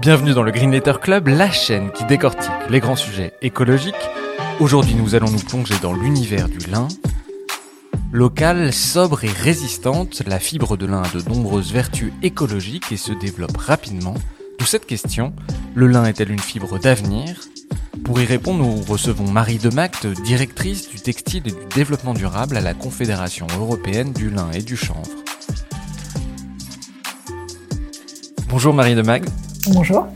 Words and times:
Bienvenue 0.00 0.32
dans 0.32 0.44
le 0.44 0.52
Green 0.52 0.70
Letter 0.70 0.92
Club, 1.02 1.26
la 1.26 1.50
chaîne 1.50 1.90
qui 1.90 2.04
décortique 2.04 2.52
les 2.70 2.78
grands 2.78 2.94
sujets 2.94 3.32
écologiques. 3.42 3.96
Aujourd'hui, 4.60 4.94
nous 4.94 5.16
allons 5.16 5.28
nous 5.28 5.40
plonger 5.40 5.74
dans 5.82 5.92
l'univers 5.92 6.48
du 6.48 6.58
lin. 6.70 6.86
Locale, 8.12 8.72
sobre 8.72 9.24
et 9.24 9.32
résistante, 9.32 10.22
la 10.24 10.38
fibre 10.38 10.76
de 10.76 10.86
lin 10.86 11.02
a 11.02 11.08
de 11.08 11.28
nombreuses 11.28 11.72
vertus 11.72 12.12
écologiques 12.22 12.92
et 12.92 12.96
se 12.96 13.12
développe 13.12 13.56
rapidement. 13.56 14.14
D'où 14.60 14.66
cette 14.66 14.86
question, 14.86 15.34
le 15.74 15.88
lin 15.88 16.04
est-elle 16.04 16.30
une 16.30 16.38
fibre 16.38 16.78
d'avenir? 16.78 17.40
Pour 18.04 18.20
y 18.20 18.24
répondre, 18.24 18.62
nous 18.62 18.80
recevons 18.82 19.28
Marie 19.28 19.58
Demacte, 19.58 20.06
directrice 20.22 20.88
du 20.88 21.00
textile 21.00 21.42
et 21.46 21.50
du 21.50 21.74
développement 21.74 22.14
durable 22.14 22.56
à 22.56 22.60
la 22.60 22.72
Confédération 22.72 23.48
européenne 23.58 24.12
du 24.12 24.30
lin 24.30 24.48
et 24.52 24.62
du 24.62 24.76
chanvre. 24.76 25.10
Bonjour 28.48 28.72
Marie 28.72 28.94
Demacte. 28.94 29.28
Bonjour. 29.66 30.06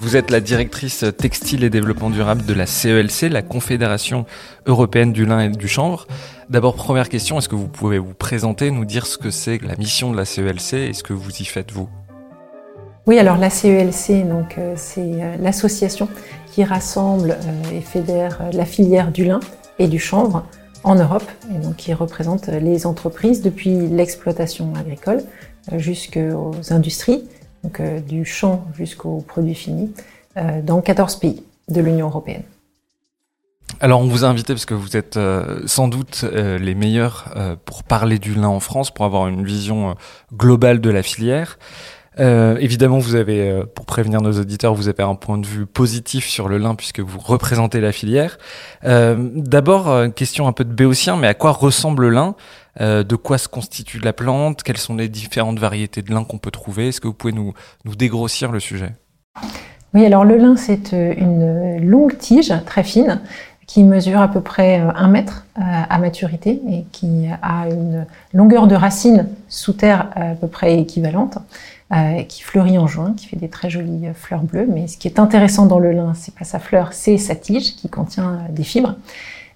Vous 0.00 0.16
êtes 0.16 0.30
la 0.30 0.40
directrice 0.40 1.04
textile 1.16 1.64
et 1.64 1.70
développement 1.70 2.10
durable 2.10 2.44
de 2.44 2.52
la 2.52 2.66
CELC, 2.66 3.30
la 3.30 3.42
Confédération 3.42 4.26
européenne 4.66 5.12
du 5.12 5.24
lin 5.24 5.40
et 5.40 5.48
du 5.48 5.68
chanvre. 5.68 6.06
D'abord, 6.50 6.74
première 6.74 7.08
question, 7.08 7.38
est-ce 7.38 7.48
que 7.48 7.54
vous 7.54 7.68
pouvez 7.68 7.98
vous 7.98 8.12
présenter, 8.12 8.70
nous 8.70 8.84
dire 8.84 9.06
ce 9.06 9.16
que 9.16 9.30
c'est 9.30 9.62
la 9.62 9.76
mission 9.76 10.12
de 10.12 10.16
la 10.16 10.24
CELC 10.24 10.74
et 10.74 10.92
ce 10.92 11.02
que 11.02 11.12
vous 11.12 11.30
y 11.30 11.44
faites 11.44 11.72
vous? 11.72 11.88
Oui, 13.06 13.18
alors 13.18 13.36
la 13.36 13.50
CELC, 13.50 14.28
donc 14.28 14.56
euh, 14.58 14.74
c'est 14.76 15.00
euh, 15.00 15.36
l'association 15.38 16.08
qui 16.50 16.64
rassemble 16.64 17.32
euh, 17.32 17.76
et 17.76 17.80
fédère 17.80 18.42
la 18.52 18.64
filière 18.64 19.10
du 19.10 19.24
lin 19.24 19.40
et 19.78 19.88
du 19.88 19.98
chanvre 19.98 20.46
en 20.84 20.94
Europe, 20.94 21.24
et 21.54 21.58
donc 21.58 21.76
qui 21.76 21.94
représente 21.94 22.48
les 22.48 22.86
entreprises 22.86 23.40
depuis 23.40 23.74
l'exploitation 23.88 24.74
agricole 24.74 25.22
jusqu'aux 25.78 26.52
industries 26.68 27.24
donc 27.64 27.80
euh, 27.80 28.00
du 28.00 28.24
champ 28.24 28.66
jusqu'aux 28.76 29.24
produits 29.26 29.54
finis, 29.54 29.92
euh, 30.36 30.62
dans 30.62 30.80
14 30.80 31.16
pays 31.16 31.42
de 31.68 31.80
l'Union 31.80 32.06
européenne. 32.06 32.42
Alors 33.80 34.00
on 34.00 34.06
vous 34.06 34.24
a 34.24 34.28
invité 34.28 34.52
parce 34.52 34.66
que 34.66 34.74
vous 34.74 34.96
êtes 34.96 35.16
euh, 35.16 35.62
sans 35.66 35.88
doute 35.88 36.24
les 36.32 36.74
meilleurs 36.74 37.34
pour 37.64 37.82
parler 37.82 38.18
du 38.18 38.34
lin 38.34 38.48
en 38.48 38.60
France, 38.60 38.92
pour 38.92 39.04
avoir 39.04 39.26
une 39.26 39.44
vision 39.44 39.96
globale 40.32 40.80
de 40.80 40.90
la 40.90 41.02
filière. 41.02 41.58
évidemment, 42.18 42.98
vous 42.98 43.16
avez, 43.16 43.64
pour 43.74 43.86
prévenir 43.86 44.20
nos 44.20 44.38
auditeurs, 44.38 44.74
vous 44.74 44.88
avez 44.88 45.02
un 45.02 45.16
point 45.16 45.38
de 45.38 45.46
vue 45.46 45.66
positif 45.66 46.28
sur 46.28 46.48
le 46.48 46.58
lin 46.58 46.76
puisque 46.76 47.00
vous 47.00 47.18
représentez 47.18 47.80
la 47.80 47.90
filière. 47.90 48.38
D'abord, 48.84 50.14
question 50.14 50.46
un 50.46 50.52
peu 50.52 50.64
de 50.64 50.72
béotien, 50.72 51.16
mais 51.16 51.26
à 51.26 51.34
quoi 51.34 51.50
ressemble 51.50 52.04
le 52.04 52.10
lin? 52.10 52.36
Euh, 52.80 53.04
de 53.04 53.16
quoi 53.16 53.38
se 53.38 53.48
constitue 53.48 54.00
la 54.00 54.12
plante, 54.12 54.62
quelles 54.62 54.78
sont 54.78 54.96
les 54.96 55.08
différentes 55.08 55.58
variétés 55.58 56.02
de 56.02 56.12
lin 56.12 56.24
qu'on 56.24 56.38
peut 56.38 56.50
trouver. 56.50 56.88
Est-ce 56.88 57.00
que 57.00 57.06
vous 57.06 57.14
pouvez 57.14 57.32
nous, 57.32 57.54
nous 57.84 57.94
dégrossir 57.94 58.50
le 58.50 58.60
sujet? 58.60 58.92
Oui, 59.94 60.04
alors 60.04 60.24
le 60.24 60.36
lin, 60.36 60.56
c'est 60.56 60.92
euh, 60.92 61.14
une 61.16 61.88
longue 61.88 62.18
tige 62.18 62.52
très 62.66 62.82
fine 62.82 63.20
qui 63.66 63.84
mesure 63.84 64.20
à 64.20 64.28
peu 64.28 64.40
près 64.40 64.80
euh, 64.80 64.90
un 64.94 65.08
mètre 65.08 65.46
à 65.56 65.98
maturité 65.98 66.60
et 66.68 66.84
qui 66.90 67.26
a 67.40 67.68
une 67.68 68.06
longueur 68.32 68.66
de 68.66 68.74
racine 68.74 69.28
sous 69.48 69.72
terre 69.72 70.10
à 70.16 70.34
peu 70.34 70.48
près 70.48 70.80
équivalente, 70.80 71.38
qui 72.28 72.42
fleurit 72.42 72.76
en 72.76 72.88
juin, 72.88 73.14
qui 73.16 73.28
fait 73.28 73.36
des 73.36 73.48
très 73.48 73.70
jolies 73.70 74.08
fleurs 74.14 74.42
bleues. 74.42 74.66
Mais 74.68 74.88
ce 74.88 74.98
qui 74.98 75.06
est 75.06 75.20
intéressant 75.20 75.66
dans 75.66 75.78
le 75.78 75.92
lin, 75.92 76.12
c'est 76.14 76.34
pas 76.34 76.44
sa 76.44 76.58
fleur, 76.58 76.92
c'est 76.92 77.18
sa 77.18 77.36
tige 77.36 77.76
qui 77.76 77.88
contient 77.88 78.40
des 78.50 78.64
fibres. 78.64 78.96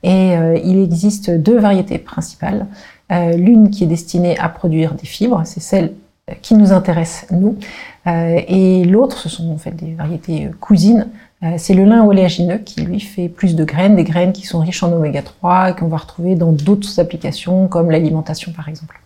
Et 0.04 0.34
il 0.62 0.80
existe 0.80 1.30
deux 1.30 1.58
variétés 1.58 1.98
principales. 1.98 2.68
Euh, 3.10 3.32
l'une 3.32 3.70
qui 3.70 3.84
est 3.84 3.86
destinée 3.86 4.38
à 4.38 4.48
produire 4.48 4.94
des 4.94 5.06
fibres, 5.06 5.42
c'est 5.44 5.60
celle 5.60 5.94
euh, 6.30 6.34
qui 6.42 6.54
nous 6.54 6.72
intéresse 6.72 7.26
nous, 7.30 7.58
euh, 8.06 8.40
et 8.46 8.84
l'autre, 8.84 9.18
ce 9.18 9.28
sont 9.28 9.50
en 9.50 9.56
fait 9.56 9.72
des 9.72 9.94
variétés 9.94 10.50
cousines. 10.60 11.08
c'est 11.56 11.74
le 11.74 11.84
lin 11.84 12.04
oléagineux 12.04 12.58
qui 12.58 12.80
lui 12.82 13.00
fait 13.00 13.28
plus 13.28 13.54
de 13.54 13.64
graines, 13.64 13.96
des 13.96 14.04
graines 14.04 14.32
qui 14.32 14.44
sont 14.44 14.60
riches 14.60 14.82
en 14.82 14.92
oméga 14.92 15.22
3 15.22 15.72
qu'on 15.72 15.88
va 15.88 15.98
retrouver 15.98 16.34
dans 16.34 16.52
d'autres 16.52 16.98
applications 16.98 17.68
comme 17.68 17.90
l'alimentation 17.90 18.52
par 18.52 18.68
exemple. 18.68 19.00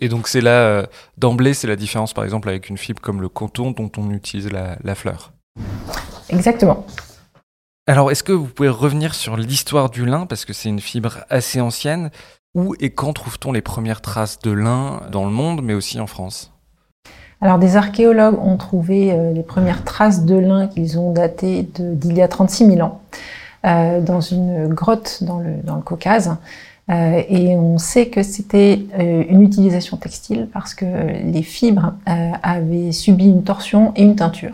Et 0.00 0.08
donc 0.08 0.26
c'est 0.26 0.40
là, 0.40 0.86
d'emblée, 1.16 1.54
c'est 1.54 1.68
la 1.68 1.76
différence 1.76 2.12
par 2.12 2.24
exemple 2.24 2.48
avec 2.48 2.70
une 2.70 2.78
fibre 2.78 3.00
comme 3.00 3.20
le 3.20 3.28
coton 3.28 3.70
dont 3.70 3.90
on 3.98 4.10
utilise 4.10 4.50
la, 4.50 4.76
la 4.82 4.94
fleur. 4.94 5.32
Exactement. 6.28 6.84
Alors 7.86 8.10
est-ce 8.10 8.24
que 8.24 8.32
vous 8.32 8.46
pouvez 8.46 8.70
revenir 8.70 9.14
sur 9.14 9.36
l'histoire 9.36 9.90
du 9.90 10.06
lin? 10.06 10.26
Parce 10.26 10.44
que 10.44 10.54
c'est 10.54 10.70
une 10.70 10.80
fibre 10.80 11.18
assez 11.28 11.60
ancienne 11.60 12.10
où 12.54 12.74
et 12.80 12.90
quand 12.90 13.12
trouve-t-on 13.12 13.52
les 13.52 13.62
premières 13.62 14.00
traces 14.00 14.38
de 14.40 14.50
lin 14.50 15.02
dans 15.10 15.24
le 15.24 15.30
monde, 15.30 15.60
mais 15.62 15.74
aussi 15.74 16.00
en 16.00 16.06
France? 16.06 16.54
Alors 17.40 17.58
des 17.58 17.76
archéologues 17.76 18.38
ont 18.40 18.56
trouvé 18.56 19.12
euh, 19.12 19.32
les 19.32 19.42
premières 19.42 19.84
traces 19.84 20.24
de 20.24 20.34
lin 20.34 20.66
qu'ils 20.66 20.98
ont 20.98 21.12
datées 21.12 21.68
d'il 21.78 22.16
y 22.16 22.22
a 22.22 22.28
36 22.28 22.66
000 22.66 22.80
ans 22.80 23.02
euh, 23.66 24.00
dans 24.00 24.22
une 24.22 24.68
grotte 24.68 25.22
dans 25.22 25.40
le, 25.40 25.56
Caucase. 25.84 26.36
Euh, 26.90 27.22
et 27.28 27.56
on 27.56 27.76
sait 27.78 28.06
que 28.08 28.22
c'était 28.22 28.86
une 28.98 29.42
utilisation 29.42 29.96
textile 29.96 30.48
parce 30.52 30.74
que 30.74 30.84
les 30.84 31.42
fibres 31.42 31.94
avaient 32.06 32.92
subi 32.92 33.26
une 33.26 33.42
torsion 33.42 33.92
et 33.96 34.02
une 34.02 34.16
teinture. 34.16 34.52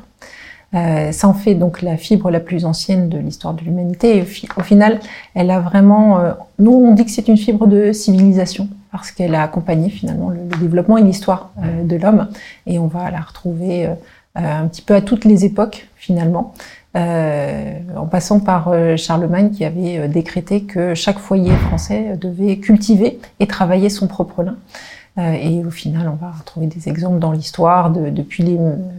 Euh, 0.75 1.11
ça 1.11 1.27
en 1.27 1.35
fait 1.35 1.55
donc 1.55 1.83
la 1.83 1.97
fibre 1.97 2.31
la 2.31 2.39
plus 2.39 2.65
ancienne 2.65 3.09
de 3.09 3.19
l'histoire 3.19 3.55
de 3.55 3.63
l'humanité. 3.63 4.19
Et 4.19 4.23
au, 4.23 4.63
final, 4.63 5.01
elle 5.35 5.51
a 5.51 5.61
vraiment. 5.61 6.21
Euh, 6.21 6.33
nous, 6.59 6.73
on 6.73 6.95
dit 6.95 7.05
que 7.05 7.11
c'est 7.11 7.29
une 7.29 7.37
fibre 7.37 7.67
de 7.67 7.93
civilisation 7.93 8.69
parce 8.93 9.11
qu'elle 9.11 9.35
a 9.35 9.43
accompagné 9.43 9.89
finalement 9.91 10.31
le, 10.31 10.39
développement 10.61 10.99
et 10.99 11.03
l'histoire 11.03 11.53
euh, 11.63 11.85
de 11.85 11.97
l'homme. 11.97 12.29
Et 12.67 12.79
on 12.79 12.87
va 12.87 13.11
la 13.11 13.21
retrouver 13.21 13.89
un 14.37 14.69
petit 14.69 14.83
peu 14.83 14.95
à 14.95 15.01
toutes 15.01 15.25
les 15.25 15.45
époques 15.45 15.89
finalement. 15.97 16.55
en 16.95 18.07
passant 18.11 18.41
par 18.41 18.73
Charlemagne 18.97 19.51
qui 19.51 19.65
avait 19.65 20.09
décrété 20.09 20.63
que 20.63 20.95
chaque 20.95 21.19
foyer 21.19 21.53
français 21.53 22.17
devait 22.21 22.59
cultiver 22.59 23.19
et 23.41 23.47
travailler 23.47 23.91
son 23.91 24.07
propre 24.07 24.45
lin. 24.45 24.57
et 25.19 25.65
au 25.65 25.71
final, 25.71 26.09
on 26.09 26.25
va 26.25 26.31
retrouver 26.31 26.67
des 26.67 26.89
exemples 26.89 27.19
dans 27.19 27.33
l'histoire, 27.33 27.91
de, 27.91 28.11
depuis 28.11 28.45
les 28.45 28.59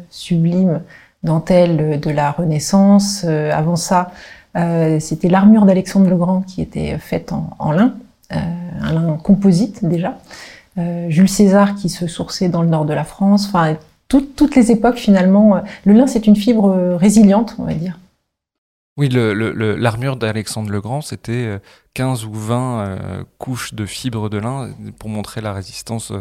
sublimes 0.09 0.81
dentelle 1.23 1.99
de 1.99 2.09
la 2.09 2.31
Renaissance. 2.31 3.23
Euh, 3.27 3.51
avant 3.51 3.75
ça, 3.75 4.11
euh, 4.57 4.99
c'était 4.99 5.29
l'armure 5.29 5.65
d'Alexandre 5.65 6.09
le 6.09 6.17
Grand 6.17 6.41
qui 6.41 6.61
était 6.61 6.97
faite 6.97 7.31
en, 7.31 7.71
lin, 7.71 7.95
euh, 8.33 8.37
un 8.81 8.93
lin 8.93 9.17
composite 9.21 9.85
déjà. 9.85 10.17
Jules 11.09 11.29
César 11.29 11.75
qui 11.75 11.89
se 11.89 12.07
sourçait 12.07 12.47
dans 12.47 12.61
le 12.61 12.69
nord 12.69 12.85
de 12.85 12.93
la 12.93 13.03
France. 13.03 13.45
Enfin, 13.47 13.75
toutes 14.07 14.55
les 14.55 14.71
époques 14.71 14.95
finalement. 14.95 15.61
le 15.83 15.93
lin, 15.93 16.07
c'est 16.07 16.27
une 16.27 16.37
fibre 16.37 16.95
résiliente, 16.95 17.55
on 17.59 17.65
va 17.65 17.73
dire. 17.73 17.99
Oui, 18.97 19.09
l'armure 19.09 20.15
d'Alexandre 20.15 20.71
le 20.71 20.79
Grand, 20.79 21.01
c'était 21.01 21.59
15 21.93 22.23
ou 22.23 22.33
20 22.33 23.25
couches 23.37 23.73
de 23.73 23.85
fibres 23.85 24.29
de 24.29 24.37
lin 24.37 24.71
pour 24.97 25.09
montrer 25.09 25.41
la 25.41 25.51
résistance 25.51 26.13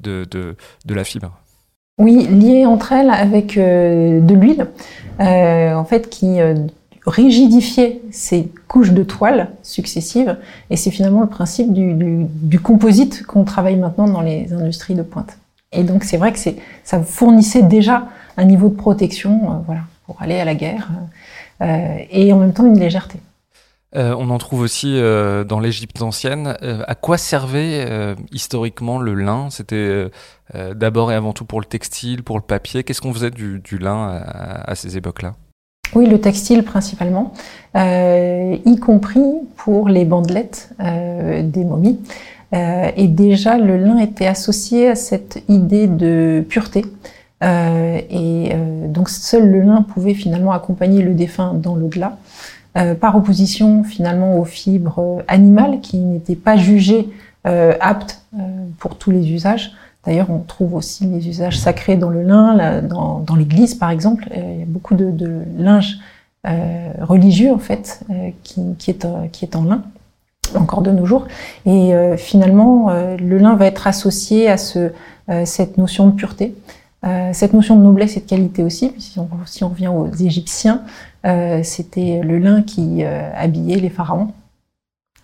de 0.00 0.56
la 0.88 1.04
fibre. 1.04 1.38
Oui, 2.00 2.26
liées 2.26 2.64
entre 2.64 2.92
elles 2.92 3.10
avec 3.10 3.58
euh, 3.58 4.20
de 4.22 4.34
l'huile, 4.34 4.68
euh, 5.20 5.74
en 5.74 5.84
fait, 5.84 6.08
qui 6.08 6.40
euh, 6.40 6.54
rigidifiait 7.06 8.00
ces 8.10 8.50
couches 8.68 8.92
de 8.92 9.02
toile 9.02 9.50
successives. 9.62 10.38
Et 10.70 10.76
c'est 10.76 10.90
finalement 10.90 11.20
le 11.20 11.26
principe 11.26 11.74
du, 11.74 12.58
composite 12.58 13.26
qu'on 13.26 13.44
travaille 13.44 13.76
maintenant 13.76 14.08
dans 14.08 14.22
les 14.22 14.50
industries 14.54 14.94
de 14.94 15.02
pointe. 15.02 15.36
Et 15.72 15.84
donc 15.84 16.04
c'est 16.04 16.16
vrai 16.16 16.32
que 16.32 16.38
ça 16.84 17.02
fournissait 17.02 17.62
déjà 17.62 18.08
un 18.38 18.44
niveau 18.46 18.70
de 18.70 18.76
protection, 18.76 19.62
voilà, 19.66 19.82
pour 20.06 20.22
aller 20.22 20.40
à 20.40 20.46
la 20.46 20.54
guerre, 20.54 20.90
et 21.60 22.32
en 22.32 22.38
même 22.38 22.52
temps 22.52 22.66
une 22.66 22.80
légèreté. 22.80 23.20
Euh, 23.96 24.14
on 24.16 24.30
en 24.30 24.38
trouve 24.38 24.60
aussi 24.60 24.94
euh, 24.96 25.42
dans 25.42 25.58
l'Égypte 25.58 26.00
ancienne. 26.00 26.56
Euh, 26.62 26.82
à 26.86 26.94
quoi 26.94 27.18
servait 27.18 27.86
historiquement 28.32 28.98
le 28.98 29.14
lin? 29.14 29.48
C'était 29.50 30.10
d'abord 30.74 31.12
et 31.12 31.14
avant 31.14 31.32
tout 31.32 31.44
pour 31.44 31.60
le 31.60 31.66
textile, 31.66 32.22
pour 32.22 32.36
le 32.36 32.42
papier. 32.42 32.82
Qu'est-ce 32.82 33.00
qu'on 33.00 33.14
faisait 33.14 33.30
du, 33.30 33.78
lin 33.78 34.22
à, 34.26 34.74
ces 34.74 34.96
époques-là? 34.96 35.34
Oui, 35.94 36.06
le 36.06 36.20
textile 36.20 36.62
principalement, 36.62 37.32
y 37.74 38.76
compris 38.80 39.24
pour 39.56 39.88
les 39.88 40.04
bandelettes 40.04 40.70
des 40.78 41.64
momies. 41.64 42.00
et 42.52 43.08
déjà, 43.08 43.58
le 43.58 43.76
lin 43.76 43.98
était 43.98 44.26
associé 44.26 44.88
à 44.88 44.94
cette 44.94 45.42
idée 45.48 45.86
de 45.86 46.44
pureté. 46.48 46.84
et 47.42 48.52
donc, 48.88 49.08
seul 49.08 49.48
le 49.48 49.60
lin 49.60 49.82
pouvait 49.82 50.14
finalement 50.14 50.52
accompagner 50.52 51.02
le 51.02 51.14
défunt 51.14 51.54
dans 51.54 51.76
l'au-delà. 51.76 52.18
Par 53.00 53.16
opposition 53.16 53.82
finalement 53.82 54.38
aux 54.38 54.44
fibres 54.44 55.22
animales 55.26 55.80
qui 55.80 55.98
n'étaient 55.98 56.36
pas 56.36 56.56
jugées 56.56 57.08
aptes 57.44 58.22
pour 58.78 58.96
tous 58.96 59.10
les 59.10 59.32
usages. 59.32 59.72
D'ailleurs, 60.06 60.30
on 60.30 60.38
trouve 60.38 60.74
aussi 60.74 61.04
les 61.04 61.28
usages 61.28 61.58
sacrés 61.58 61.96
dans 61.96 62.08
le 62.08 62.22
lin, 62.22 62.80
dans, 62.82 63.36
l'église 63.36 63.74
par 63.74 63.90
exemple. 63.90 64.28
Il 64.34 64.60
y 64.60 64.62
a 64.62 64.66
beaucoup 64.66 64.94
de, 64.94 65.42
linge 65.58 65.98
euh, 66.46 66.92
religieux 67.02 67.52
en 67.52 67.58
fait, 67.58 68.00
euh, 68.10 68.30
qui, 68.42 68.90
est, 68.90 69.04
en 69.54 69.64
lin 69.64 69.82
encore 70.56 70.80
de 70.80 70.90
nos 70.90 71.04
jours. 71.04 71.26
Et 71.66 71.94
euh, 71.94 72.16
finalement, 72.16 72.90
le 72.90 73.38
lin 73.38 73.56
va 73.56 73.66
être 73.66 73.86
associé 73.86 74.48
à 74.48 74.56
ce, 74.56 74.90
cette 75.44 75.76
notion 75.76 76.06
de 76.08 76.12
pureté, 76.12 76.54
cette 77.32 77.52
notion 77.52 77.76
de 77.76 77.82
noblesse 77.82 78.16
et 78.16 78.20
de 78.20 78.26
qualité 78.26 78.62
aussi. 78.62 78.92
Si 78.98 79.20
si 79.46 79.64
on 79.64 79.68
revient 79.68 79.88
aux 79.88 80.12
Égyptiens, 80.12 80.82
c'était 81.24 82.20
le 82.22 82.38
lin 82.38 82.62
qui 82.62 83.04
habillait 83.04 83.76
les 83.76 83.90
pharaons 83.90 84.32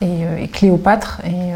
et, 0.00 0.22
et 0.40 0.48
Cléopâtre. 0.48 1.22
Et 1.24 1.52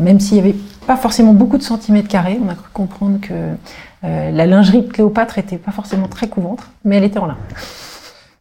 même 0.00 0.20
s'il 0.20 0.34
n'y 0.34 0.48
avait 0.48 0.56
pas 0.86 0.96
forcément 0.96 1.34
beaucoup 1.34 1.58
de 1.58 1.62
centimètres 1.62 2.08
carrés, 2.08 2.38
on 2.44 2.48
a 2.48 2.54
cru 2.54 2.68
comprendre 2.72 3.20
que 3.20 3.54
la 4.02 4.46
lingerie 4.46 4.82
de 4.82 4.90
Cléopâtre 4.90 5.38
était 5.38 5.58
pas 5.58 5.72
forcément 5.72 6.08
très 6.08 6.28
couvante, 6.28 6.60
mais 6.84 6.96
elle 6.96 7.04
était 7.04 7.18
en 7.18 7.26
lin. 7.26 7.36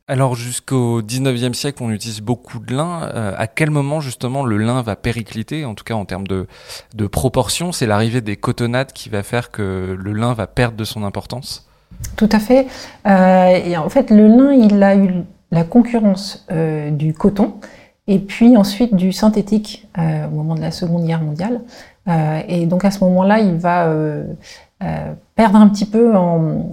Alors 0.08 0.36
jusqu'au 0.36 1.02
19e 1.02 1.54
siècle, 1.54 1.82
on 1.82 1.90
utilise 1.90 2.22
beaucoup 2.22 2.60
de 2.60 2.76
lin. 2.76 3.10
Euh, 3.16 3.34
à 3.38 3.48
quel 3.48 3.72
moment 3.72 4.02
justement 4.02 4.46
le 4.46 4.58
lin 4.58 4.84
va 4.84 4.96
péricliter, 4.96 5.66
en 5.66 5.74
tout 5.74 5.84
cas 5.84 5.96
en 5.96 6.06
termes 6.06 6.28
de, 6.28 6.46
de 6.94 7.08
proportion? 7.08 7.72
C'est 7.72 7.88
l'arrivée 7.88 8.22
des 8.22 8.38
cotonnades 8.38 8.94
qui 8.94 9.10
va 9.10 9.24
faire 9.24 9.50
que 9.50 9.98
le 10.00 10.14
lin 10.14 10.34
va 10.36 10.46
perdre 10.46 10.78
de 10.78 10.84
son 10.84 11.04
importance? 11.04 11.68
Tout 12.16 12.30
à 12.32 12.40
fait. 12.40 12.68
Euh, 13.08 13.60
et 13.66 13.78
en 13.78 13.90
fait, 13.90 14.10
le 14.10 14.28
lin, 14.28 14.52
il 14.54 14.82
a 14.84 14.96
eu 14.96 15.24
la 15.52 15.64
concurrence 15.64 16.46
euh, 16.52 16.92
du 16.92 17.14
coton 17.14 17.56
et 18.08 18.20
puis 18.20 18.56
ensuite 18.58 18.96
du 18.96 19.12
synthétique 19.12 19.88
au 19.98 20.36
moment 20.36 20.54
de 20.54 20.62
la 20.62 20.70
Seconde 20.70 21.06
Guerre 21.06 21.22
mondiale. 21.22 21.62
et 22.48 22.68
donc 22.68 22.86
à 22.86 22.92
ce 22.92 23.04
moment-là, 23.04 23.40
il 23.40 23.56
va 23.56 23.92
perdre 25.36 25.56
un 25.56 25.68
petit 25.70 25.88
peu 25.88 26.16
en, 26.16 26.68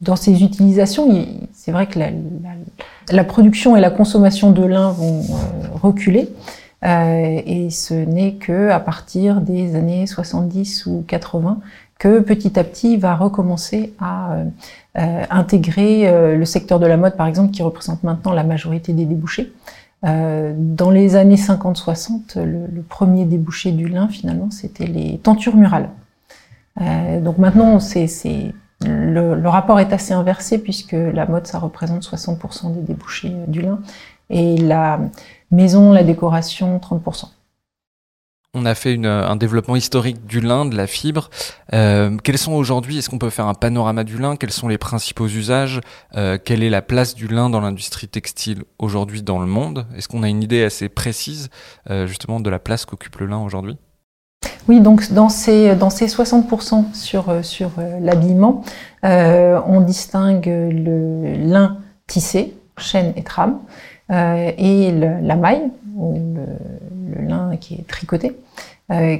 dans 0.00 0.16
ses 0.16 0.42
utilisations, 0.42 1.08
c'est 1.52 1.72
vrai 1.72 1.86
que 1.86 1.98
la, 1.98 2.10
la, 3.10 3.24
production 3.24 3.76
et 3.76 3.80
la 3.80 3.90
consommation 3.90 4.52
de 4.52 4.64
lin 4.64 4.90
vont 4.92 5.20
euh, 5.20 5.68
reculer. 5.74 6.28
Euh, 6.84 7.42
et 7.44 7.70
ce 7.70 7.94
n'est 7.94 8.34
que 8.34 8.68
à 8.68 8.78
partir 8.78 9.40
des 9.40 9.74
années 9.74 10.06
70 10.06 10.86
ou 10.86 11.04
80 11.08 11.58
que 11.98 12.20
petit 12.20 12.58
à 12.58 12.64
petit 12.64 12.96
va 12.96 13.16
recommencer 13.16 13.94
à 14.00 14.36
euh, 14.96 15.24
intégrer 15.30 16.36
le 16.36 16.44
secteur 16.44 16.78
de 16.78 16.86
la 16.86 16.96
mode, 16.96 17.16
par 17.16 17.26
exemple, 17.26 17.50
qui 17.50 17.62
représente 17.62 18.02
maintenant 18.04 18.32
la 18.32 18.44
majorité 18.44 18.92
des 18.92 19.04
débouchés. 19.04 19.52
dans 20.02 20.90
les 20.90 21.16
années 21.16 21.36
50-60, 21.36 22.40
le, 22.40 22.66
le, 22.72 22.82
premier 22.82 23.24
débouché 23.24 23.72
du 23.72 23.88
lin, 23.88 24.08
finalement, 24.08 24.50
c'était 24.50 24.86
les 24.86 25.18
tentures 25.18 25.56
murales. 25.56 25.90
donc 26.78 27.38
maintenant, 27.38 27.80
c'est 27.80 28.06
le, 28.86 29.48
rapport 29.48 29.80
est 29.80 29.92
assez 29.92 30.12
inversé 30.12 30.58
puisque 30.58 30.92
la 30.92 31.26
mode, 31.26 31.46
ça 31.46 31.58
représente 31.58 32.02
60% 32.04 32.74
des 32.74 32.80
débouchés 32.80 33.32
euh, 33.32 33.46
du 33.46 33.62
lin 33.62 33.80
et 34.30 34.56
la 34.58 35.00
maison, 35.50 35.92
la 35.92 36.04
décoration, 36.04 36.78
30%. 36.78 37.24
On 38.54 38.64
a 38.64 38.74
fait 38.74 38.98
un 39.04 39.36
développement 39.36 39.76
historique 39.76 40.24
du 40.26 40.40
lin, 40.40 40.64
de 40.64 40.76
la 40.76 40.86
fibre. 40.86 41.28
Euh, 41.74 42.16
quels 42.24 42.38
sont 42.38 42.54
aujourd'hui, 42.54 42.98
est-ce 42.98 43.10
qu'on 43.10 43.18
peut 43.18 43.30
faire 43.30 43.46
un 43.46 43.54
panorama 43.54 44.04
du 44.04 44.18
lin? 44.18 44.36
Quels 44.36 44.52
sont 44.52 44.68
les 44.68 44.78
principaux 44.78 45.26
usages? 45.26 45.80
Euh, 46.16 46.38
Quelle 46.42 46.62
est 46.62 46.70
la 46.70 46.82
place 46.82 47.14
du 47.14 47.28
lin 47.28 47.50
dans 47.50 47.60
l'industrie 47.60 48.08
textile 48.08 48.64
aujourd'hui 48.78 49.22
dans 49.22 49.38
le 49.38 49.46
monde? 49.46 49.86
Est-ce 49.96 50.08
qu'on 50.08 50.22
a 50.22 50.28
une 50.28 50.42
idée 50.42 50.64
assez 50.64 50.88
précise 50.88 51.50
justement 52.06 52.40
de 52.40 52.50
la 52.50 52.58
place 52.58 52.84
qu'occupe 52.84 53.16
le 53.16 53.26
lin 53.26 53.38
aujourd'hui? 53.38 53.76
Oui, 54.68 54.80
donc 54.82 55.12
dans 55.12 55.30
ces, 55.30 55.74
dans 55.76 55.88
ces 55.88 56.06
60% 56.06 56.94
sur, 56.94 57.30
euh, 57.30 57.42
sur 57.42 57.70
euh, 57.78 57.98
l'habillement, 58.00 58.62
euh, 59.04 59.58
on 59.66 59.80
distingue 59.80 60.46
le 60.46 61.34
lin 61.36 61.78
tissé, 62.06 62.54
chaîne 62.76 63.14
et 63.16 63.22
trame, 63.22 63.58
et 64.10 64.92
la 64.92 65.36
maille, 65.36 65.70
ou 65.96 66.14
le, 66.14 67.26
lin 67.26 67.56
qui 67.56 67.74
est 67.74 67.86
tricoté, 67.86 68.36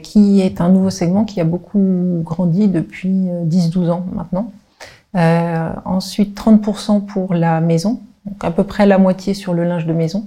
qui 0.03 0.41
est 0.41 0.61
un 0.61 0.71
nouveau 0.71 0.91
segment 0.91 1.25
qui 1.25 1.41
a 1.41 1.45
beaucoup 1.45 2.23
grandi 2.23 2.69
depuis 2.69 3.29
10-12 3.47 3.91
ans 3.91 4.07
maintenant. 4.15 4.53
ensuite, 5.85 6.39
30% 6.39 7.05
pour 7.05 7.35
la 7.35 7.61
maison, 7.61 8.01
donc 8.25 8.43
à 8.43 8.51
peu 8.51 8.65
près 8.65 8.87
la 8.87 8.99
moitié 8.99 9.35
sur 9.35 9.53
le 9.53 9.65
linge 9.65 9.87
de 9.87 9.93
maison, 9.93 10.27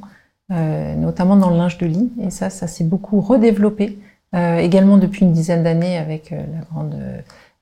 notamment 0.49 1.37
dans 1.37 1.49
le 1.49 1.57
linge 1.57 1.77
de 1.77 1.87
lit, 1.87 2.11
et 2.21 2.29
ça, 2.29 2.49
ça 2.49 2.67
s'est 2.67 2.83
beaucoup 2.83 3.19
redéveloppé 3.21 3.97
euh, 4.33 4.57
également 4.59 4.97
depuis 4.97 5.25
une 5.25 5.33
dizaine 5.33 5.63
d'années 5.63 5.97
avec 5.97 6.31
euh, 6.31 6.41
la 6.53 6.61
grande 6.61 6.97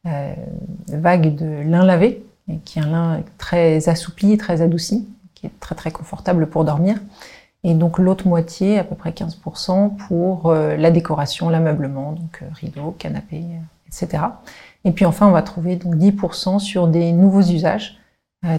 euh, 0.06 0.34
vague 0.88 1.34
de 1.34 1.64
lin 1.64 1.84
lavé, 1.84 2.24
qui 2.64 2.78
est 2.78 2.84
un 2.84 2.92
lin 2.92 3.24
très 3.40 3.90
assoupli, 3.90 4.38
très 4.38 4.62
adouci, 4.62 5.08
qui 5.40 5.48
est 5.48 5.60
très 5.60 5.76
très 5.76 5.92
confortable 5.92 6.48
pour 6.48 6.66
dormir. 6.66 6.98
Et 7.64 7.74
donc 7.74 7.98
l'autre 8.00 8.28
moitié, 8.28 8.80
à 8.80 8.84
peu 8.84 8.96
près 8.96 9.12
15%, 9.12 9.98
pour 10.08 10.54
la 10.54 10.92
décoration, 10.92 11.50
l'ameublement, 11.50 12.14
donc 12.14 12.42
rideaux, 12.54 12.96
canapés, 12.98 13.44
etc. 13.88 14.24
Et 14.86 14.92
puis 14.92 15.04
enfin, 15.04 15.28
on 15.28 15.32
va 15.32 15.42
trouver 15.42 15.76
donc 15.76 15.96
10% 15.96 16.60
sur 16.60 16.88
des 16.88 17.12
nouveaux 17.12 17.42
usages 17.42 18.00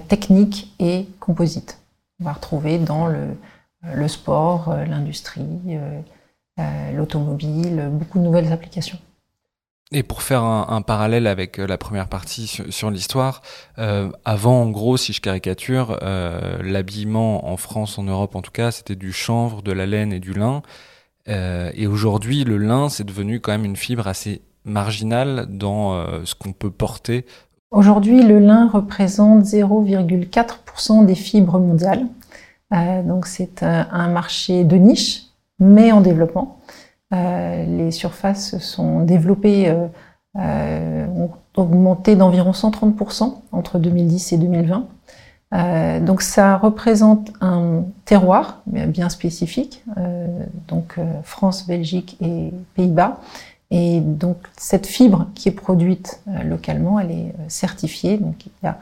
techniques 0.09 0.75
et 0.79 1.09
composites. 1.19 1.81
On 2.21 2.25
va 2.25 2.35
retrouver 2.35 2.79
dans 2.79 3.07
le, 3.07 3.39
le 3.95 4.07
sport, 4.07 4.77
l'industrie, 4.87 5.79
euh, 6.61 6.93
l'automobile, 6.93 7.89
beaucoup 7.91 8.19
de 8.19 8.25
nouvelles 8.25 8.53
applications. 8.53 8.99
Et 9.93 10.05
pour 10.05 10.23
faire 10.23 10.45
un, 10.45 10.83
parallèle 10.83 11.27
avec 11.27 11.59
euh, 11.59 11.67
la 11.67 11.77
première 11.77 12.09
partie 12.09 12.47
sur, 12.47 12.91
l'histoire, 12.93 13.43
euh, 13.79 14.09
avant, 14.25 14.63
en 14.63 14.71
gros, 14.71 14.97
si 14.97 15.13
je 15.13 15.21
caricature, 15.21 15.99
l'habillement 16.63 17.51
en 17.51 17.57
France, 17.57 17.99
en 17.99 18.05
Europe 18.05 18.37
en 18.37 18.43
tout 18.43 18.53
cas, 18.53 18.71
c'était 18.71 18.95
du 18.95 19.13
chanvre, 19.13 19.63
de 19.63 19.73
la 19.73 19.87
laine 19.87 20.13
et 20.13 20.21
du 20.21 20.33
lin. 20.33 20.63
et 21.27 21.87
aujourd'hui, 21.87 22.45
le 22.45 22.57
lin, 22.57 22.89
c'est 22.89 23.05
devenu 23.05 23.41
quand 23.41 23.53
même 23.53 23.65
une 23.65 23.77
fibre 23.77 24.07
assez 24.07 24.43
marginale 24.65 25.47
dans 25.49 26.05
ce 26.25 26.35
qu'on 26.35 26.53
peut 26.53 26.71
porter. 26.71 27.25
Aujourd'hui, 27.71 28.23
le 28.23 28.39
lin 28.39 28.69
représente 28.69 29.45
0,4% 29.45 31.05
des 31.05 31.15
fibres 31.15 31.59
mondiales. 31.59 32.07
donc 33.05 33.27
c'est 33.27 33.63
un 33.63 34.09
marché 34.09 34.65
de 34.65 34.77
niche 34.77 35.31
mais 35.61 35.93
en 35.93 36.01
développement. 36.01 36.60
Euh, 37.13 37.65
les 37.65 37.91
surfaces 37.91 38.59
sont 38.59 39.01
développées, 39.01 39.69
euh, 39.69 39.87
euh, 40.39 41.07
ont 41.09 41.31
augmenté 41.57 42.15
d'environ 42.15 42.53
130% 42.53 43.43
entre 43.51 43.79
2010 43.81 44.33
et 44.33 44.39
2020. 44.39 44.87
Euh, 45.53 45.99
donc 45.99 46.23
ça 46.23 46.57
représente 46.57 47.33
un 47.41 47.83
terroir 48.05 48.63
bien 48.67 49.09
spécifique, 49.09 49.83
euh, 49.99 50.29
donc 50.69 51.01
France, 51.25 51.67
Belgique 51.67 52.17
et 52.21 52.53
Pays-Bas. 52.75 53.21
Et 53.73 54.01
donc 54.01 54.37
cette 54.57 54.87
fibre 54.87 55.27
qui 55.35 55.49
est 55.49 55.53
produite 55.53 56.23
localement, 56.45 57.01
elle 57.01 57.11
est 57.11 57.35
certifiée. 57.49 58.17
Donc 58.17 58.47
il 58.47 58.53
y 58.63 58.69
a 58.69 58.79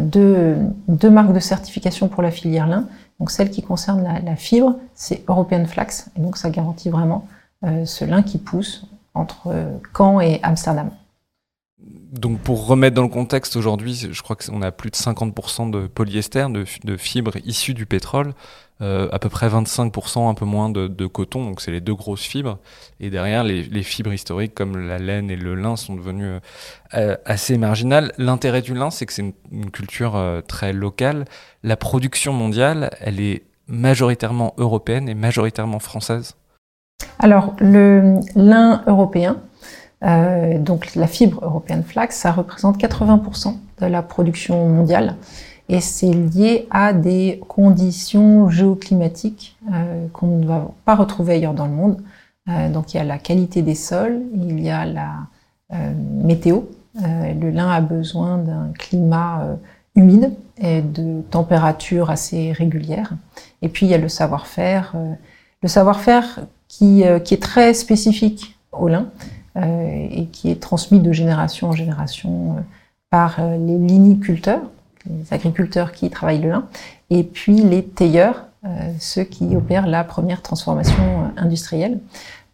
deux, 0.00 0.56
deux 0.88 1.10
marques 1.10 1.32
de 1.32 1.40
certification 1.40 2.08
pour 2.08 2.22
la 2.22 2.30
filière 2.30 2.66
lin. 2.66 2.86
Donc 3.18 3.30
celle 3.30 3.50
qui 3.50 3.62
concerne 3.62 4.02
la, 4.02 4.36
fibre, 4.36 4.76
c'est 4.94 5.22
European 5.28 5.64
Flax, 5.64 6.10
et 6.16 6.20
donc 6.20 6.36
ça 6.36 6.50
garantit 6.50 6.90
vraiment 6.90 7.26
ce 7.62 8.04
lin 8.04 8.22
qui 8.22 8.38
pousse 8.38 8.86
entre 9.14 9.48
euh, 9.48 9.78
Caen 9.96 10.20
et 10.20 10.40
Amsterdam. 10.42 10.90
Donc 12.12 12.40
pour 12.40 12.66
remettre 12.66 12.94
dans 12.94 13.02
le 13.02 13.08
contexte, 13.08 13.56
aujourd'hui, 13.56 14.08
je 14.10 14.22
crois 14.22 14.36
qu'on 14.36 14.60
a 14.60 14.70
plus 14.70 14.90
de 14.90 14.96
50% 14.96 15.70
de 15.70 15.86
polyester, 15.86 16.46
de, 16.50 16.96
fibres 16.96 17.36
issues 17.44 17.74
du 17.74 17.86
pétrole. 17.86 18.34
Euh, 18.82 19.08
à 19.12 19.20
peu 19.20 19.28
près 19.28 19.48
25%, 19.48 20.28
un 20.28 20.34
peu 20.34 20.44
moins 20.44 20.68
de, 20.68 21.06
coton, 21.06 21.44
donc 21.44 21.60
c'est 21.60 21.70
les 21.70 21.80
deux 21.80 21.94
grosses 21.94 22.24
fibres. 22.24 22.58
Et 23.00 23.10
derrière, 23.10 23.44
les, 23.44 23.82
fibres 23.82 24.12
historiques 24.12 24.54
comme 24.54 24.76
la 24.76 24.98
laine 24.98 25.30
et 25.30 25.36
le 25.36 25.54
lin 25.54 25.76
sont 25.76 25.94
devenues 25.94 26.26
euh, 26.26 26.40
euh, 26.94 27.16
assez 27.24 27.56
marginales. 27.56 28.12
L'intérêt 28.18 28.60
du 28.60 28.74
lin, 28.74 28.90
c'est 28.90 29.06
que 29.06 29.12
c'est 29.12 29.32
une, 29.52 29.70
culture 29.70 30.42
très 30.48 30.72
locale. 30.72 31.24
La 31.62 31.76
production 31.76 32.32
mondiale, 32.32 32.90
elle 33.00 33.20
est 33.20 33.44
majoritairement 33.68 34.54
européenne 34.58 35.08
et 35.08 35.14
majoritairement 35.14 35.78
française. 35.78 36.34
Alors, 37.18 37.54
le 37.58 38.20
lin 38.34 38.82
européen, 38.86 39.36
donc 40.58 40.96
la 40.96 41.06
fibre 41.06 41.44
européenne 41.44 41.84
flax, 41.84 42.16
ça 42.16 42.32
représente 42.32 42.76
80% 42.78 43.54
de 43.80 43.86
la 43.86 44.02
production 44.02 44.68
mondiale 44.68 45.14
et 45.68 45.80
c'est 45.80 46.10
lié 46.10 46.66
à 46.70 46.92
des 46.92 47.40
conditions 47.46 48.50
géoclimatiques 48.50 49.56
euh, 49.72 50.06
qu'on 50.12 50.38
ne 50.38 50.46
va 50.46 50.70
pas 50.84 50.96
retrouver 50.96 51.34
ailleurs 51.34 51.54
dans 51.54 51.66
le 51.66 51.72
monde. 51.72 52.02
donc 52.72 52.92
il 52.92 52.96
y 52.96 53.00
a 53.00 53.04
la 53.04 53.18
qualité 53.18 53.62
des 53.62 53.76
sols, 53.76 54.22
il 54.34 54.60
y 54.60 54.70
a 54.70 54.84
la 54.84 55.12
météo. 56.22 56.62
le 56.96 57.50
lin 57.50 57.70
a 57.70 57.80
besoin 57.80 58.38
d'un 58.38 58.72
climat 58.76 59.56
humide 59.94 60.32
et 60.58 60.82
de 60.82 61.22
température 61.22 62.10
assez 62.10 62.52
régulière. 62.52 63.12
Et 63.62 63.68
puis 63.68 63.86
il 63.86 63.90
y 63.90 63.94
a 63.94 63.98
le 63.98 64.08
savoir-faire, 64.08 64.94
le 65.62 65.68
savoir-faire 65.68 66.40
qui, 66.72 67.04
qui 67.24 67.34
est 67.34 67.42
très 67.42 67.74
spécifique 67.74 68.56
au 68.72 68.88
lin 68.88 69.08
et 69.56 70.28
qui 70.32 70.50
est 70.50 70.58
transmis 70.58 71.00
de 71.00 71.12
génération 71.12 71.68
en 71.68 71.72
génération 71.72 72.56
par 73.10 73.38
les 73.40 73.76
liniculteurs, 73.76 74.62
les 75.06 75.34
agriculteurs 75.34 75.92
qui 75.92 76.08
travaillent 76.08 76.40
le 76.40 76.48
lin, 76.48 76.68
et 77.10 77.24
puis 77.24 77.56
les 77.56 77.84
tailleurs, 77.84 78.46
euh, 78.64 78.92
ceux 78.98 79.24
qui 79.24 79.54
opèrent 79.56 79.86
la 79.86 80.04
première 80.04 80.40
transformation 80.40 81.02
euh, 81.02 81.40
industrielle. 81.40 82.00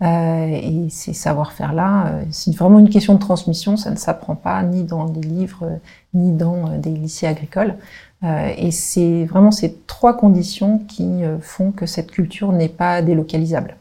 Euh, 0.01 0.47
et 0.47 0.89
ces 0.91 1.13
savoir-faire-là, 1.13 2.21
c'est 2.31 2.55
vraiment 2.55 2.79
une 2.79 2.89
question 2.89 3.15
de 3.15 3.19
transmission, 3.19 3.77
ça 3.77 3.91
ne 3.91 3.97
s'apprend 3.97 4.37
pas 4.37 4.63
ni 4.63 4.85
dans 4.85 5.07
des 5.07 5.21
livres, 5.21 5.81
ni 6.15 6.33
dans 6.33 6.79
des 6.79 6.91
lycées 6.91 7.27
agricoles. 7.27 7.75
et 8.23 8.71
c'est 8.71 9.25
vraiment 9.25 9.51
ces 9.51 9.75
trois 9.89 10.17
conditions 10.17 10.79
qui 10.87 11.23
font 11.41 11.73
que 11.73 11.85
cette 11.87 12.13
culture 12.13 12.53
n'est 12.53 12.69
pas 12.69 13.03
délocalisable. 13.03 13.77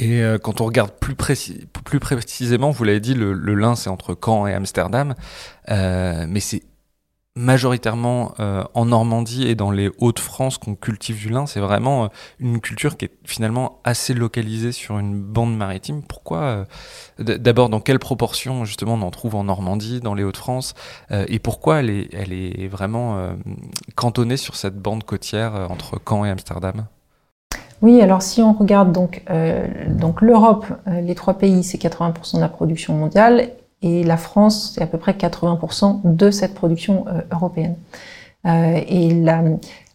Et 0.00 0.22
quand 0.42 0.60
on 0.60 0.66
regarde 0.66 0.92
plus, 0.92 1.14
plus 1.14 2.00
précisément, 2.00 2.70
vous 2.70 2.84
l'avez 2.84 3.00
dit, 3.00 3.14
le, 3.14 3.32
le 3.32 3.54
lin 3.54 3.74
c'est 3.74 3.90
entre 3.90 4.16
Caen 4.22 4.46
et 4.46 4.52
Amsterdam, 4.52 5.14
mais 5.68 6.40
c'est 6.40 6.62
majoritairement 7.36 8.34
euh, 8.40 8.64
en 8.74 8.86
Normandie 8.86 9.46
et 9.46 9.54
dans 9.54 9.70
les 9.70 9.90
Hauts-de-France 9.98 10.58
qu'on 10.58 10.74
cultive 10.74 11.18
du 11.18 11.28
lin. 11.28 11.46
C'est 11.46 11.60
vraiment 11.60 12.04
euh, 12.04 12.08
une 12.40 12.60
culture 12.60 12.96
qui 12.96 13.04
est 13.04 13.12
finalement 13.24 13.80
assez 13.84 14.14
localisée 14.14 14.72
sur 14.72 14.98
une 14.98 15.20
bande 15.20 15.56
maritime. 15.56 16.02
Pourquoi 16.02 16.40
euh, 16.40 16.64
D'abord, 17.18 17.68
dans 17.68 17.80
quelle 17.80 17.98
proportion 17.98 18.64
justement 18.64 18.94
on 18.94 19.02
en 19.02 19.10
trouve 19.10 19.34
en 19.34 19.44
Normandie, 19.44 20.00
dans 20.00 20.14
les 20.14 20.24
Hauts-de-France 20.24 20.74
Et 21.10 21.38
pourquoi 21.38 21.80
elle 21.80 21.90
est, 21.90 22.08
elle 22.12 22.32
est 22.32 22.68
vraiment 22.68 23.36
cantonnée 23.94 24.36
sur 24.36 24.56
cette 24.56 24.76
bande 24.76 25.04
côtière 25.04 25.70
entre 25.70 26.00
Caen 26.06 26.24
et 26.24 26.30
Amsterdam? 26.30 26.86
Oui, 27.82 28.00
alors 28.00 28.22
si 28.22 28.42
on 28.42 28.52
regarde 28.52 28.92
donc, 28.92 29.22
donc 29.88 30.22
l'Europe, 30.22 30.66
les 30.86 31.14
trois 31.14 31.34
pays, 31.34 31.62
c'est 31.62 31.78
80% 31.78 32.36
de 32.36 32.40
la 32.40 32.48
production 32.48 32.94
mondiale 32.94 33.50
et 33.82 34.02
la 34.04 34.16
France, 34.16 34.72
c'est 34.74 34.82
à 34.82 34.86
peu 34.86 34.98
près 34.98 35.12
80% 35.12 36.00
de 36.04 36.30
cette 36.30 36.54
production 36.54 37.04
euh, 37.08 37.20
européenne. 37.32 37.76
Euh, 38.46 38.80
et 38.88 39.12
la, 39.12 39.42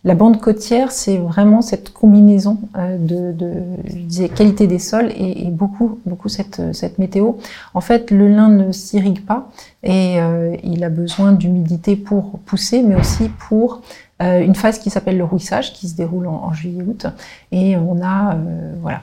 la, 0.03 0.15
bande 0.15 0.39
côtière, 0.39 0.91
c'est 0.91 1.17
vraiment 1.17 1.61
cette 1.61 1.91
combinaison 1.91 2.59
euh, 2.77 2.97
de, 2.97 3.31
de 3.31 3.53
je 3.85 3.97
disais, 3.97 4.29
qualité 4.29 4.67
des 4.67 4.77
sols 4.77 5.11
et, 5.11 5.47
et, 5.47 5.50
beaucoup, 5.50 6.00
beaucoup 6.05 6.29
cette, 6.29 6.73
cette 6.73 7.00
météo. 7.00 7.33
En 7.73 7.81
fait, 7.81 8.11
le 8.11 8.27
lin 8.27 8.50
ne 8.50 8.71
s'irrigue 8.71 9.25
pas 9.25 9.50
et 9.83 10.17
il 10.63 10.83
a 10.83 10.89
besoin 10.89 11.31
d'humidité 11.31 11.95
pour 11.95 12.38
pousser, 12.45 12.83
mais 12.83 12.93
aussi 12.93 13.29
pour 13.50 13.81
une 14.21 14.55
phase 14.55 14.79
qui 14.79 14.89
s'appelle 14.89 15.17
le 15.17 15.23
rouissage, 15.23 15.73
qui 15.73 15.87
se 15.87 15.95
déroule 15.95 16.27
en, 16.27 16.53
juillet-août. 16.53 17.07
Et 17.51 17.75
on 17.75 18.03
a, 18.03 18.35
voilà, 18.81 19.01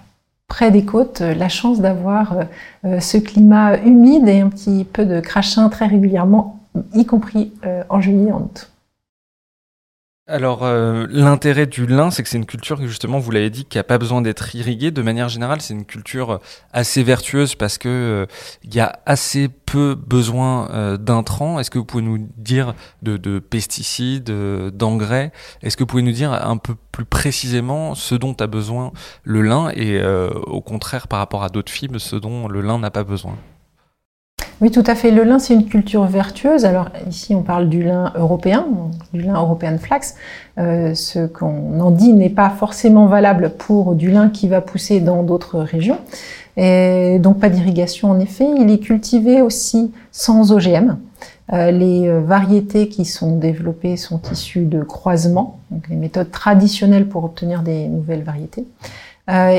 près 0.49 0.71
des 0.71 0.85
côtes, 0.85 1.21
euh, 1.21 1.35
la 1.35 1.49
chance 1.49 1.81
d'avoir 1.81 2.33
euh, 2.33 2.45
euh, 2.87 3.01
ce 3.01 3.19
climat 3.19 3.77
humide 3.77 4.27
et 4.27 4.41
un 4.41 4.49
petit 4.49 4.85
peu 4.85 5.05
de 5.05 5.21
crachin 5.21 5.69
très 5.69 5.87
régulièrement, 5.87 6.59
y 6.95 7.05
compris 7.07 7.53
en 7.89 8.01
juillet 8.01 8.29
et 8.29 8.33
en 8.33 8.41
août. 8.41 8.71
Alors, 10.31 10.63
euh, 10.63 11.07
l'intérêt 11.09 11.67
du 11.67 11.87
lin, 11.87 12.11
c'est 12.11 12.23
que 12.23 12.29
c'est 12.29 12.37
une 12.37 12.45
culture, 12.45 12.77
justement, 12.83 13.19
vous 13.19 13.31
l'avez 13.31 13.49
dit, 13.49 13.65
qui 13.65 13.79
n'a 13.79 13.83
pas 13.83 13.97
besoin 13.97 14.21
d'être 14.21 14.55
irriguée. 14.55 14.91
De 14.91 15.01
manière 15.01 15.31
générale, 15.31 15.63
c'est 15.63 15.73
une 15.73 15.87
culture 15.87 16.41
assez 16.75 17.03
vertueuse 17.03 17.55
parce 17.55 17.79
que 17.79 18.27
il 18.63 18.75
y 18.75 18.81
a 18.81 19.01
assez 19.07 19.49
peu 19.49 19.95
besoin 19.95 20.71
euh, 20.71 20.99
d'intrants. 20.99 21.59
Est-ce 21.59 21.71
que 21.71 21.79
vous 21.79 21.87
pouvez 21.87 22.03
nous 22.03 22.29
dire 22.37 22.75
de, 23.01 23.17
de 23.17 23.39
pesticides, 23.39 24.31
d'engrais? 24.75 25.33
Est-ce 25.63 25.79
que 25.79 25.85
vous 25.85 25.87
pouvez 25.87 26.03
nous 26.03 26.13
dire 26.13 26.31
un 26.31 26.59
peu 26.59 26.75
plus 26.93 27.07
précisément 27.07 27.95
ce 27.95 28.15
dont 28.15 28.35
a 28.35 28.47
besoin 28.47 28.93
le 29.25 29.41
lin? 29.41 29.71
Et, 29.75 29.99
au 30.47 30.61
contraire, 30.61 31.09
par 31.09 31.21
rapport 31.21 31.43
à 31.43 31.49
d'autres 31.49 31.73
fibres, 31.73 31.99
ce 31.99 32.17
dont 32.17 32.49
le 32.49 32.61
lin 32.61 32.79
n'a 32.79 32.91
pas 32.91 33.05
besoin 33.05 33.39
oui, 34.61 34.71
tout 34.73 34.83
à 34.87 34.95
fait. 34.95 35.11
Le 35.11 35.23
lin, 35.23 35.39
c'est 35.39 35.55
une 35.55 35.67
culture 35.67 36.05
vertueuse. 36.05 36.65
Alors 36.65 36.89
ici, 37.09 37.35
on 37.35 37.43
parle 37.43 37.69
du 37.69 37.83
lin 37.83 38.13
européen, 38.17 38.67
du 39.13 39.23
lin 39.23 39.35
européen 39.35 39.79
flax. 39.79 40.17
Euh, 40.59 40.95
ce 40.95 41.27
qu'on 41.27 41.79
en 41.81 41.93
dit 41.93 42.13
n'est 42.13 42.29
pas 42.29 42.51
forcément 42.51 43.07
valable 43.07 43.53
pour 43.57 43.95
du 43.95 44.11
lin 44.11 44.31
qui 44.31 44.49
va 44.49 44.61
pousser 44.61 45.01
dans 45.01 45.23
d'autres 45.23 45.61
régions. 45.61 45.99
Donc 46.57 47.39
pas 47.39 47.51
d'irrigation 47.51 48.11
en 48.11 48.19
effet. 48.19 48.47
Il 48.59 48.71
est 48.71 48.81
cultivé 48.81 49.43
aussi 49.43 49.93
sans 50.11 50.51
OGM. 50.51 50.97
Euh, 51.53 51.71
les 51.71 52.07
euh, 52.07 52.21
variétés 52.21 52.89
qui 52.89 53.05
sont 53.07 53.37
développées 53.37 53.97
sont 53.97 54.21
issues 54.31 54.67
de 54.67 54.83
croisements, 54.83 55.61
donc 55.71 55.89
les 55.89 55.97
méthodes 55.97 56.31
traditionnelles 56.31 57.09
pour 57.09 57.25
obtenir 57.25 57.63
des 57.63 57.89
nouvelles 57.89 58.23
variétés. 58.23 58.67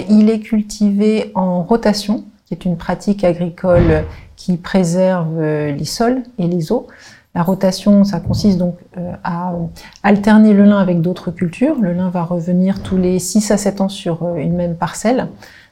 Il 0.10 0.32
est 0.32 0.40
cultivé 0.40 1.32
en 1.36 1.62
rotation, 1.62 2.24
qui 2.50 2.56
est 2.56 2.66
une 2.66 2.78
pratique 2.78 3.24
agricole 3.24 4.06
qui 4.36 4.58
préserve 4.58 5.38
euh, 5.38 5.72
les 5.72 5.86
sols 5.86 6.24
et 6.40 6.48
les 6.48 6.72
eaux. 6.72 6.88
La 7.36 7.44
rotation, 7.44 8.04
ça 8.04 8.20
consiste 8.20 8.58
donc 8.58 8.76
euh, 8.98 9.14
à 9.24 9.54
alterner 10.02 10.54
le 10.54 10.66
lin 10.66 10.80
avec 10.80 11.00
d'autres 11.00 11.30
cultures. 11.30 11.76
Le 11.80 11.94
lin 11.94 12.10
va 12.10 12.24
revenir 12.24 12.82
tous 12.82 12.98
les 12.98 13.20
6 13.20 13.52
à 13.52 13.58
7 13.58 13.82
ans 13.82 13.90
sur 13.90 14.24
euh, 14.24 14.38
une 14.38 14.56
même 14.56 14.76
parcelle, 14.76 15.28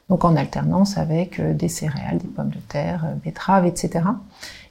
donc 0.08 0.24
en 0.24 0.36
alternance 0.36 0.98
avec 0.98 1.40
des 1.56 1.68
céréales, 1.68 2.18
des 2.18 2.28
pommes 2.28 2.50
de 2.50 2.60
terre, 2.68 3.06
betteraves, 3.24 3.66
etc. 3.66 4.04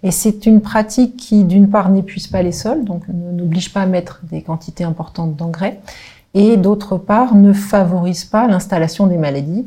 Et 0.02 0.12
c'est 0.12 0.46
une 0.46 0.62
pratique 0.62 1.18
qui, 1.18 1.44
d'une 1.44 1.70
part, 1.70 1.90
n'épuise 1.90 2.28
pas 2.28 2.42
les 2.42 2.54
sols, 2.54 2.86
donc 2.86 3.04
n'oblige 3.10 3.74
pas 3.74 3.82
à 3.82 3.86
mettre 3.86 4.22
des 4.24 4.42
quantités 4.42 4.86
importantes 4.86 5.36
d'engrais, 5.36 5.82
et 6.34 6.56
d'autre 6.56 6.98
part, 6.98 7.36
ne 7.36 7.52
favorise 7.52 8.24
pas 8.24 8.48
l'installation 8.48 9.08
des 9.08 9.18
maladies. 9.18 9.66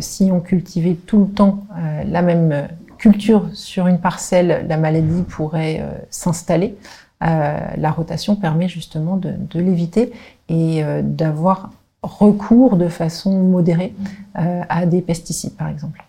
Si 0.00 0.30
on 0.32 0.40
cultivait 0.40 0.94
tout 0.94 1.20
le 1.20 1.28
temps 1.28 1.66
la 2.04 2.22
même 2.22 2.68
culture 3.02 3.48
sur 3.52 3.88
une 3.88 3.98
parcelle, 3.98 4.64
la 4.68 4.76
maladie 4.76 5.22
pourrait 5.22 5.80
euh, 5.80 5.90
s'installer. 6.08 6.76
Euh, 7.24 7.58
la 7.76 7.90
rotation 7.90 8.36
permet 8.36 8.68
justement 8.68 9.16
de, 9.16 9.58
l'éviter 9.58 10.12
et 10.48 10.84
euh, 10.84 11.02
d'avoir 11.02 11.72
recours 12.04 12.76
de 12.76 12.86
façon 12.86 13.42
modérée 13.42 13.92
à 14.34 14.86
des 14.86 15.02
pesticides, 15.02 15.56
par 15.56 15.68
exemple. 15.68 16.04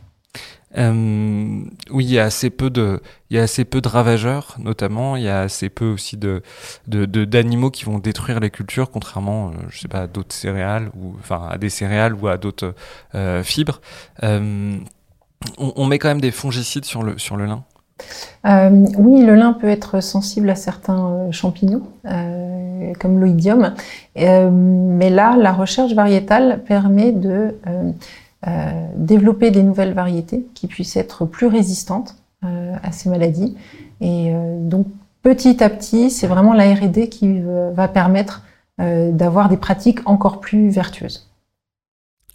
Oui, 0.76 2.06
il 2.06 2.12
y 2.12 2.20
a 2.20 2.24
assez 2.24 2.50
peu 2.50 2.70
de, 2.70 3.02
il 3.30 3.38
y 3.38 3.40
a 3.40 3.44
assez 3.44 3.66
peu 3.66 3.82
de 3.82 3.88
ravageurs, 3.88 4.56
notamment. 4.60 5.16
Il 5.16 5.24
y 5.24 5.30
a 5.30 5.42
assez 5.42 5.70
peu 5.70 5.86
aussi 5.86 6.18
de, 6.18 6.42
d'animaux 6.88 7.72
qui 7.72 7.86
vont 7.86 8.00
détruire 8.00 8.40
les 8.40 8.50
cultures, 8.50 8.92
contrairement, 8.92 9.52
je 9.70 9.80
sais 9.80 9.88
pas, 9.88 10.02
à 10.02 10.08
d'autres 10.08 10.34
céréales 10.36 10.90
ou, 10.96 11.16
enfin, 11.20 11.48
à 11.50 11.58
des 11.58 11.70
céréales 11.70 12.14
ou 12.16 12.28
à 12.28 12.38
d'autres 12.38 12.74
fibres 13.44 13.82
on, 15.58 15.86
met 15.86 16.00
quand 16.00 16.08
même 16.08 16.22
des 16.22 16.32
fongicides 16.32 16.86
sur 16.86 17.04
le, 17.04 17.18
sur 17.18 17.38
le 17.38 17.46
lin 17.46 17.64
euh, 18.46 18.86
oui, 18.98 19.24
le 19.24 19.36
lin 19.36 19.54
peut 19.54 19.70
être 19.70 20.02
sensible 20.02 20.50
à 20.50 20.56
certains 20.56 21.08
euh, 21.08 21.32
champignons, 21.32 21.84
euh, 22.06 22.92
comme 23.00 23.20
l'oïdium. 23.20 23.76
mais 24.16 25.10
là, 25.10 25.38
la 25.38 25.54
recherche 25.54 25.94
variétale 25.94 26.64
permet 26.66 27.12
de 27.12 27.56
développer 28.96 29.52
des 29.52 29.64
nouvelles 29.64 29.94
variétés 29.94 30.46
qui 30.54 30.68
puissent 30.68 30.98
être 30.98 31.26
plus 31.26 31.48
résistantes 31.48 32.16
à 32.42 32.92
ces 32.92 33.10
maladies. 33.10 33.56
Et 34.02 34.34
donc, 34.60 34.88
petit 35.22 35.64
à 35.64 35.70
petit, 35.70 36.10
c'est 36.10 36.28
vraiment 36.28 36.54
la 36.54 36.74
R&D 36.74 37.08
qui 37.10 37.40
va 37.74 37.88
permettre 37.88 38.44
d'avoir 38.78 39.48
des 39.48 39.58
pratiques 39.58 40.00
encore 40.06 40.42
plus 40.42 40.70
vertueuses. 40.70 41.34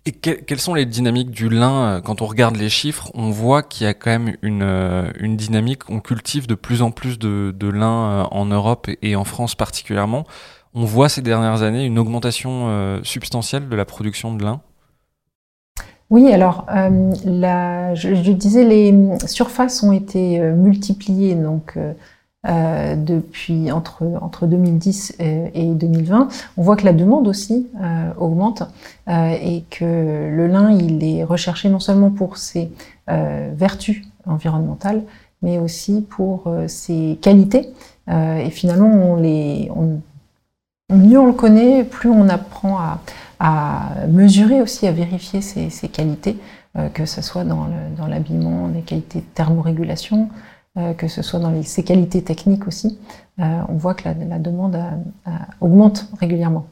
Et 0.08 0.12
quelles 0.12 0.58
sont 0.58 0.72
les 0.72 0.86
dynamiques 0.86 1.30
du 1.30 1.50
lin 1.50 1.96
euh, 1.96 2.00
Quand 2.00 2.22
on 2.22 2.26
regarde 2.26 2.56
les 2.56 2.70
chiffres, 2.70 3.10
on 3.12 3.30
voit 3.30 3.62
qu'il 3.62 3.86
y 3.86 3.90
a 3.90 3.92
quand 3.92 4.10
même 4.10 4.36
une, 4.40 4.62
euh, 4.62 5.10
dynamique. 5.20 5.90
On 5.90 6.00
cultive 6.00 6.46
de 6.46 6.54
plus 6.54 6.80
en 6.80 6.90
plus 6.90 7.18
de, 7.18 7.52
lin 7.60 8.10
euh, 8.10 8.24
en 8.30 8.46
Europe 8.46 8.88
et 9.02 9.16
en 9.16 9.24
France 9.24 9.54
particulièrement. 9.54 10.26
On 10.72 10.86
voit 10.86 11.10
ces 11.10 11.20
dernières 11.20 11.60
années 11.60 11.84
une 11.84 11.98
augmentation 11.98 13.00
substantielle 13.02 13.68
de 13.68 13.76
la 13.76 13.84
production 13.84 14.34
de 14.34 14.44
lin. 14.44 14.60
Oui, 16.10 16.32
alors 16.32 16.64
la, 17.26 17.94
je, 17.94 18.14
je, 18.14 18.32
disais 18.32 18.64
les 18.64 18.94
surfaces 19.26 19.82
ont 19.82 19.92
été 19.92 20.40
multipliées, 20.40 21.34
donc 21.34 21.76
euh, 22.46 22.94
depuis 22.94 23.72
entre, 23.72 24.04
entre 24.20 24.46
2010 24.46 25.16
et 25.18 25.66
2020, 25.74 26.28
on 26.56 26.62
voit 26.62 26.76
que 26.76 26.84
la 26.84 26.92
demande 26.92 27.26
aussi 27.26 27.66
euh, 27.82 28.10
augmente 28.16 28.62
euh, 29.08 29.34
et 29.42 29.64
que 29.70 29.84
le 29.84 30.46
lin, 30.46 30.70
il 30.70 31.02
est 31.02 31.24
recherché 31.24 31.68
non 31.68 31.80
seulement 31.80 32.10
pour 32.10 32.36
ses 32.36 32.70
vertus 33.08 34.02
environnementales, 34.26 35.02
mais 35.40 35.58
aussi 35.58 36.02
pour 36.02 36.52
ses 36.66 37.18
qualités. 37.22 37.70
et 38.08 38.50
finalement, 38.50 38.88
on 38.88 39.16
les, 39.16 39.70
on, 39.74 40.00
mieux 40.94 41.18
on 41.18 41.26
le 41.26 41.32
connaît, 41.32 41.84
plus 41.84 42.10
on 42.10 42.28
apprend 42.28 42.78
à, 42.78 43.00
à 43.40 44.06
mesurer 44.08 44.60
aussi, 44.62 44.86
à 44.86 44.92
vérifier 44.92 45.40
ses 45.40 45.88
qualités. 45.88 46.36
que 46.94 47.06
ce 47.06 47.22
soit 47.22 47.44
dans 47.44 47.66
l'habillement, 48.08 48.68
les 48.68 48.82
qualités 48.82 49.20
de 49.20 49.24
thermorégulation, 49.34 50.28
que 50.96 51.08
ce 51.08 51.22
soit 51.22 51.40
dans 51.40 51.50
les, 51.50 51.62
ses 51.62 51.82
qualités 51.82 52.22
techniques 52.22 52.66
aussi. 52.66 52.98
on 53.38 53.74
voit 53.74 53.94
que 53.94 54.04
la, 54.08 54.14
la 54.14 54.38
demande 54.38 54.78
augmente 55.60 56.06
régulièrement. 56.20 56.66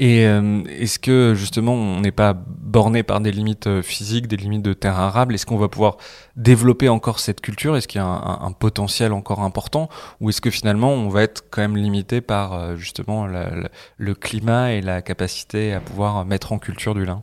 Et 0.00 0.26
euh, 0.26 0.62
est-ce 0.68 1.00
que 1.00 1.34
justement 1.34 1.72
on 1.72 2.00
n'est 2.00 2.12
pas 2.12 2.32
borné 2.32 3.02
par 3.02 3.20
des 3.20 3.32
limites 3.32 3.66
euh, 3.66 3.82
physiques, 3.82 4.28
des 4.28 4.36
limites 4.36 4.62
de 4.62 4.72
terre 4.72 4.96
arable? 4.96 5.34
Est-ce 5.34 5.44
qu'on 5.44 5.56
va 5.56 5.66
pouvoir 5.66 5.96
développer 6.36 6.88
encore 6.88 7.18
cette 7.18 7.40
culture? 7.40 7.76
Est-ce 7.76 7.88
qu'il 7.88 8.00
y 8.00 8.04
a 8.04 8.06
un, 8.06 8.52
potentiel 8.52 9.12
encore 9.12 9.42
important? 9.42 9.88
Ou 10.20 10.30
est-ce 10.30 10.40
que 10.40 10.50
finalement 10.50 10.92
on 10.92 11.08
va 11.08 11.24
être 11.24 11.46
quand 11.50 11.62
même 11.62 11.76
limité 11.76 12.20
par 12.20 12.54
euh, 12.54 12.76
justement 12.76 13.26
le 13.26 14.14
climat 14.14 14.72
et 14.72 14.82
la 14.82 15.02
capacité 15.02 15.74
à 15.74 15.80
pouvoir 15.80 16.24
mettre 16.24 16.52
en 16.52 16.58
culture 16.58 16.94
du 16.94 17.04
lin? 17.04 17.20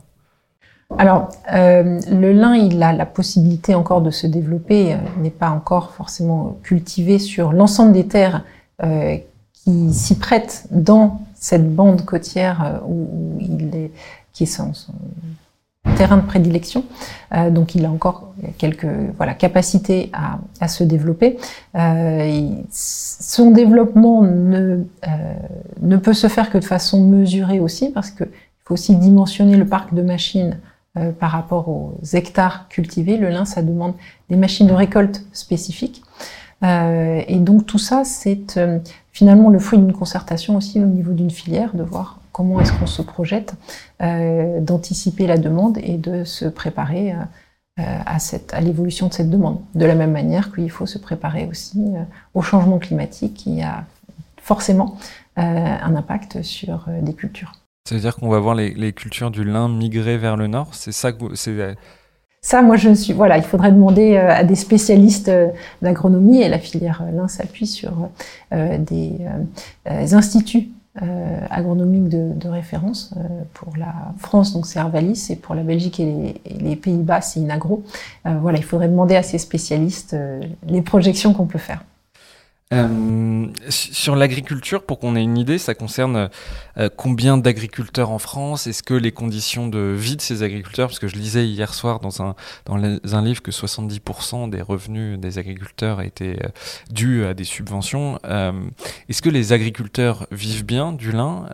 Alors, 0.98 1.30
le 1.50 2.32
lin, 2.32 2.54
il 2.54 2.80
a 2.80 2.92
la 2.92 3.06
possibilité 3.06 3.74
encore 3.74 4.02
de 4.02 4.12
se 4.12 4.28
développer, 4.28 4.96
il 5.16 5.22
n'est 5.22 5.30
pas 5.30 5.50
encore 5.50 5.90
forcément 5.90 6.60
cultivé 6.62 7.18
sur 7.18 7.52
l'ensemble 7.52 7.92
des 7.92 8.06
terres 8.06 8.44
qui 9.52 9.92
s'y 9.92 10.16
prêtent 10.16 10.68
dans 10.70 11.25
cette 11.46 11.72
bande 11.72 12.04
côtière 12.04 12.64
euh, 12.64 12.78
où, 12.88 13.38
il 13.38 13.76
est, 13.76 13.92
qui 14.32 14.42
est 14.42 14.46
son, 14.46 14.72
terrain 15.96 16.16
de 16.16 16.26
prédilection. 16.26 16.84
Euh, 17.32 17.50
donc 17.50 17.76
il 17.76 17.84
a 17.86 17.90
encore 17.90 18.34
quelques 18.58 18.88
voilà 19.16 19.32
capacités 19.34 20.10
à, 20.12 20.40
à 20.60 20.66
se 20.66 20.82
développer. 20.82 21.38
Euh, 21.76 22.50
son 22.70 23.52
développement 23.52 24.22
ne 24.22 24.84
ne 25.82 25.96
peut 25.96 26.14
se 26.14 26.26
faire 26.26 26.50
que 26.50 26.58
de 26.58 26.64
façon 26.64 27.00
mesurée 27.00 27.60
aussi 27.60 27.90
parce 27.90 28.10
que 28.10 28.24
il 28.24 28.62
faut 28.64 28.74
aussi 28.74 28.96
dimensionner 28.96 29.56
le 29.56 29.66
parc 29.66 29.94
de 29.94 30.02
machines 30.02 30.58
par 31.20 31.30
rapport 31.30 31.68
aux 31.68 31.94
hectares 32.14 32.66
cultivés. 32.68 33.16
Le 33.16 33.28
lin, 33.28 33.44
ça 33.44 33.62
demande 33.62 33.94
des 34.28 34.36
machines 34.36 34.66
de 34.66 34.72
récolte 34.72 35.22
spécifiques. 35.32 36.02
Euh, 36.62 37.22
et 37.26 37.38
donc 37.38 37.66
tout 37.66 37.78
ça, 37.78 38.04
c'est 38.04 38.56
euh, 38.56 38.78
finalement 39.12 39.50
le 39.50 39.58
fruit 39.58 39.78
d'une 39.78 39.92
concertation 39.92 40.56
aussi 40.56 40.80
au 40.80 40.86
niveau 40.86 41.12
d'une 41.12 41.30
filière, 41.30 41.74
de 41.74 41.82
voir 41.82 42.20
comment 42.32 42.60
est-ce 42.60 42.72
qu'on 42.72 42.86
se 42.86 43.02
projette, 43.02 43.54
euh, 44.02 44.60
d'anticiper 44.60 45.26
la 45.26 45.38
demande 45.38 45.78
et 45.78 45.96
de 45.96 46.24
se 46.24 46.46
préparer 46.46 47.14
à, 47.78 48.18
cette, 48.18 48.54
à 48.54 48.60
l'évolution 48.60 49.08
de 49.08 49.12
cette 49.12 49.28
demande. 49.28 49.60
De 49.74 49.84
la 49.84 49.94
même 49.94 50.12
manière 50.12 50.54
qu'il 50.54 50.70
faut 50.70 50.86
se 50.86 50.98
préparer 50.98 51.46
aussi 51.46 51.92
au 52.32 52.40
changement 52.40 52.78
climatique 52.78 53.34
qui 53.34 53.62
a 53.62 53.84
forcément 54.40 54.96
un 55.36 55.94
impact 55.94 56.42
sur 56.42 56.86
des 57.02 57.12
cultures. 57.12 57.52
Ça 57.86 57.94
veut 57.94 58.00
dire 58.00 58.16
qu'on 58.16 58.30
va 58.30 58.38
voir 58.38 58.54
les, 58.54 58.92
cultures 58.94 59.30
du 59.30 59.44
lin 59.44 59.68
migrer 59.68 60.16
vers 60.16 60.36
le 60.36 60.46
nord? 60.46 60.68
C'est 60.72 60.92
ça 60.92 61.12
ça, 62.46 62.62
moi, 62.62 62.76
je 62.76 62.94
suis. 62.94 63.12
Voilà, 63.12 63.38
il 63.38 63.42
faudrait 63.42 63.72
demander 63.72 64.14
euh, 64.14 64.30
à 64.30 64.44
des 64.44 64.54
spécialistes 64.54 65.28
euh, 65.28 65.48
d'agronomie 65.82 66.42
et 66.42 66.48
la 66.48 66.60
filière 66.60 67.02
euh, 67.02 67.10
lin 67.10 67.26
s'appuie 67.26 67.66
sur 67.66 68.08
des 68.52 69.18
instituts 70.14 70.68
agronomiques 71.50 72.08
de, 72.08 72.48
référence. 72.48 73.12
pour 73.52 73.76
la 73.76 73.92
France, 74.18 74.54
donc 74.54 74.64
c'est 74.64 74.78
Arvalis, 74.78 75.26
et 75.30 75.36
pour 75.36 75.56
la 75.56 75.62
Belgique 75.62 75.98
et 75.98 76.40
les, 76.58 76.76
Pays-Bas, 76.76 77.20
c'est 77.20 77.40
Inagro. 77.40 77.82
voilà, 78.24 78.56
il 78.58 78.64
faudrait 78.64 78.88
demander 78.88 79.16
à 79.16 79.22
ces 79.22 79.38
spécialistes 79.38 80.16
les 80.66 80.82
projections 80.82 81.34
qu'on 81.34 81.46
peut 81.46 81.58
faire. 81.58 81.82
Euh, 82.72 83.46
sur 83.68 84.16
l'agriculture, 84.16 84.82
pour 84.84 84.98
qu'on 84.98 85.14
ait 85.14 85.22
une 85.22 85.38
idée, 85.38 85.56
ça 85.56 85.76
concerne 85.76 86.30
euh, 86.78 86.88
combien 86.96 87.38
d'agriculteurs 87.38 88.10
en 88.10 88.18
France? 88.18 88.66
Est-ce 88.66 88.82
que 88.82 88.94
les 88.94 89.12
conditions 89.12 89.68
de 89.68 89.94
vie 89.96 90.16
de 90.16 90.20
ces 90.20 90.42
agriculteurs, 90.42 90.88
parce 90.88 90.98
que 90.98 91.06
je 91.06 91.14
lisais 91.14 91.46
hier 91.46 91.72
soir 91.72 92.00
dans 92.00 92.22
un, 92.22 92.34
dans 92.64 92.74
un 92.76 93.22
livre 93.22 93.40
que 93.40 93.52
70% 93.52 94.50
des 94.50 94.62
revenus 94.62 95.16
des 95.20 95.38
agriculteurs 95.38 96.00
étaient 96.02 96.40
euh, 96.44 96.48
dus 96.90 97.24
à 97.24 97.34
des 97.34 97.44
subventions, 97.44 98.18
est-ce 99.08 99.22
que 99.22 99.30
les 99.30 99.52
agriculteurs 99.52 100.26
vivent 100.32 100.64
bien 100.64 100.92
du 100.92 101.12
lin? 101.12 101.46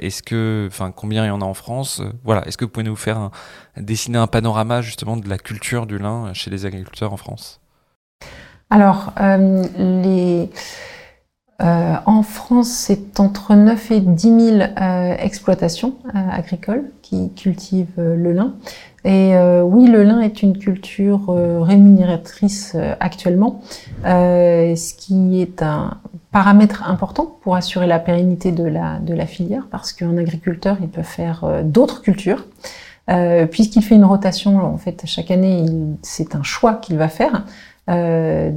Est-ce 0.00 0.22
que, 0.22 0.66
enfin, 0.70 0.92
combien 0.92 1.24
il 1.24 1.28
y 1.28 1.30
en 1.30 1.42
a 1.42 1.44
en 1.44 1.54
France? 1.54 2.00
Voilà, 2.24 2.46
est-ce 2.46 2.56
que 2.56 2.64
vous 2.64 2.70
pouvez 2.70 2.84
nous 2.84 2.96
faire 2.96 3.30
dessiner 3.76 4.18
un 4.18 4.26
panorama 4.26 4.80
justement 4.80 5.16
de 5.16 5.28
la 5.28 5.38
culture 5.38 5.86
du 5.86 5.98
lin 5.98 6.32
chez 6.32 6.50
les 6.50 6.66
agriculteurs 6.66 7.12
en 7.12 7.16
France? 7.16 7.60
Alors, 8.74 9.12
euh, 9.20 9.62
les, 9.78 10.50
euh, 11.62 11.94
en 12.06 12.24
France, 12.24 12.70
c'est 12.70 13.20
entre 13.20 13.54
9 13.54 13.92
et 13.92 14.00
10 14.00 14.22
000 14.22 14.62
euh, 14.62 15.14
exploitations 15.16 15.94
agricoles 16.12 16.90
qui 17.00 17.32
cultivent 17.34 17.86
le 17.98 18.32
lin. 18.32 18.54
Et 19.04 19.36
oui, 19.62 19.86
le 19.86 20.02
lin 20.02 20.20
est 20.20 20.42
une 20.42 20.58
culture 20.58 21.26
rémunératrice 21.28 22.74
actuellement, 22.98 23.60
ce 24.02 24.94
qui 24.94 25.40
est 25.40 25.62
un 25.62 25.98
paramètre 26.32 26.88
important 26.88 27.38
pour 27.42 27.54
assurer 27.54 27.86
la 27.86 28.00
pérennité 28.00 28.50
de 28.50 28.64
la, 28.64 28.98
de 28.98 29.14
la 29.14 29.26
filière, 29.26 29.68
parce 29.70 29.92
qu'un 29.92 30.16
agriculteur, 30.16 30.78
il 30.80 30.88
peut 30.88 31.02
faire 31.02 31.62
d'autres 31.62 32.02
cultures. 32.02 32.46
Puisqu'il 33.50 33.82
fait 33.82 33.94
une 33.94 34.06
rotation, 34.06 34.56
en 34.56 34.78
fait, 34.78 35.02
chaque 35.04 35.30
année, 35.30 35.66
c'est 36.00 36.34
un 36.34 36.42
choix 36.42 36.72
qu'il 36.72 36.96
va 36.96 37.08
faire. 37.08 37.44
Euh, 37.90 38.50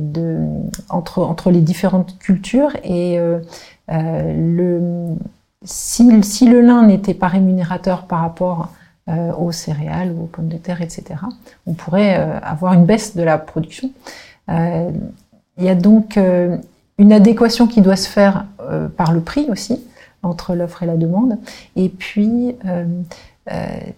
entre, 0.89 1.51
les 1.51 1.59
différentes 1.59 2.17
cultures 2.17 2.71
et 2.85 3.19
euh, 3.19 3.39
euh, 3.91 5.15
si, 5.63 6.05
le 6.47 6.61
lin 6.61 6.87
n'était 6.87 7.13
pas 7.13 7.27
rémunérateur 7.27 8.05
par 8.05 8.21
rapport 8.21 8.69
aux 9.37 9.53
céréales 9.53 10.11
ou 10.11 10.23
aux 10.23 10.25
pommes 10.25 10.49
de 10.49 10.57
terre, 10.57 10.81
etc., 10.81 11.05
on 11.65 11.73
pourrait 11.73 12.15
avoir 12.43 12.73
une 12.73 12.85
baisse 12.85 13.15
de 13.15 13.23
la 13.23 13.37
production. 13.37 13.89
il 14.49 14.93
y 15.59 15.69
a 15.69 15.75
donc 15.75 16.19
une 16.97 17.13
adéquation 17.13 17.67
qui 17.67 17.79
doit 17.79 17.95
se 17.95 18.09
faire 18.09 18.45
par 18.97 19.13
le 19.13 19.21
prix 19.21 19.47
aussi 19.49 19.81
entre 20.23 20.55
l'offre 20.55 20.83
et 20.83 20.85
la 20.85 20.97
demande. 20.97 21.37
Et 21.77 21.87
puis, 21.87 22.53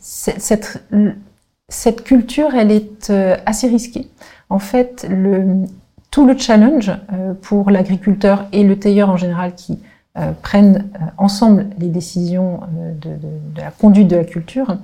cette 0.09 2.03
culture, 2.03 2.53
elle 2.53 2.71
est 2.71 3.11
assez 3.47 3.67
risquée 3.67 4.09
en 4.49 4.59
fait, 4.59 5.05
le, 5.09 5.65
tout 6.12 6.25
le 6.25 6.38
challenge 6.38 6.91
euh, 7.13 7.33
pour 7.41 7.69
l'agriculteur 7.69 8.45
et 8.51 8.63
le 8.63 8.77
tailleur 8.77 9.09
en 9.09 9.17
général 9.17 9.53
qui 9.55 9.79
euh, 10.17 10.31
prennent 10.41 10.89
euh, 10.95 11.05
ensemble 11.17 11.67
les 11.77 11.88
décisions 11.88 12.62
de, 12.99 13.12
la 13.55 13.71
conduite 13.71 14.07
de 14.07 14.15
la 14.15 14.23
culture, 14.23 14.77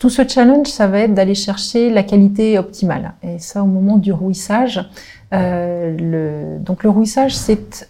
tout 0.00 0.10
ce 0.10 0.26
challenge, 0.26 0.66
ça 0.66 0.88
va 0.88 1.00
être 1.00 1.14
d'aller 1.14 1.36
chercher 1.36 1.90
la 1.90 2.02
qualité 2.02 2.58
optimale. 2.58 3.12
Et 3.22 3.38
ça, 3.38 3.62
au 3.62 3.66
moment 3.66 3.98
du 3.98 4.12
rouissage, 4.12 4.84
le, 5.30 6.58
donc 6.58 6.82
le 6.82 6.90
rouissage, 6.90 7.36
c'est 7.36 7.88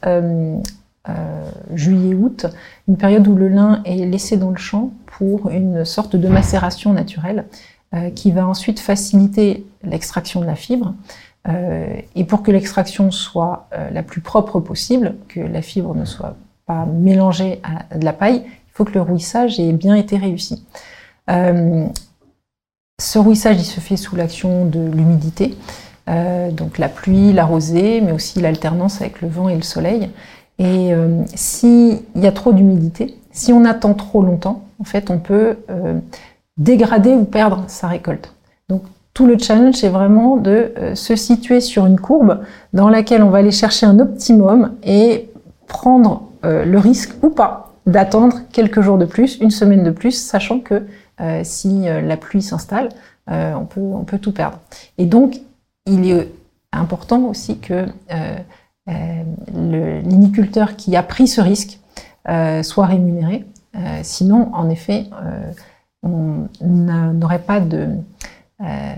juillet-août, 1.74 2.44
une 2.86 2.98
période 2.98 3.26
où 3.26 3.34
le 3.34 3.48
lin 3.48 3.80
est 3.86 4.04
laissé 4.04 4.36
dans 4.36 4.50
le 4.50 4.58
champ 4.58 4.90
pour 5.06 5.48
une 5.48 5.86
sorte 5.86 6.16
de 6.16 6.28
macération 6.28 6.92
naturelle 6.92 7.46
euh, 7.92 8.10
qui 8.10 8.30
va 8.30 8.46
ensuite 8.46 8.78
faciliter 8.78 9.66
l'extraction 9.82 10.40
de 10.40 10.46
la 10.46 10.54
fibre. 10.54 10.94
Euh, 11.48 12.00
et 12.14 12.22
pour 12.22 12.44
que 12.44 12.52
l'extraction 12.52 13.10
soit 13.10 13.66
euh, 13.72 13.90
la 13.90 14.04
plus 14.04 14.20
propre 14.20 14.60
possible, 14.60 15.16
que 15.26 15.40
la 15.40 15.60
fibre 15.60 15.96
ne 15.96 16.04
soit 16.04 16.36
pas 16.66 16.86
mélangée 16.86 17.60
à 17.64 17.96
de 17.96 18.04
la 18.04 18.12
paille, 18.12 18.44
il 18.46 18.72
faut 18.74 18.84
que 18.84 18.92
le 18.92 19.00
rouissage 19.00 19.58
ait 19.58 19.72
bien 19.72 19.96
été 19.96 20.16
réussi. 20.16 20.64
ce 21.26 23.18
rouissage, 23.18 23.56
il 23.58 23.64
se 23.64 23.80
fait 23.80 23.96
sous 23.96 24.14
l'action 24.14 24.66
de 24.66 24.78
l'humidité, 24.78 25.56
donc 26.52 26.78
la 26.78 26.88
pluie, 26.88 27.32
la 27.32 27.44
rosée, 27.44 28.00
mais 28.00 28.12
aussi 28.12 28.40
l'alternance 28.40 29.00
avec 29.00 29.20
le 29.20 29.26
vent 29.26 29.48
et 29.48 29.56
le 29.56 29.62
soleil. 29.62 30.10
Et 30.60 30.92
s'il 31.34 32.02
y 32.14 32.26
a 32.26 32.32
trop 32.32 32.52
d'humidité, 32.52 33.16
si 33.32 33.52
on 33.52 33.64
attend 33.64 33.94
trop 33.94 34.22
longtemps, 34.22 34.62
en 34.78 34.84
fait, 34.84 35.10
on 35.10 35.18
peut 35.18 35.56
dégrader 36.60 37.14
ou 37.14 37.24
perdre 37.24 37.64
sa 37.66 37.88
récolte. 37.88 38.32
Donc 38.68 38.82
tout 39.14 39.26
le 39.26 39.36
challenge 39.38 39.82
est 39.82 39.88
vraiment 39.88 40.36
de 40.36 40.72
euh, 40.78 40.94
se 40.94 41.16
situer 41.16 41.60
sur 41.60 41.86
une 41.86 41.98
courbe 41.98 42.44
dans 42.72 42.88
laquelle 42.88 43.22
on 43.22 43.30
va 43.30 43.38
aller 43.38 43.50
chercher 43.50 43.86
un 43.86 43.98
optimum 43.98 44.76
et 44.84 45.28
prendre 45.66 46.28
euh, 46.44 46.64
le 46.64 46.78
risque 46.78 47.14
ou 47.22 47.30
pas 47.30 47.72
d'attendre 47.86 48.36
quelques 48.52 48.82
jours 48.82 48.98
de 48.98 49.06
plus, 49.06 49.38
une 49.40 49.50
semaine 49.50 49.82
de 49.82 49.90
plus, 49.90 50.12
sachant 50.12 50.60
que 50.60 50.86
euh, 51.20 51.40
si 51.42 51.84
la 51.84 52.16
pluie 52.16 52.42
s'installe, 52.42 52.90
on, 53.26 53.64
peut, 53.64 53.80
on 53.80 54.04
peut 54.04 54.18
tout 54.18 54.32
perdre. 54.32 54.58
Et 54.98 55.06
donc, 55.06 55.40
il 55.86 56.10
est 56.10 56.32
important 56.72 57.20
aussi 57.26 57.58
que 57.58 57.86
l'iniculteur 59.54 60.74
qui 60.76 60.96
a 60.96 61.02
pris 61.02 61.28
ce 61.28 61.40
risque 61.40 61.78
soit 62.62 62.86
rémunéré. 62.86 63.44
sinon, 64.02 64.50
en 64.52 64.68
effet, 64.68 65.06
on 66.02 66.48
n'aurait 66.60 67.42
pas 67.42 67.60
de 67.60 67.88
euh, 68.60 68.94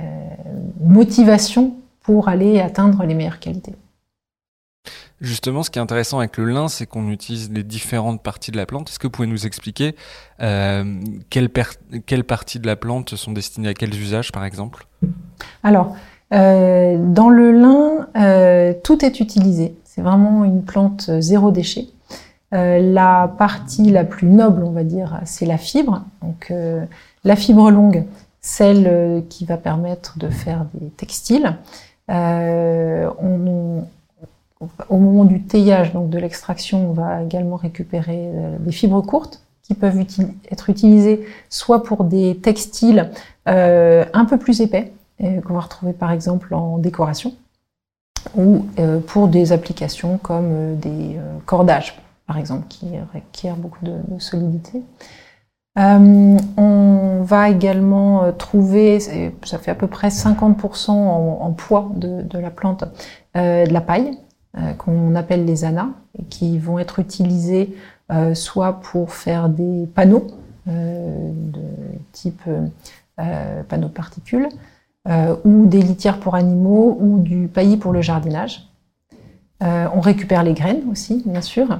motivation 0.81 1.75
pour 2.01 2.29
aller 2.29 2.61
atteindre 2.61 3.05
les 3.05 3.15
meilleures 3.15 3.39
qualités. 3.39 3.75
Justement, 5.21 5.63
ce 5.63 5.71
qui 5.71 5.79
est 5.79 5.83
intéressant 5.83 6.19
avec 6.19 6.37
le 6.37 6.47
lin, 6.47 6.67
c'est 6.67 6.85
qu'on 6.85 7.09
utilise 7.09 7.49
les 7.53 7.63
différentes 7.63 8.23
parties 8.23 8.51
de 8.51 8.57
la 8.57 8.67
plante. 8.67 8.89
Est-ce 8.89 8.99
que 8.99 9.07
vous 9.07 9.13
pouvez 9.13 9.29
nous 9.29 9.47
expliquer 9.47 9.95
euh, 10.41 11.01
quelles, 11.31 11.49
parties 11.49 12.59
de 12.59 12.67
la 12.67 12.75
plante 12.75 13.15
sont 13.15 13.31
destinées 13.31 13.69
à 13.69 13.75
quels 13.75 13.95
usages, 13.95 14.33
par 14.33 14.45
exemple? 14.45 14.89
Alors, 15.63 15.95
euh, 16.35 16.97
dans 16.99 17.29
le 17.29 17.53
lin, 17.53 18.73
tout 18.83 19.05
est 19.05 19.21
utilisé. 19.21 19.77
C'est 19.85 20.03
vraiment 20.03 20.45
une 20.45 20.65
plante 20.65 21.09
zéro 21.21 21.53
déchet. 21.53 21.87
Euh, 22.53 22.79
la 22.81 23.33
partie 23.39 23.91
la 23.91 24.05
plus 24.05 24.27
noble, 24.27 24.63
on 24.63 24.73
va 24.73 24.85
dire, 24.85 25.21
c'est 25.25 25.47
la 25.47 25.57
fibre. 25.57 26.03
Donc, 26.23 26.49
euh, 26.51 26.85
la 27.25 27.37
fibre 27.37 27.71
longue, 27.71 28.05
celle 28.41 28.87
euh, 28.87 29.21
qui 29.29 29.47
va 29.47 29.57
permettre 29.57 30.19
de 30.19 30.29
faire 30.29 30.67
des 30.75 30.91
textiles. 30.91 31.57
Au 34.89 34.97
moment 34.99 35.25
du 35.25 35.43
teillage, 35.43 35.93
donc 35.93 36.11
de 36.11 36.19
l'extraction, 36.19 36.91
on 36.91 36.93
va 36.93 37.23
également 37.23 37.57
récupérer 37.57 38.31
des 38.61 38.71
fibres 38.73 39.01
courtes 39.01 39.43
qui 39.63 39.75
peuvent 39.75 39.99
être 40.51 40.71
utilisées 40.71 41.27
soit 41.49 41.83
pour 41.83 42.05
des 42.05 42.37
textiles 42.37 43.11
un 43.47 44.25
peu 44.29 44.37
plus 44.39 44.61
épais, 44.61 44.93
qu'on 45.19 45.55
va 45.55 45.61
retrouver 45.61 45.95
par 45.95 46.13
exemple 46.13 46.55
en 46.55 46.77
décoration, 46.77 47.33
ou 48.37 48.67
pour 49.07 49.29
des 49.29 49.53
applications 49.53 50.19
comme 50.19 50.77
des 50.77 51.17
cordages 51.47 51.97
par 52.27 52.39
exemple, 52.39 52.67
qui 52.69 52.87
requiert 53.13 53.57
beaucoup 53.57 53.85
de, 53.85 53.99
solidité. 54.19 54.83
Euh, 55.79 56.39
on 56.59 57.23
va 57.23 57.49
également 57.49 58.25
euh, 58.25 58.33
trouver, 58.33 59.01
ça 59.01 59.59
fait 59.59 59.71
à 59.71 59.75
peu 59.75 59.87
près 59.87 60.09
50% 60.09 60.91
en, 60.91 61.51
poids 61.53 61.91
de, 61.95 62.39
la 62.39 62.51
plante, 62.51 62.85
euh, 63.37 63.67
de 63.67 63.73
la 63.73 63.81
paille, 63.81 64.19
qu'on 64.77 65.15
appelle 65.15 65.47
les 65.47 65.65
anas, 65.65 65.89
qui 66.29 66.59
vont 66.59 66.79
être 66.79 66.99
utilisés 66.99 67.75
soit 68.35 68.81
pour 68.81 69.15
faire 69.15 69.49
des 69.49 69.87
panneaux 69.95 70.27
de 70.67 71.63
type 72.13 72.43
panneaux 73.17 73.89
de 73.89 73.93
particules, 73.93 74.51
ou 75.09 75.65
des 75.65 75.81
litières 75.81 76.21
pour 76.21 76.35
animaux, 76.35 76.99
ou 77.01 77.19
du 77.19 77.49
paillis 77.49 77.79
pour 77.79 77.93
le 77.95 78.03
jardinage. 78.03 78.69
on 79.63 80.01
récupère 80.01 80.43
les 80.43 80.53
graines 80.53 80.83
aussi, 80.91 81.23
bien 81.25 81.41
sûr 81.41 81.79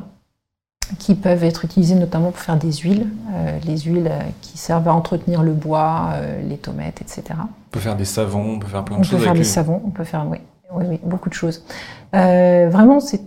qui 0.99 1.15
peuvent 1.15 1.45
être 1.45 1.65
utilisées 1.65 1.95
notamment 1.95 2.31
pour 2.31 2.41
faire 2.41 2.57
des 2.57 2.73
huiles, 2.73 3.07
euh, 3.35 3.59
les 3.67 3.79
huiles 3.79 4.09
euh, 4.11 4.21
qui 4.41 4.59
servent 4.59 4.89
à 4.89 4.95
entretenir 4.95 5.43
le 5.43 5.53
bois, 5.53 6.11
euh, 6.15 6.43
les 6.43 6.59
tomates, 6.59 7.01
etc. 7.01 7.23
On 7.39 7.71
peut 7.71 7.81
faire 7.81 7.97
des 7.97 8.05
savons, 8.05 8.55
on 8.55 8.59
peut 8.59 8.69
faire 8.69 8.85
plein 8.85 8.99
de 8.99 9.03
choses. 9.03 9.15
On 9.15 9.19
peut 9.19 9.25
faire 9.25 9.35
des 9.35 9.45
savons, 9.45 9.83
on 9.85 9.91
peut 9.91 10.05
faire, 10.05 10.27
oui, 10.29 10.39
oui, 10.75 10.85
oui 10.89 11.01
beaucoup 11.03 11.29
de 11.29 11.35
choses. 11.35 11.65
vraiment, 12.13 13.01
c'est 13.01 13.23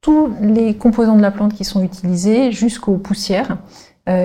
tous 0.00 0.30
les 0.40 0.76
composants 0.76 1.16
de 1.16 1.22
la 1.22 1.32
plante 1.32 1.54
qui 1.54 1.64
sont 1.64 1.82
utilisés 1.82 2.52
jusqu'aux 2.52 2.98
poussières 2.98 3.58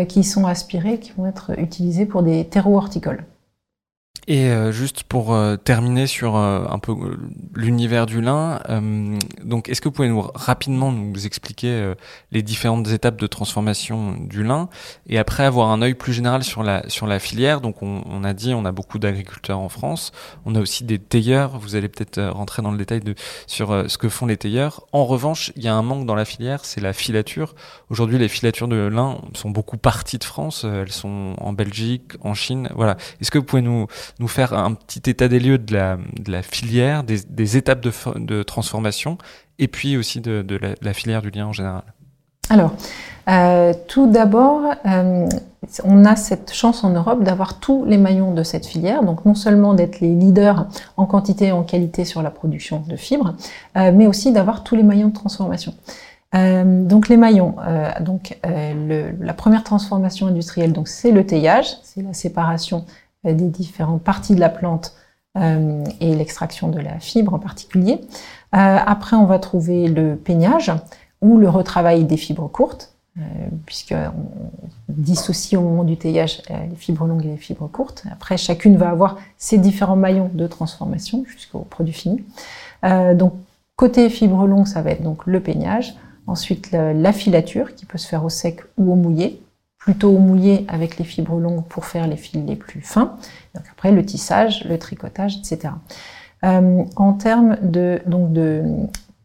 qui 0.08 0.24
sont 0.24 0.46
aspirées, 0.46 0.98
qui 0.98 1.12
vont 1.18 1.26
être 1.26 1.60
utilisées 1.60 2.06
pour 2.06 2.24
des 2.24 2.46
terreaux 2.46 2.78
horticoles. 2.78 3.26
Et 4.28 4.46
euh, 4.46 4.72
juste 4.72 5.04
pour 5.04 5.34
euh, 5.34 5.58
terminer 5.58 6.08
sur 6.08 6.38
euh, 6.38 6.66
un 6.70 6.80
peu 6.80 6.94
l'univers 7.56 8.06
du 8.06 8.22
lin, 8.22 8.60
donc 9.44 9.70
est-ce 9.70 9.82
que 9.82 9.90
vous 9.90 9.94
pouvez 9.94 10.08
nous 10.08 10.22
rapidement 10.34 10.92
nous 10.92 11.26
expliquer 11.26 11.94
les 12.32 12.42
différentes 12.42 12.88
étapes 12.90 13.18
de 13.20 13.28
transformation 13.28 14.16
du 14.18 14.44
lin? 14.44 14.70
Et 15.08 15.18
après 15.18 15.44
avoir 15.44 15.70
un 15.70 15.82
œil 15.82 15.94
plus 15.94 16.14
général 16.14 16.44
sur 16.44 16.64
la 16.64 16.88
sur 16.90 17.08
la 17.08 17.20
filière. 17.20 17.62
Donc 17.62 17.82
on, 17.82 18.04
on 18.06 18.24
a 18.24 18.34
dit 18.34 18.54
on 18.54 18.66
a 18.66 18.72
beaucoup 18.72 19.00
d'agriculteurs 19.00 19.60
en 19.60 19.70
France, 19.70 20.12
on 20.46 20.56
a 20.56 20.60
aussi 20.60 20.84
des 20.84 21.00
tailleurs. 21.00 21.60
Vous 21.60 21.76
allez 21.76 21.90
peut-être 21.90 22.22
rentrer 22.22 22.62
dans 22.62 22.72
le 22.72 22.78
détail 22.78 23.02
de 23.02 23.16
sur 23.48 23.90
ce 23.90 23.98
que 23.98 24.10
font 24.10 24.26
les 24.26 24.38
tailleurs. 24.38 24.86
En 24.92 25.06
revanche, 25.06 25.52
il 25.56 25.64
y 25.64 25.68
a 25.68 25.76
un 25.76 25.84
manque 25.84 26.06
dans 26.06 26.16
la 26.16 26.26
filière, 26.26 26.66
c'est 26.66 26.82
la 26.82 26.94
filature. 26.94 27.56
Aujourd'hui, 27.90 28.18
les 28.18 28.30
filatures 28.30 28.68
de 28.68 28.76
lin 28.76 29.18
sont 29.34 29.50
beaucoup 29.50 29.78
parties 29.78 30.18
de 30.18 30.24
France. 30.24 30.66
Elles 30.66 30.92
sont 30.92 31.36
en 31.40 31.54
Belgique, 31.54 32.14
en 32.22 32.34
Chine. 32.34 32.70
Voilà. 32.76 32.98
Est-ce 33.22 33.32
que 33.32 33.38
vous 33.38 33.46
pouvez 33.46 33.62
nous 33.62 33.88
nous 34.20 34.28
faire 34.28 34.54
un 34.54 34.74
petit 34.74 35.10
état 35.10 35.28
des 35.28 35.40
lieux 35.40 35.58
de 35.58 35.74
la, 35.74 36.42
filière, 36.42 37.04
des, 37.04 37.58
étapes 37.58 37.82
de, 37.82 38.44
transformation, 38.44 39.18
et 39.60 39.68
puis 39.68 39.98
aussi 39.98 40.22
de, 40.22 40.60
la, 40.82 40.94
filière 40.94 41.22
du 41.22 41.30
lien 41.30 41.48
en 41.48 41.54
général 41.54 41.84
Alors, 42.50 42.74
euh, 43.30 43.74
tout 43.88 44.08
d'abord, 44.08 44.62
euh, 44.86 45.28
on 45.84 46.06
a 46.06 46.16
cette 46.16 46.54
chance 46.54 46.84
en 46.84 46.90
Europe 46.90 47.24
d'avoir 47.24 47.60
tous 47.60 47.86
les 47.86 47.98
maillons 47.98 48.34
de 48.34 48.44
cette 48.44 48.66
filière, 48.66 49.04
donc 49.04 49.26
non 49.26 49.36
seulement 49.36 49.74
d'être 49.74 50.02
les 50.02 50.14
leaders 50.14 50.68
en 50.98 51.06
quantité 51.06 51.48
et 51.48 51.52
en 51.52 51.64
qualité 51.64 52.04
sur 52.06 52.22
la 52.22 52.32
production 52.32 52.84
de 52.88 52.96
fibres, 52.96 53.36
euh, 53.78 53.92
mais 53.94 54.08
aussi 54.08 54.32
d'avoir 54.32 54.64
tous 54.64 54.76
les 54.76 54.84
maillons 54.84 55.10
de 55.10 55.14
transformation. 55.14 55.74
Donc 56.34 57.10
les 57.10 57.18
maillons, 57.18 57.58
donc 58.02 58.40
la 58.44 59.34
première 59.36 59.64
transformation 59.64 60.26
industrielle, 60.26 60.74
donc 60.74 60.88
c'est 60.88 61.12
le 61.12 61.28
teillage, 61.28 61.68
c'est 61.84 62.02
la 62.02 62.14
séparation 62.14 62.86
des 63.24 63.48
différentes 63.48 64.02
parties 64.02 64.36
de 64.36 64.40
la 64.40 64.50
plante 64.50 64.96
euh, 65.36 65.84
et 66.00 66.14
l'extraction 66.14 66.68
de 66.68 66.80
la 66.80 67.00
fibre 67.00 67.34
en 67.34 67.40
particulier. 67.40 68.02
Euh, 68.56 68.78
après, 68.86 69.16
on 69.16 69.26
va 69.26 69.40
trouver 69.40 69.88
le 69.88 70.16
peignage 70.16 70.72
ou 71.22 71.40
le 71.40 71.50
retravail 71.50 72.04
des 72.04 72.18
fibres 72.18 72.48
courtes, 72.48 72.94
puisqu'on 73.66 74.12
dissocie 74.90 75.60
au 75.60 75.64
moment 75.64 75.84
du 75.84 75.98
teillage 75.98 76.42
les 76.50 76.76
fibres 76.76 77.06
longues 77.06 77.26
et 77.26 77.30
les 77.30 77.38
fibres 77.38 77.68
courtes. 77.68 78.04
Après, 78.12 78.38
chacune 78.38 78.76
va 78.76 78.90
avoir 78.90 79.18
ses 79.38 79.58
différents 79.58 79.96
maillons 79.96 80.30
de 80.34 80.46
transformation 80.48 81.24
jusqu'au 81.26 81.60
produit 81.60 81.94
fini. 81.94 82.24
donc, 83.14 83.34
côté 83.76 84.10
fibres 84.10 84.46
longues, 84.46 84.68
ça 84.68 84.82
va 84.82 84.92
être 84.92 85.04
donc 85.04 85.26
le 85.26 85.40
peignage. 85.40 85.96
Ensuite, 86.28 86.72
la 86.72 87.14
filature 87.14 87.76
qui 87.76 87.86
peut 87.86 88.00
se 88.00 88.08
faire 88.08 88.26
au 88.26 88.30
sec 88.30 88.62
ou 88.78 88.92
au 88.92 88.96
mouillé 88.96 89.42
plutôt 89.84 90.18
mouillé 90.18 90.66
avec 90.70 90.98
les 90.98 91.04
fibres 91.04 91.38
longues 91.38 91.66
pour 91.66 91.86
faire 91.86 92.08
les 92.08 92.16
fils 92.16 92.42
les 92.48 92.56
plus 92.56 92.80
fins. 92.80 93.18
Donc 93.54 93.66
après, 93.70 93.92
le 93.92 94.06
tissage, 94.06 94.64
le 94.64 94.80
tricotage, 94.80 95.38
etc. 95.38 95.74
Euh, 96.46 96.84
en 96.96 97.14
termes 97.14 97.58
de, 97.62 98.00
donc 98.06 98.32
de 98.32 98.64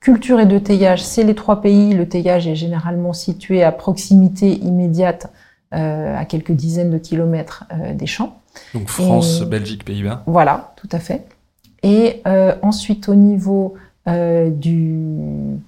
culture 0.00 0.40
et 0.40 0.46
de 0.46 0.58
teillage, 0.58 1.04
c'est 1.04 1.22
les 1.22 1.36
trois 1.36 1.60
pays. 1.60 1.94
Le 1.94 2.08
teillage 2.08 2.48
est 2.48 2.56
généralement 2.56 3.12
situé 3.12 3.62
à 3.62 3.70
proximité 3.70 4.54
immédiate, 4.54 5.32
euh, 5.74 6.16
à 6.18 6.24
quelques 6.24 6.52
dizaines 6.52 6.90
de 6.90 6.98
kilomètres 6.98 7.64
euh, 7.72 7.94
des 7.94 8.06
champs. 8.06 8.40
Donc 8.74 8.88
France, 8.88 9.42
Belgique, 9.42 9.84
Pays-Bas. 9.84 10.24
Voilà, 10.26 10.72
tout 10.74 10.88
à 10.90 10.98
fait. 10.98 11.24
Et 11.84 12.22
ensuite, 12.62 13.08
au 13.08 13.14
niveau 13.14 13.76
du 14.06 14.98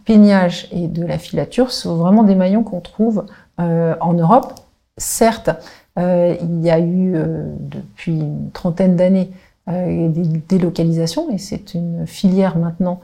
peignage 0.05 0.67
et 0.73 0.89
de 0.89 1.07
la 1.07 1.19
filature, 1.19 1.71
ce 1.71 1.83
sont 1.83 1.97
vraiment 1.99 2.25
des 2.25 2.35
maillons 2.35 2.65
qu'on 2.65 2.81
trouve 2.81 3.27
en 3.59 4.13
Europe, 4.15 4.55
Certes, 5.01 5.51
euh, 5.99 6.37
il 6.41 6.61
y 6.61 6.71
a 6.71 6.79
eu 6.79 7.15
euh, 7.17 7.55
depuis 7.59 8.21
une 8.21 8.51
trentaine 8.53 8.97
d'années 8.97 9.31
euh, 9.69 10.09
des 10.09 10.23
délocalisations 10.49 11.31
et 11.31 11.39
c'est 11.39 11.75
une 11.75 12.07
filière 12.07 12.57
maintenant 12.57 13.01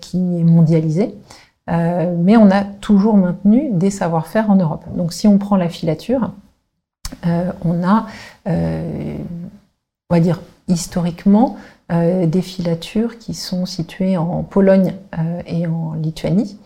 qui 0.00 0.18
est 0.18 0.44
mondialisée. 0.44 1.14
mais 1.66 2.36
on 2.36 2.48
a 2.50 2.62
toujours 2.62 3.16
maintenu 3.16 3.70
des 3.72 3.90
savoir-faire 3.90 4.48
en 4.48 4.54
Europe. 4.54 4.84
Donc 4.94 5.12
si 5.12 5.26
on 5.26 5.36
prend 5.38 5.56
la 5.56 5.68
filature, 5.68 6.30
on 7.24 7.82
a, 7.82 8.06
on 8.46 9.18
va 10.10 10.20
dire 10.20 10.40
historiquement, 10.68 11.56
des 11.90 12.42
filatures 12.42 13.18
qui 13.18 13.34
sont 13.34 13.66
situées 13.66 14.16
en 14.16 14.44
Pologne 14.44 14.94
et 15.46 15.66
en 15.66 15.94
Lituanie. 15.94 16.56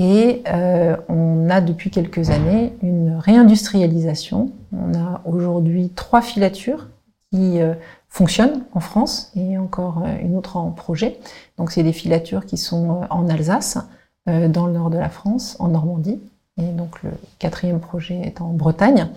Et 0.00 0.42
euh, 0.48 0.96
on 1.10 1.50
a 1.50 1.60
depuis 1.60 1.90
quelques 1.90 2.30
années 2.30 2.72
une 2.82 3.16
réindustrialisation. 3.18 4.50
On 4.72 4.94
a 4.94 5.20
aujourd'hui 5.26 5.90
trois 5.90 6.22
filatures 6.22 6.88
qui 7.30 7.60
euh, 7.60 7.74
fonctionnent 8.08 8.64
en 8.72 8.80
France 8.80 9.30
et 9.36 9.58
encore 9.58 10.02
euh, 10.06 10.16
une 10.22 10.36
autre 10.36 10.56
en 10.56 10.70
projet. 10.70 11.20
Donc 11.58 11.70
c'est 11.70 11.82
des 11.82 11.92
filatures 11.92 12.46
qui 12.46 12.56
sont 12.56 13.02
en 13.10 13.28
Alsace, 13.28 13.78
dans 14.26 14.66
le 14.66 14.72
nord 14.74 14.90
de 14.90 14.98
la 14.98 15.08
France, 15.08 15.56
en 15.58 15.68
Normandie. 15.68 16.20
Et 16.56 16.72
donc 16.72 17.02
le 17.02 17.10
quatrième 17.38 17.80
projet 17.80 18.20
est 18.20 18.40
en 18.40 18.52
Bretagne. 18.52 19.08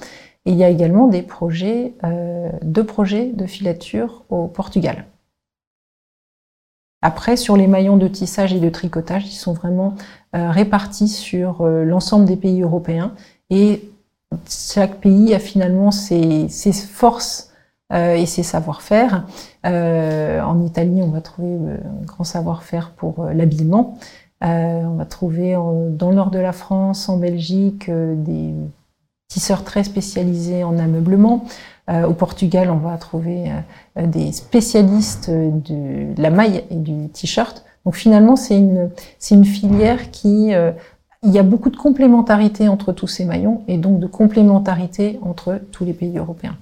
Et 0.46 0.52
il 0.52 0.58
y 0.58 0.64
a 0.64 0.70
également 0.70 1.08
des 1.08 1.22
projets, 1.22 1.94
deux 2.64 2.86
projets 2.86 3.28
de 3.28 3.46
filature 3.46 4.24
au 4.30 4.48
Portugal. 4.48 5.06
Après, 7.06 7.36
sur 7.36 7.58
les 7.58 7.68
maillons 7.68 7.98
de 7.98 8.08
tissage 8.08 8.54
et 8.54 8.62
de 8.62 8.70
tricotage, 8.70 9.28
ils 9.28 9.36
sont 9.36 9.52
vraiment 9.52 9.96
euh, 10.38 10.50
répartis 10.50 11.10
sur 11.10 11.60
euh, 11.60 11.84
l'ensemble 11.84 12.24
des 12.24 12.38
pays 12.38 12.62
européens 12.62 13.12
et 13.50 13.90
chaque 14.48 15.02
pays 15.02 15.34
a 15.34 15.40
finalement 15.40 15.92
ses, 15.92 16.48
forces 16.72 17.52
euh, 17.92 18.16
et 18.16 18.26
ses 18.26 18.42
savoir-faire. 18.42 19.26
en 19.66 20.62
Italie, 20.62 21.02
on 21.04 21.10
va 21.10 21.20
trouver 21.20 21.74
un 21.74 22.06
grand 22.06 22.24
savoir-faire 22.24 22.92
pour 22.92 23.26
l'habillement. 23.26 23.98
on 24.42 24.96
va 24.96 25.06
trouver 25.06 25.56
dans 25.90 26.10
le 26.10 26.16
nord 26.16 26.32
de 26.32 26.40
la 26.40 26.54
France, 26.54 27.10
en 27.10 27.18
Belgique, 27.18 27.92
des 27.92 28.54
tisseurs 29.34 29.64
très 29.64 29.84
spécialisés 29.84 30.64
en 30.64 30.78
ameublement. 30.78 31.46
Euh, 31.90 32.06
au 32.06 32.14
Portugal, 32.14 32.70
on 32.70 32.78
va 32.78 32.96
trouver 32.98 33.52
euh, 33.98 34.06
des 34.06 34.32
spécialistes 34.32 35.30
de 35.30 36.22
la 36.22 36.30
maille 36.30 36.64
et 36.70 36.76
du 36.76 37.10
t-shirt. 37.10 37.66
Donc 37.84 37.96
finalement, 37.96 38.36
c'est 38.36 38.58
une, 38.58 38.92
une 39.32 39.44
filière 39.44 40.12
qui, 40.12 40.54
euh, 40.54 40.72
il 41.24 41.32
y 41.32 41.40
a 41.40 41.44
beaucoup 41.44 41.72
de 41.72 41.78
complémentarité 41.78 42.68
entre 42.68 42.94
tous 42.94 43.08
ces 43.08 43.26
maillons 43.26 43.64
et 43.68 43.78
donc 43.78 44.00
de 44.00 44.08
complémentarité 44.08 45.20
entre 45.24 45.60
tous 45.72 45.84
les 45.84 45.94
pays 45.94 46.18
européens. 46.18 46.56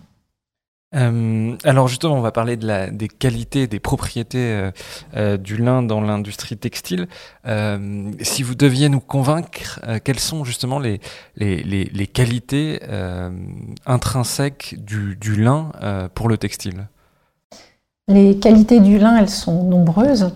Euh, 0.93 1.55
alors 1.63 1.87
justement, 1.87 2.15
on 2.15 2.21
va 2.21 2.31
parler 2.31 2.57
des 2.57 3.07
qualités, 3.07 3.67
des 3.67 3.79
propriétés 3.79 4.39
euh, 4.39 4.71
euh, 5.15 5.37
du 5.37 5.55
lin 5.55 5.83
dans 5.83 6.01
l'industrie 6.01 6.57
textile. 6.57 7.07
si 8.21 8.43
vous 8.43 8.55
deviez 8.55 8.89
nous 8.89 8.99
convaincre, 8.99 9.79
quelles 10.03 10.19
sont 10.19 10.43
justement 10.43 10.79
les 10.79 12.07
qualités 12.13 12.79
intrinsèques 13.85 14.75
du, 14.79 15.15
du 15.15 15.35
lin 15.35 15.71
pour 16.13 16.27
le 16.29 16.37
textile? 16.37 16.87
Les 18.07 18.37
qualités 18.37 18.79
du 18.79 18.97
lin, 18.97 19.17
elles 19.17 19.29
sont 19.29 19.63
nombreuses. 19.63 20.31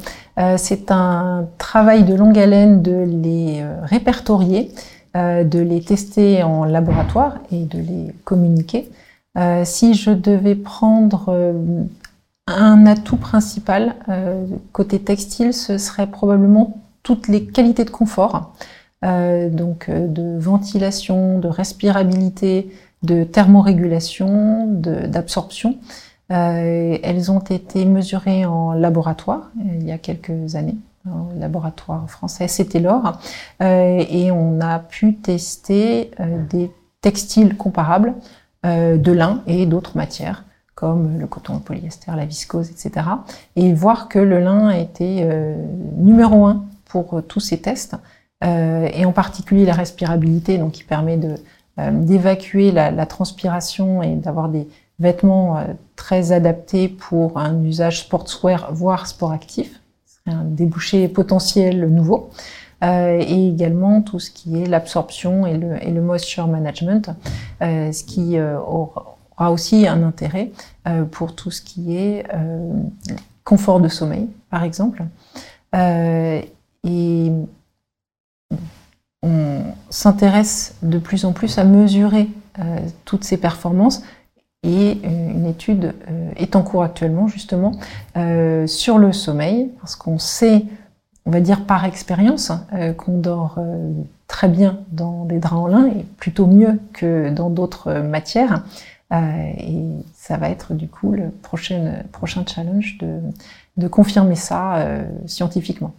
C'est 0.57 0.91
un 0.91 1.47
travail 1.57 2.03
de 2.03 2.13
longue 2.13 2.37
haleine 2.39 2.81
de 2.81 3.03
les 3.05 3.65
répertorier, 3.83 4.71
de 5.13 5.59
les 5.59 5.81
tester 5.81 6.43
en 6.43 6.63
laboratoire 6.63 7.39
et 7.51 7.65
de 7.65 7.79
les 7.79 8.13
communiquer. 8.23 8.89
Euh, 9.37 9.63
si 9.65 9.93
je 9.93 10.11
devais 10.11 10.55
prendre 10.55 11.25
euh, 11.29 11.83
un 12.47 12.85
atout 12.85 13.17
principal 13.17 13.95
euh, 14.07 14.45
côté 14.71 14.99
textile, 14.99 15.53
ce 15.53 15.77
serait 15.77 16.07
probablement 16.07 16.81
toutes 17.03 17.27
les 17.27 17.45
qualités 17.45 17.85
de 17.85 17.91
confort, 17.91 18.53
donc 19.03 19.91
de 19.91 20.39
ventilation, 20.39 21.37
de 21.37 21.47
respirabilité, 21.47 22.71
de 23.03 23.23
thermorégulation, 23.23 24.65
d'absorption. 24.65 25.77
elles 26.29 27.31
ont 27.31 27.41
été 27.41 27.85
mesurées 27.85 28.47
en 28.47 28.73
laboratoire 28.73 29.51
il 29.63 29.85
y 29.85 29.91
a 29.91 29.99
quelques 29.99 30.55
années, 30.55 30.77
au 31.05 31.39
laboratoire 31.39 32.09
français, 32.09 32.47
c'était 32.47 32.79
l'or, 32.79 33.19
et 33.61 34.31
on 34.31 34.59
a 34.59 34.79
pu 34.79 35.13
tester 35.17 36.09
des 36.49 36.71
textiles 37.01 37.55
comparables 37.55 38.15
de 38.65 39.11
lin 39.11 39.43
et 39.47 39.65
d'autres 39.65 39.95
matières 39.95 40.43
comme 40.75 41.19
le 41.19 41.25
coton, 41.25 41.55
le 41.55 41.59
polyester, 41.61 42.11
la 42.15 42.25
viscose, 42.25 42.69
etc. 42.69 43.07
Et 43.55 43.73
voir 43.73 44.09
que 44.09 44.19
le 44.19 44.39
lin 44.39 44.71
était 44.71 45.21
euh, 45.23 45.55
numéro 45.95 46.45
un 46.45 46.65
pour 46.83 47.13
euh, 47.13 47.21
tous 47.21 47.39
ces 47.39 47.59
tests, 47.59 47.95
et 48.43 49.05
en 49.05 49.11
particulier 49.11 49.65
la 49.65 49.73
respirabilité, 49.73 50.59
donc 50.59 50.73
qui 50.73 50.83
permet 50.83 51.19
d'évacuer 51.77 52.71
la, 52.71 53.05
transpiration 53.07 54.03
et 54.03 54.13
d'avoir 54.15 54.49
des 54.49 54.67
vêtements 54.99 55.65
très 55.95 56.31
adaptés 56.31 56.89
pour 56.89 57.39
un 57.39 57.63
usage 57.63 58.01
sportswear, 58.01 58.71
voire 58.71 59.07
sport 59.07 59.31
actif. 59.31 59.79
C'est 60.05 60.31
un 60.31 60.43
débouché 60.43 61.07
potentiel 61.07 61.89
nouveau. 61.89 62.29
Euh, 62.83 63.23
et 63.25 63.47
également 63.47 64.01
tout 64.01 64.19
ce 64.19 64.29
qui 64.29 64.61
est 64.61 64.65
l'absorption 64.65 65.47
et 65.47 65.57
le, 65.57 66.01
moisture 66.01 66.47
management, 66.47 67.09
euh, 67.61 67.91
ce 67.91 68.03
qui 68.03 68.37
euh, 68.37 68.59
aura 68.59 69.51
aussi 69.51 69.87
un 69.87 70.03
intérêt 70.03 70.51
pour 71.11 71.35
tout 71.35 71.51
ce 71.51 71.61
qui 71.61 71.97
est 71.97 72.25
confort 73.43 73.79
de 73.79 73.89
sommeil, 73.89 74.29
par 74.49 74.63
exemple. 74.63 75.03
et 75.73 77.31
on 79.23 79.61
s'intéresse 79.89 80.75
de 80.83 80.99
plus 80.99 81.25
en 81.25 81.33
plus 81.33 81.57
à 81.57 81.65
mesurer 81.65 82.29
toutes 83.03 83.25
ces 83.25 83.35
performances 83.35 84.03
et 84.63 84.99
une 85.03 85.47
étude 85.47 85.95
est 86.37 86.55
en 86.55 86.63
cours 86.63 86.83
actuellement 86.83 87.27
justement 87.27 87.73
sur 88.67 88.97
le 88.97 89.11
sommeil 89.11 89.71
parce 89.81 89.97
qu'on 89.97 90.19
sait 90.19 90.65
on 91.25 91.31
va 91.31 91.41
dire 91.41 91.65
par 91.65 91.85
expérience, 91.85 92.51
euh, 92.73 92.93
qu'on 92.93 93.17
dort 93.17 93.55
euh, 93.57 93.91
très 94.27 94.47
bien 94.47 94.79
dans 94.91 95.25
des 95.25 95.39
draps 95.39 95.55
en 95.55 95.67
lin 95.67 95.87
et 95.87 96.03
plutôt 96.17 96.45
mieux 96.45 96.79
que 96.93 97.29
dans 97.29 97.49
d'autres 97.49 97.93
matières. 97.93 98.63
Euh, 99.11 99.51
et 99.57 99.83
ça 100.13 100.37
va 100.37 100.49
être 100.49 100.73
du 100.73 100.87
coup 100.87 101.11
le 101.11 101.29
prochain, 101.29 102.03
challenge 102.47 102.97
de, 102.99 103.87
confirmer 103.87 104.35
ça 104.35 104.87
scientifiquement. 105.27 105.93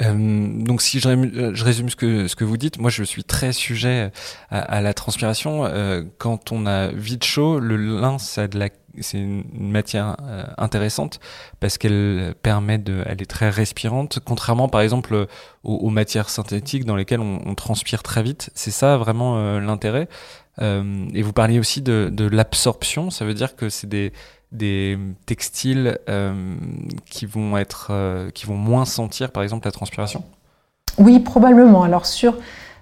Donc 0.00 0.82
si 0.82 0.98
je, 0.98 1.64
résume 1.64 1.88
ce 1.88 1.96
que, 2.34 2.44
vous 2.44 2.56
dites, 2.56 2.78
moi 2.78 2.90
je 2.90 3.04
suis 3.04 3.22
très 3.22 3.52
sujet 3.52 4.10
à, 4.50 4.80
la 4.80 4.92
transpiration. 4.92 5.70
Quand 6.18 6.52
on 6.52 6.66
a 6.66 6.88
vite 6.88 7.24
chaud, 7.24 7.60
le 7.60 7.76
lin, 7.76 8.18
ça 8.18 8.48
de 8.48 8.58
la 8.58 8.70
c'est 9.00 9.18
une 9.18 9.44
matière 9.54 10.16
euh, 10.22 10.44
intéressante 10.58 11.20
parce 11.60 11.78
qu'elle 11.78 12.34
permet 12.42 12.82
elle 13.06 13.22
est 13.22 13.30
très 13.30 13.50
respirante, 13.50 14.18
contrairement 14.24 14.68
par 14.68 14.80
exemple 14.80 15.26
aux, 15.62 15.90
matières 15.90 16.28
synthétiques 16.28 16.84
dans 16.84 16.96
lesquelles 16.96 17.20
on, 17.20 17.54
transpire 17.54 18.02
très 18.02 18.22
vite. 18.22 18.50
C'est 18.54 18.70
ça 18.70 18.96
vraiment 18.96 19.38
euh, 19.38 19.60
l'intérêt. 19.60 20.08
Euh, 20.62 21.06
et 21.12 21.22
vous 21.22 21.32
parliez 21.32 21.58
aussi 21.58 21.82
de, 21.82 22.28
l'absorption, 22.30 23.10
ça 23.10 23.24
veut 23.24 23.34
dire 23.34 23.56
que 23.56 23.68
c'est 23.68 23.86
des, 23.86 24.12
des 24.52 24.98
textiles 25.26 25.98
qui 27.04 27.26
vont 27.26 27.56
être, 27.58 28.30
qui 28.34 28.46
vont 28.46 28.56
moins 28.56 28.84
sentir 28.84 29.32
par 29.32 29.42
exemple 29.42 29.66
la 29.66 29.72
transpiration. 29.72 30.24
Oui, 30.98 31.20
probablement. 31.20 31.82
Alors 31.82 32.06
sur 32.06 32.36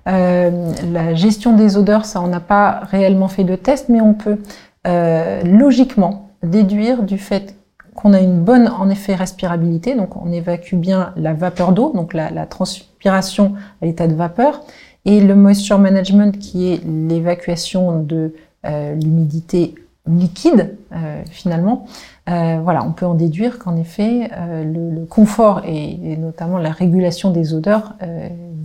la 0.07 1.15
gestion 1.15 1.57
des 1.57 1.77
odeurs, 1.77 2.05
ça 2.05 2.21
on 2.21 2.29
n'a 2.29 2.41
pas 2.41 2.81
réellement 2.91 3.29
fait 3.29 3.45
de 3.45 3.57
test, 3.57 3.89
mais 3.89 4.01
on 4.01 4.15
peut 4.15 4.39
euh, 4.87 5.43
logiquement 5.43 6.31
déduire 6.43 7.03
du 7.03 7.19
fait 7.19 7.57
qu'on 7.95 8.13
a 8.13 8.21
une 8.21 8.43
bonne, 8.43 8.69
en 8.69 8.91
effet, 8.91 9.15
respirabilité, 9.15 9.95
donc 9.95 10.17
on 10.17 10.31
évacue 10.33 10.75
bien 10.75 11.13
la 11.17 11.33
vapeur 11.33 11.73
d'eau, 11.73 11.93
donc 11.95 12.13
la, 12.13 12.47
transpiration 12.47 13.55
à 13.81 13.87
l'état 13.87 14.09
de 14.09 14.15
vapeur, 14.15 14.63
et 15.05 15.21
le 15.21 15.35
moisture 15.35 15.79
management 15.79 16.39
qui 16.39 16.73
est 16.73 16.81
l'évacuation 16.85 18.01
de 18.01 18.35
euh, 18.67 18.95
l'humidité 18.95 19.75
liquide 20.07 20.77
euh, 20.93 21.23
finalement. 21.31 21.87
voilà, 22.27 22.85
on 22.85 22.93
peut 22.93 23.07
en 23.07 23.15
déduire 23.15 23.59
qu'en 23.59 23.77
effet 23.77 24.29
le, 24.65 25.05
confort 25.07 25.63
et, 25.65 26.17
notamment 26.17 26.59
la 26.59 26.73
régulation 26.73 27.31
des 27.31 27.55
odeurs 27.55 27.95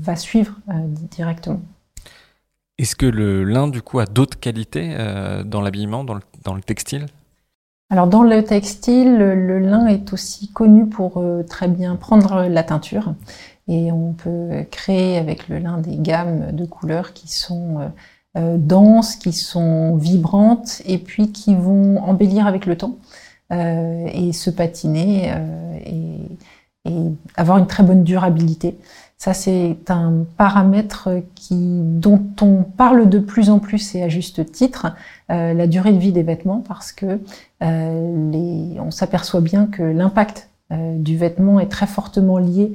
va 0.02 0.16
suivre 0.16 0.56
directement. 1.12 1.60
Est-ce 2.80 2.96
que 2.96 3.06
le 3.06 3.44
lin, 3.44 3.68
du 3.68 3.82
a 3.96 4.06
d'autres 4.06 4.40
qualités 4.40 4.96
euh, 4.98 5.44
dans 5.44 5.60
l'habillement, 5.60 6.06
dans 6.06 6.14
le, 6.14 6.62
textile? 6.62 7.08
Alors, 7.90 8.08
dans 8.08 8.24
le 8.24 8.42
textile, 8.42 9.18
le, 9.18 9.60
lin 9.60 9.86
est 9.88 10.14
aussi 10.14 10.50
connu 10.54 10.88
pour 10.88 11.18
euh, 11.18 11.44
très 11.44 11.68
bien 11.68 11.98
prendre 11.98 12.44
la 12.44 12.64
teinture. 12.64 13.16
Et 13.68 13.92
on 13.92 14.14
peut 14.14 14.64
créer 14.72 15.18
avec 15.18 15.50
le 15.50 15.60
lin 15.60 15.80
des 15.80 15.98
gammes 15.98 16.54
de 16.54 16.64
couleurs 16.64 17.12
qui 17.12 17.28
sont 17.28 17.92
euh, 18.38 18.56
denses, 18.58 19.18
qui 19.18 19.34
sont 19.34 19.98
vibrantes 19.98 20.82
et 20.86 21.00
puis 21.00 21.34
qui 21.34 21.56
vont 21.56 21.98
embellir 21.98 22.48
avec 22.48 22.66
le 22.66 22.78
temps 22.78 22.98
et 23.52 24.32
se 24.32 24.52
patiner 24.52 25.34
et, 25.84 26.92
avoir 27.36 27.58
une 27.58 27.66
très 27.66 27.82
bonne 27.82 28.04
durabilité. 28.04 28.78
Ça, 29.22 29.34
c'est 29.34 29.78
un 29.90 30.26
paramètre 30.38 31.10
dont 31.52 32.26
on 32.42 32.64
parle 32.64 33.10
de 33.10 33.20
plus 33.20 33.50
en 33.50 33.60
plus 33.60 33.94
et 33.96 34.02
à 34.02 34.08
juste 34.08 34.50
titre, 34.50 34.96
euh, 35.30 35.54
la 35.54 35.68
durée 35.68 35.92
de 35.92 35.98
vie 35.98 36.14
des 36.14 36.24
vêtements, 36.24 36.64
parce 36.66 36.94
que 36.94 37.20
euh, 37.62 38.74
on 38.80 38.92
s'aperçoit 38.92 39.42
bien 39.42 39.66
que 39.66 39.84
l'impact 39.84 40.50
euh, 40.72 40.98
du 40.98 41.18
vêtement 41.18 41.60
est 41.60 41.68
très 41.68 41.86
fortement 41.86 42.38
lié 42.38 42.74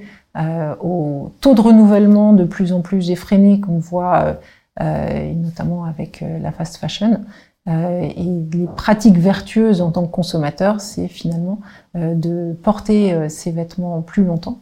au 0.82 1.30
taux 1.40 1.54
de 1.54 1.60
renouvellement 1.60 2.32
de 2.32 2.44
plus 2.44 2.72
en 2.72 2.82
plus 2.82 3.10
effréné 3.10 3.60
qu'on 3.60 3.78
voit, 3.78 4.36
euh, 4.82 5.32
notamment 5.32 5.84
avec 5.84 6.24
la 6.42 6.50
fast 6.50 6.76
fashion. 6.76 7.20
et 7.68 8.48
les 8.52 8.66
pratiques 8.76 9.16
vertueuses 9.16 9.80
en 9.80 9.92
tant 9.92 10.04
que 10.04 10.10
consommateur, 10.10 10.80
c'est 10.80 11.06
finalement 11.06 11.60
de 11.94 12.52
porter 12.64 13.28
ces 13.30 13.52
vêtements 13.52 14.02
plus 14.02 14.24
longtemps. 14.24 14.58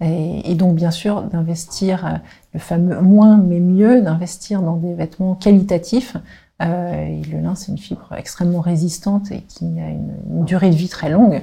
Et, 0.00 0.54
donc, 0.54 0.74
bien 0.74 0.90
sûr, 0.90 1.22
d'investir, 1.22 2.06
euh, 2.06 2.10
le 2.52 2.60
fameux 2.60 3.00
moins 3.00 3.36
mais 3.36 3.60
mieux, 3.60 4.02
d'investir 4.02 4.60
dans 4.60 4.76
des 4.76 4.92
vêtements 4.92 5.34
qualitatifs. 5.34 6.16
Euh, 6.62 7.06
et 7.06 7.22
le 7.30 7.40
lin, 7.40 7.54
c'est 7.54 7.72
une 7.72 7.78
fibre 7.78 8.12
extrêmement 8.16 8.60
résistante 8.60 9.30
et 9.30 9.42
qui 9.42 9.64
a 9.64 9.88
une, 9.88 10.44
durée 10.44 10.70
de 10.70 10.76
vie 10.76 10.88
très 10.88 11.10
longue. 11.10 11.42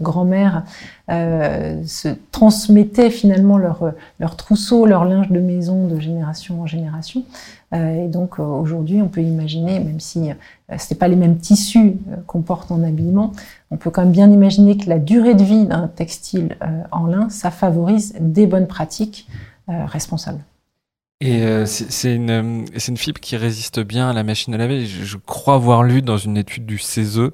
Nos 0.00 0.04
grands-mères 0.04 0.64
euh, 1.10 1.82
se 1.84 2.08
transmettaient 2.32 3.10
finalement 3.10 3.58
leur, 3.58 3.92
leur 4.18 4.36
trousseau, 4.36 4.86
leur 4.86 5.04
linge 5.04 5.28
de 5.30 5.40
maison 5.40 5.86
de 5.86 6.00
génération 6.00 6.62
en 6.62 6.66
génération. 6.66 7.24
Euh, 7.72 8.04
et 8.04 8.08
donc 8.08 8.38
euh, 8.38 8.42
aujourd'hui, 8.42 9.00
on 9.00 9.08
peut 9.08 9.22
imaginer, 9.22 9.78
même 9.78 10.00
si 10.00 10.30
euh, 10.30 10.34
ce 10.76 10.92
n'est 10.92 10.98
pas 10.98 11.08
les 11.08 11.16
mêmes 11.16 11.38
tissus 11.38 11.96
qu'on 12.26 12.42
porte 12.42 12.70
en 12.72 12.82
habillement, 12.82 13.32
on 13.70 13.76
peut 13.76 13.90
quand 13.90 14.02
même 14.02 14.12
bien 14.12 14.30
imaginer 14.30 14.76
que 14.76 14.88
la 14.88 14.98
durée 14.98 15.34
de 15.34 15.44
vie 15.44 15.66
d'un 15.66 15.88
textile 15.88 16.56
en 16.90 17.06
lin, 17.06 17.28
ça 17.28 17.50
favorise 17.50 18.14
des 18.20 18.46
bonnes 18.46 18.66
pratiques 18.66 19.28
responsables. 19.68 20.40
Et 21.22 21.42
euh, 21.42 21.66
c'est 21.66 22.14
une, 22.14 22.64
une 22.88 22.96
fibre 22.96 23.20
qui 23.20 23.36
résiste 23.36 23.80
bien 23.80 24.08
à 24.08 24.14
la 24.14 24.22
machine 24.22 24.54
à 24.54 24.56
laver. 24.56 24.86
Je, 24.86 25.18
crois 25.18 25.56
avoir 25.56 25.82
lu 25.82 26.00
dans 26.00 26.16
une 26.16 26.38
étude 26.38 26.64
du 26.64 26.78
CESE, 26.78 27.30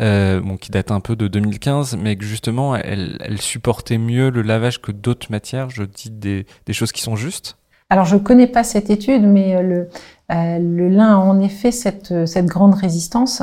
euh, 0.00 0.40
bon, 0.40 0.56
qui 0.56 0.70
date 0.70 0.92
un 0.92 1.00
peu 1.00 1.16
de 1.16 1.26
2015, 1.26 1.96
mais 1.96 2.14
que 2.14 2.24
justement, 2.24 2.76
elle, 2.76 3.18
elle 3.20 3.40
supportait 3.40 3.98
mieux 3.98 4.30
le 4.30 4.42
lavage 4.42 4.80
que 4.80 4.92
d'autres 4.92 5.32
matières. 5.32 5.68
Je 5.68 5.82
dis 5.82 6.10
des, 6.10 6.46
des 6.66 6.72
choses 6.72 6.92
qui 6.92 7.02
sont 7.02 7.16
justes. 7.16 7.56
Alors, 7.90 8.06
je 8.06 8.14
ne 8.16 8.20
connais 8.20 8.46
pas 8.46 8.64
cette 8.64 8.88
étude, 8.88 9.22
mais 9.22 9.54
euh, 9.54 9.62
le, 9.62 9.88
euh, 10.32 10.58
le 10.58 10.88
lin 10.88 11.14
a 11.14 11.16
en 11.16 11.38
effet 11.40 11.70
cette, 11.70 12.26
cette 12.26 12.46
grande 12.46 12.74
résistance 12.74 13.42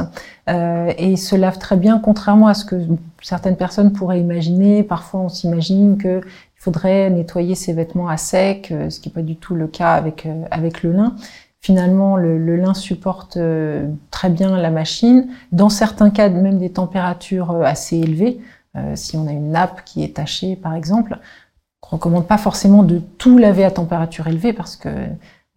euh, 0.50 0.92
et 0.98 1.16
se 1.16 1.36
lave 1.36 1.60
très 1.60 1.78
bien, 1.78 2.00
contrairement 2.00 2.48
à 2.48 2.54
ce 2.54 2.66
que 2.66 2.76
certaines 3.22 3.56
personnes 3.56 3.94
pourraient 3.94 4.20
imaginer. 4.20 4.84
Parfois, 4.84 5.22
on 5.22 5.30
s'imagine 5.30 5.98
que 5.98 6.22
faudrait 6.62 7.10
nettoyer 7.10 7.56
ses 7.56 7.74
vêtements 7.74 8.08
à 8.08 8.18
sec, 8.18 8.70
euh, 8.72 8.92
ce 8.92 9.00
qui 9.00 9.10
n'est 9.10 9.14
pas 9.14 9.24
du 9.24 9.36
tout 9.36 9.56
le 9.56 9.66
cas 9.66 9.94
avec, 9.94 10.28
euh, 10.28 10.44
avec 10.52 10.84
le 10.84 10.92
lin. 10.92 11.16
Finalement, 11.60 12.18
le, 12.18 12.38
le 12.38 12.56
lin 12.56 12.76
supporte 12.76 13.38
euh, 13.38 13.90
très 14.12 14.30
bien 14.30 14.56
la 14.56 14.70
machine. 14.70 15.28
Dans 15.52 15.70
certains 15.70 16.12
cas, 16.12 16.30
même 16.30 16.60
des 16.60 16.72
températures 16.72 17.52
assez 17.66 17.98
élevées. 17.98 18.40
si 18.96 19.18
on 19.18 19.28
a 19.28 19.32
une 19.32 19.52
nappe 19.52 19.84
qui 19.86 20.04
est 20.04 20.16
tachée, 20.16 20.56
par 20.56 20.76
exemple, 20.76 21.18
on 21.82 21.96
recommande 21.96 22.28
pas 22.28 22.38
forcément 22.38 22.84
de 22.84 23.02
tout 23.18 23.38
laver 23.38 23.66
à 23.66 23.72
température 23.72 24.28
élevée 24.28 24.54
parce 24.54 24.78
que 24.78 24.90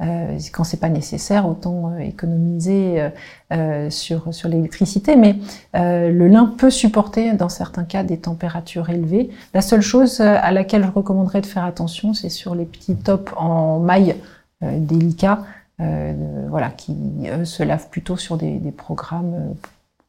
euh, 0.02 0.38
quand 0.52 0.64
c'est 0.64 0.80
pas 0.80 0.88
nécessaire, 0.88 1.48
autant 1.48 1.92
euh, 1.92 1.98
économiser 1.98 3.00
euh, 3.00 3.10
euh, 3.52 3.90
sur, 3.90 4.34
sur 4.34 4.48
l'électricité. 4.48 5.14
Mais 5.14 5.36
le 5.74 6.26
lin 6.26 6.52
peut 6.58 6.70
supporter, 6.70 7.32
dans 7.34 7.48
certains 7.48 7.84
cas, 7.84 8.02
des 8.02 8.18
températures 8.18 8.90
élevées. 8.90 9.30
La 9.52 9.60
seule 9.60 9.82
chose 9.82 10.20
à 10.20 10.50
laquelle 10.50 10.84
je 10.84 10.90
recommanderais 10.90 11.40
de 11.40 11.46
faire 11.46 11.64
attention, 11.64 12.14
c'est 12.14 12.28
sur 12.28 12.54
les 12.54 12.64
petits 12.64 12.96
tops 12.96 13.32
en 13.36 13.78
maille 13.78 14.16
délicats, 14.60 15.44
voilà, 15.78 16.70
qui 16.70 16.96
eux, 17.30 17.44
se 17.44 17.62
lavent 17.62 17.88
plutôt 17.88 18.16
sur 18.16 18.36
des, 18.36 18.58
des 18.58 18.72
programmes 18.72 19.54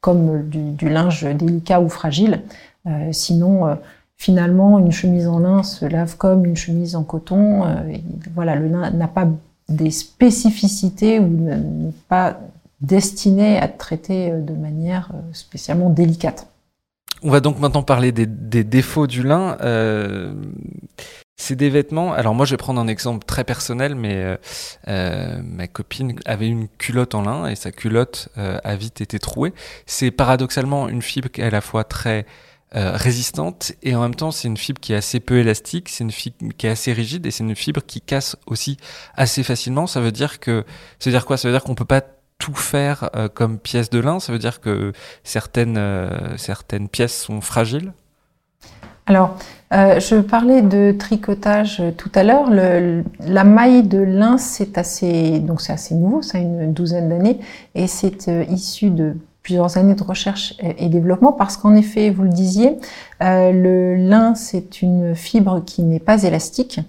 comme 0.01 0.47
du, 0.47 0.71
du, 0.71 0.89
linge 0.89 1.25
délicat 1.25 1.81
ou 1.81 1.89
fragile. 1.89 2.41
sinon, 3.11 3.77
finalement, 4.17 4.79
une 4.79 4.91
chemise 4.91 5.27
en 5.27 5.39
lin 5.39 5.63
se 5.63 5.85
lave 5.85 6.17
comme 6.17 6.45
une 6.45 6.57
chemise 6.57 6.95
en 6.95 7.03
coton. 7.03 7.63
voilà, 8.33 8.55
le 8.55 8.67
lin 8.67 8.91
n'a 8.91 9.07
pas 9.07 9.27
des 9.69 9.91
spécificités 9.91 11.19
ou 11.19 11.93
pas 12.07 12.39
destiné 12.81 13.57
à 13.57 13.67
traité 13.67 14.31
euh, 14.31 14.41
de 14.41 14.53
manière 14.53 15.09
euh, 15.13 15.21
spécialement 15.33 15.89
délicate. 15.89 16.47
On 17.23 17.31
va 17.31 17.39
donc 17.39 17.59
maintenant 17.59 17.81
parler 17.81 18.11
des, 18.11 18.25
défauts 18.63 19.07
du 19.07 19.23
lin. 19.23 19.57
Euh, 19.61 20.33
c'est 21.37 21.55
des 21.55 21.69
vêtements. 21.69 22.13
Alors 22.13 22.35
moi, 22.35 22.45
je 22.45 22.51
vais 22.51 22.57
prendre 22.57 22.79
un 22.79 22.87
exemple 22.87 23.25
très 23.25 23.43
personnel, 23.43 23.95
mais 23.95 24.37
ma 24.85 25.67
copine 25.67 26.19
avait 26.25 26.47
une 26.47 26.67
culotte 26.67 27.15
en 27.15 27.23
lin 27.23 27.47
et 27.47 27.55
sa 27.55 27.71
culotte 27.71 28.29
a 28.35 28.75
vite 28.75 29.01
été 29.01 29.17
trouée. 29.17 29.53
C'est 29.85 30.11
paradoxalement 30.11 30.87
une 30.87 31.01
fibre 31.01 31.29
qui 31.29 31.41
est 31.41 31.45
à 31.45 31.49
la 31.49 31.61
fois 31.61 31.83
très 31.83 32.25
euh, 32.75 32.91
résistante 32.93 33.71
et 33.83 33.95
en 33.95 34.01
même 34.01 34.15
temps 34.15 34.31
c'est 34.31 34.47
une 34.49 34.57
fibre 34.57 34.81
qui 34.81 34.91
est 34.91 34.97
assez 34.97 35.21
peu 35.21 35.37
élastique, 35.37 35.87
c'est 35.87 36.03
une 36.03 36.11
fibre 36.11 36.37
qui 36.57 36.67
est 36.67 36.69
assez 36.69 36.91
rigide 36.91 37.25
et 37.25 37.31
c'est 37.31 37.43
une 37.43 37.55
fibre 37.55 37.81
qui 37.85 38.01
casse 38.01 38.35
aussi 38.47 38.77
assez 39.15 39.43
facilement. 39.43 39.87
Ça 39.87 40.01
veut 40.01 40.11
dire 40.11 40.41
que 40.41 40.65
ça 40.99 41.09
veut 41.09 41.15
dire 41.15 41.25
quoi? 41.25 41.37
Ça 41.37 41.47
veut 41.47 41.53
dire 41.53 41.63
qu'on 41.63 41.75
peut 41.75 41.85
pas 41.85 42.01
tout 42.37 42.53
faire 42.53 43.09
euh, 43.15 43.29
comme 43.29 43.59
pièce 43.59 43.89
de 43.89 43.99
lin? 43.99 44.19
Ça 44.19 44.33
veut 44.33 44.39
dire 44.39 44.59
que 44.59 44.91
certaines 45.23 45.77
euh, 45.77 46.35
certaines 46.37 46.89
pièces 46.89 47.15
sont 47.17 47.39
fragiles? 47.39 47.93
Alors, 49.07 49.37
je 49.71 50.19
parlais 50.19 50.63
de 50.63 50.91
tricotage 50.97 51.79
tout 51.95 52.11
à 52.15 52.23
l'heure. 52.23 52.49
La 52.49 53.43
maille 53.43 53.83
de 53.83 53.99
lin, 53.99 54.39
c'est 54.39 54.79
assez, 54.79 55.39
donc 55.39 55.61
c'est 55.61 55.73
assez 55.73 55.93
nouveau, 55.93 56.23
ça 56.23 56.39
a 56.39 56.41
une 56.41 56.73
douzaine 56.73 57.09
d'années, 57.09 57.39
et 57.75 57.85
c'est 57.85 58.27
issu 58.49 58.89
de 58.89 59.15
plusieurs 59.45 59.77
années 59.77 59.93
de 59.93 60.03
recherche 60.03 60.55
et 60.59 60.89
développement 60.89 61.31
parce 61.31 61.55
qu'en 61.55 61.75
effet, 61.75 62.09
vous 62.09 62.23
le 62.23 62.29
disiez, 62.29 62.79
euh, 63.21 63.51
le 63.51 63.95
lin, 63.95 64.33
c'est 64.33 64.81
une 64.81 65.13
fibre 65.13 65.63
qui 65.63 65.83
n'est 65.83 65.99
pas 65.99 66.23
élastique. 66.23 66.79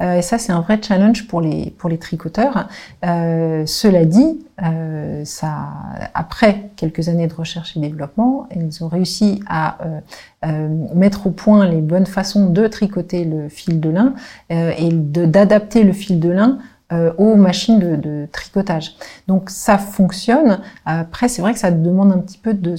Euh, 0.00 0.18
et 0.18 0.22
ça, 0.22 0.38
c'est 0.38 0.52
un 0.52 0.60
vrai 0.60 0.78
challenge 0.80 1.26
pour 1.26 1.40
les, 1.40 1.74
pour 1.76 1.90
les 1.90 1.98
tricoteurs. 1.98 2.68
Euh, 3.04 3.66
cela 3.66 4.04
dit, 4.04 4.38
euh, 4.62 5.24
ça, 5.24 5.66
après 6.14 6.70
quelques 6.76 7.08
années 7.08 7.26
de 7.26 7.34
recherche 7.34 7.76
et 7.76 7.80
développement, 7.80 8.48
ils 8.54 8.84
ont 8.84 8.88
réussi 8.88 9.40
à 9.48 9.78
euh, 10.46 10.68
mettre 10.94 11.26
au 11.26 11.30
point 11.30 11.66
les 11.66 11.80
bonnes 11.80 12.06
façons 12.06 12.48
de 12.48 12.68
tricoter 12.68 13.24
le 13.24 13.48
fil 13.48 13.80
de 13.80 13.90
lin 13.90 14.14
et 14.50 14.90
d'adapter 14.92 15.82
le 15.82 15.92
fil 15.92 16.20
de 16.20 16.28
lin 16.28 16.58
euh, 16.92 17.14
aux 17.16 17.34
machines 17.34 17.78
de, 17.78 18.28
tricotage. 18.30 18.94
Donc 19.26 19.48
ça 19.48 19.78
fonctionne. 19.78 20.60
Après, 20.84 21.28
c'est 21.28 21.40
vrai 21.40 21.54
que 21.54 21.58
ça 21.58 21.70
demande 21.70 22.12
un 22.12 22.18
petit 22.18 22.36
peu 22.36 22.52
de 22.52 22.76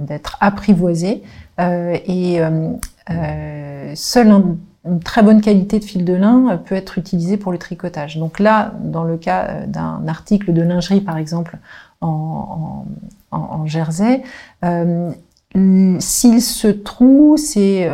d'être 0.00 0.38
apprivoisé 0.40 1.22
euh, 1.60 1.98
et 2.06 2.40
euh, 2.40 3.92
seule 3.94 4.56
une 4.86 5.00
très 5.00 5.22
bonne 5.22 5.42
qualité 5.42 5.78
de 5.78 5.84
fil 5.84 6.06
de 6.06 6.14
lin 6.14 6.62
peut 6.64 6.74
être 6.74 6.96
utilisée 6.96 7.36
pour 7.36 7.52
le 7.52 7.58
tricotage. 7.58 8.16
Donc 8.16 8.38
là, 8.38 8.72
dans 8.80 9.04
le 9.04 9.18
cas 9.18 9.66
d'un 9.66 10.08
article 10.08 10.54
de 10.54 10.62
lingerie, 10.62 11.02
par 11.02 11.18
exemple, 11.18 11.58
en, 12.00 12.86
en, 13.32 13.66
jersey, 13.66 14.22
s'il 14.62 16.40
se 16.40 16.68
trouve, 16.68 17.36
c'est 17.36 17.86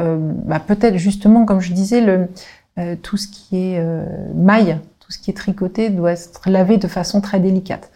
bah, 0.45 0.61
peut-être 0.61 0.99
justement, 0.99 1.45
comme 1.45 1.61
je 1.61 1.73
disais, 1.73 2.01
le, 2.01 2.29
tout 3.03 3.17
ce 3.17 3.27
qui 3.27 3.57
est 3.57 3.83
maille 4.35 4.79
tout 5.09 5.13
ce 5.13 5.19
qui 5.19 5.31
est 5.31 5.35
tricoté 5.35 5.89
doit 5.89 6.13
être 6.13 6.51
lavé 6.51 6.77
de 6.77 6.87
façon 6.87 7.23
très 7.23 7.41
délicate. 7.41 7.91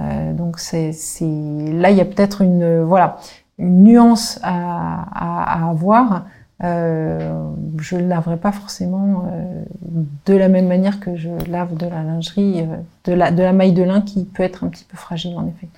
Euh, 0.00 0.32
donc 0.32 0.58
c'est, 0.58 0.90
là 1.20 1.90
il 1.90 1.96
y 1.96 2.00
a 2.00 2.04
peut-être 2.04 2.42
une 2.42 2.82
voilà 2.82 3.18
une 3.58 3.84
nuance 3.84 4.40
à, 4.42 5.68
avoir. 5.70 6.26
Euh, 6.64 7.50
je 7.78 7.96
ne 7.96 8.08
laverai 8.08 8.38
pas 8.38 8.50
forcément 8.50 9.28
euh, 9.30 9.62
de 10.24 10.34
la 10.34 10.48
même 10.48 10.66
manière 10.66 11.00
que 11.00 11.14
je 11.14 11.28
lave 11.50 11.76
de 11.76 11.86
la 11.86 12.02
lingerie, 12.02 12.62
euh, 12.62 12.76
de, 13.04 13.12
la, 13.12 13.30
de 13.30 13.42
la 13.42 13.52
maille 13.52 13.74
de 13.74 13.82
lin 13.82 14.00
qui 14.00 14.24
peut 14.24 14.42
être 14.42 14.64
un 14.64 14.68
petit 14.68 14.84
peu 14.84 14.96
fragile 14.96 15.36
en 15.36 15.46
effet. 15.46 15.68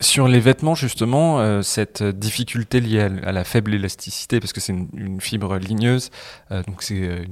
Sur 0.00 0.28
les 0.28 0.38
vêtements, 0.38 0.76
justement, 0.76 1.40
euh, 1.40 1.60
cette 1.62 2.04
difficulté 2.04 2.80
liée 2.80 3.00
à, 3.00 3.32
la 3.32 3.42
faible 3.42 3.74
élasticité, 3.74 4.38
parce 4.38 4.52
que 4.52 4.60
c'est 4.60 4.72
une, 4.72 5.20
fibre 5.20 5.56
ligneuse, 5.58 6.10
euh, 6.52 6.62
donc 6.62 6.84
c'est 6.84 7.02
euh, 7.02 7.24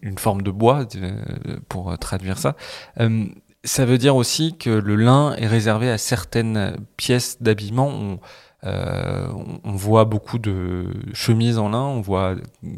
une, 0.00 0.16
forme 0.16 0.40
de 0.40 0.50
bois, 0.50 0.86
pour 1.68 1.98
traduire 1.98 2.38
ça, 2.38 2.56
ça 3.62 3.84
veut 3.84 3.98
dire 3.98 4.16
aussi 4.16 4.56
que 4.56 4.70
le 4.70 4.96
lin 4.96 5.34
est 5.36 5.46
réservé 5.46 5.90
à 5.90 5.98
certaines 5.98 6.76
pièces 6.96 7.42
d'habillement. 7.42 7.88
On, 7.88 8.18
on, 8.62 9.72
voit 9.72 10.06
beaucoup 10.06 10.38
de 10.38 10.86
chemises 11.12 11.58
en 11.58 11.68
lin, 11.68 11.82
on 11.82 12.00
voit 12.00 12.36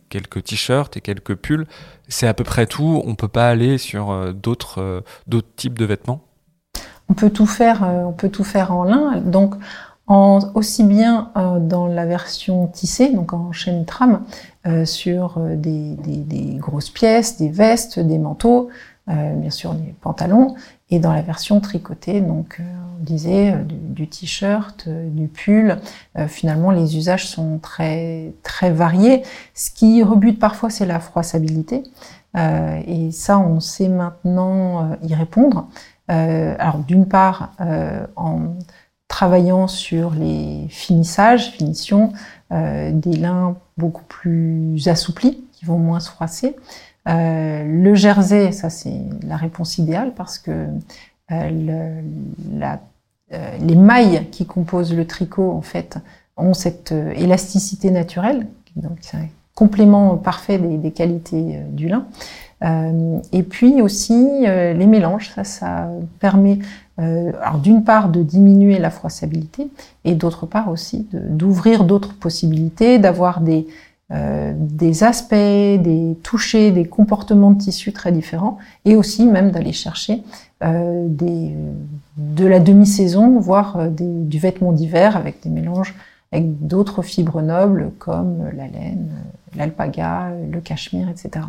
quelques 0.09 0.43
t-shirts 0.43 0.97
et 0.97 1.01
quelques 1.01 1.37
pulls. 1.37 1.67
C'est 2.09 2.27
à 2.27 2.35
peu 2.35 2.43
près 2.43 2.67
tout. 2.67 3.03
On 3.05 3.15
peut 3.15 3.29
pas 3.29 3.49
aller 3.49 3.79
sur 3.79 4.35
d'autres 4.35 5.05
types 5.57 5.79
de 5.79 5.85
vêtements. 5.85 6.26
On 7.09 7.15
peut 7.15 7.31
tout 7.31 7.47
faire, 7.47 7.85
euh, 7.85 8.05
on 8.05 8.13
peut 8.13 8.29
tout 8.29 8.45
faire 8.45 8.73
en 8.73 8.85
lin. 8.85 9.21
Donc, 9.21 9.55
en, 10.09 10.41
aussi 10.55 10.85
bien 10.85 11.31
euh, 11.37 11.59
dans 11.59 11.87
la 11.87 12.07
version 12.07 12.67
tissée, 12.67 13.13
donc 13.13 13.33
en 13.33 13.53
chaîne 13.53 13.85
trame, 13.85 14.23
euh, 14.67 14.85
sur 14.85 15.39
des, 15.39 15.97
grosses 16.59 16.91
pièces, 16.91 17.39
des 17.39 17.49
vestes, 17.49 17.99
des 17.99 18.19
manteaux, 18.19 18.69
bien 19.09 19.51
sûr 19.51 19.75
des 19.75 19.95
pantalons, 20.01 20.57
et 20.91 20.99
dans 20.99 21.13
la 21.13 21.23
version 21.23 21.61
tricotée, 21.61 22.21
donc 22.21 22.61
on 22.61 23.05
disait 23.05 23.55
du, 23.65 24.09
t-shirt, 24.09 24.89
du 24.89 25.29
pull. 25.29 25.79
finalement, 26.27 26.73
les 26.73 26.97
usages 26.97 27.29
sont 27.29 27.59
très 27.59 28.33
très 28.43 28.73
variés. 28.73 29.23
Ce 29.55 29.71
qui 29.71 30.03
rebute 30.03 30.41
parfois, 30.41 30.71
c'est 30.71 30.87
la 30.87 30.99
froissabilité, 30.99 31.85
et 32.37 33.13
ça, 33.13 33.39
on 33.39 33.61
sait 33.61 33.89
maintenant 33.89 34.97
y 35.05 35.15
répondre. 35.15 35.69
Euh, 36.11 36.55
alors 36.59 36.79
d'une 36.79 37.07
part, 37.07 37.53
euh, 37.61 38.07
en 38.17 38.55
travaillant 39.09 39.69
sur 39.69 40.11
les 40.11 40.67
finissages, 40.69 41.53
finitions, 41.53 42.13
euh, 42.53 42.91
des 42.93 43.17
lins 43.17 43.57
beaucoup 43.77 44.05
plus 44.05 44.89
assouplis, 44.89 45.45
qui 45.53 45.65
vont 45.65 45.79
moins 45.79 46.01
se 46.01 46.11
froisser. 46.11 46.57
le 47.07 47.95
jersey, 47.95 48.53
ça 48.53 48.69
c'est 48.69 49.01
la 49.23 49.37
réponse 49.37 49.79
idéale 49.79 50.13
parce 50.15 50.39
que 50.39 50.67
le, 51.31 52.03
la, 52.53 52.81
les 53.61 53.77
mailles 53.77 54.27
qui 54.31 54.45
composent 54.45 54.95
le 54.95 55.07
tricot, 55.07 55.53
en 55.53 55.63
fait, 55.63 55.99
ont 56.37 56.53
cette 56.53 56.93
élasticité 56.93 57.91
naturelle, 57.91 58.47
donc 58.77 58.99
c'est 59.01 59.17
un 59.17 59.29
complément 59.55 60.17
parfait 60.17 60.59
des, 60.59 60.77
des 60.77 60.91
qualités 60.91 61.61
du 61.71 61.89
lin. 61.89 62.07
Euh, 62.65 63.19
et 63.33 63.43
puis 63.43 63.83
aussi 63.83 64.45
euh, 64.47 64.73
les 64.73 64.87
mélanges, 64.87 65.31
ça, 65.35 65.45
ça 65.45 65.89
permet 66.21 66.59
euh, 66.99 67.33
alors 67.43 67.59
d'une 67.59 67.85
part 67.85 68.09
de 68.09 68.23
diminuer 68.23 68.79
la 68.79 68.91
froissabilité 68.91 69.69
et 70.05 70.15
d'autre 70.15 70.47
part 70.47 70.71
aussi 70.71 71.07
d'ouvrir 71.13 71.85
d'autres 71.85 72.15
possibilités, 72.15 72.99
d'avoir 72.99 73.41
des 73.41 73.67
des 74.09 75.03
aspects, 75.03 75.35
des 75.35 76.17
touchés, 76.23 76.71
des 76.71 76.85
comportements 76.85 77.51
de 77.51 77.59
tissu 77.59 77.93
très 77.93 78.13
différents, 78.13 78.57
et 78.85 78.95
aussi 78.95 79.27
même 79.27 79.51
d'aller 79.51 79.73
chercher 79.73 80.23
de 80.63 81.51
la 82.47 82.61
demi-saison, 82.61 83.41
voire 83.41 83.89
du 83.91 84.39
vêtement 84.39 84.71
d'hiver 84.71 85.17
avec 85.17 85.43
des 85.43 85.51
mélanges 85.51 85.93
avec 86.31 86.69
d'autres 86.69 87.03
fibres 87.03 87.43
nobles 87.43 87.91
comme 87.99 88.49
la 88.57 88.69
laine, 88.69 89.11
l'alpaga, 89.57 90.31
le 90.53 90.61
cachemire, 90.61 91.09
etc. 91.09 91.45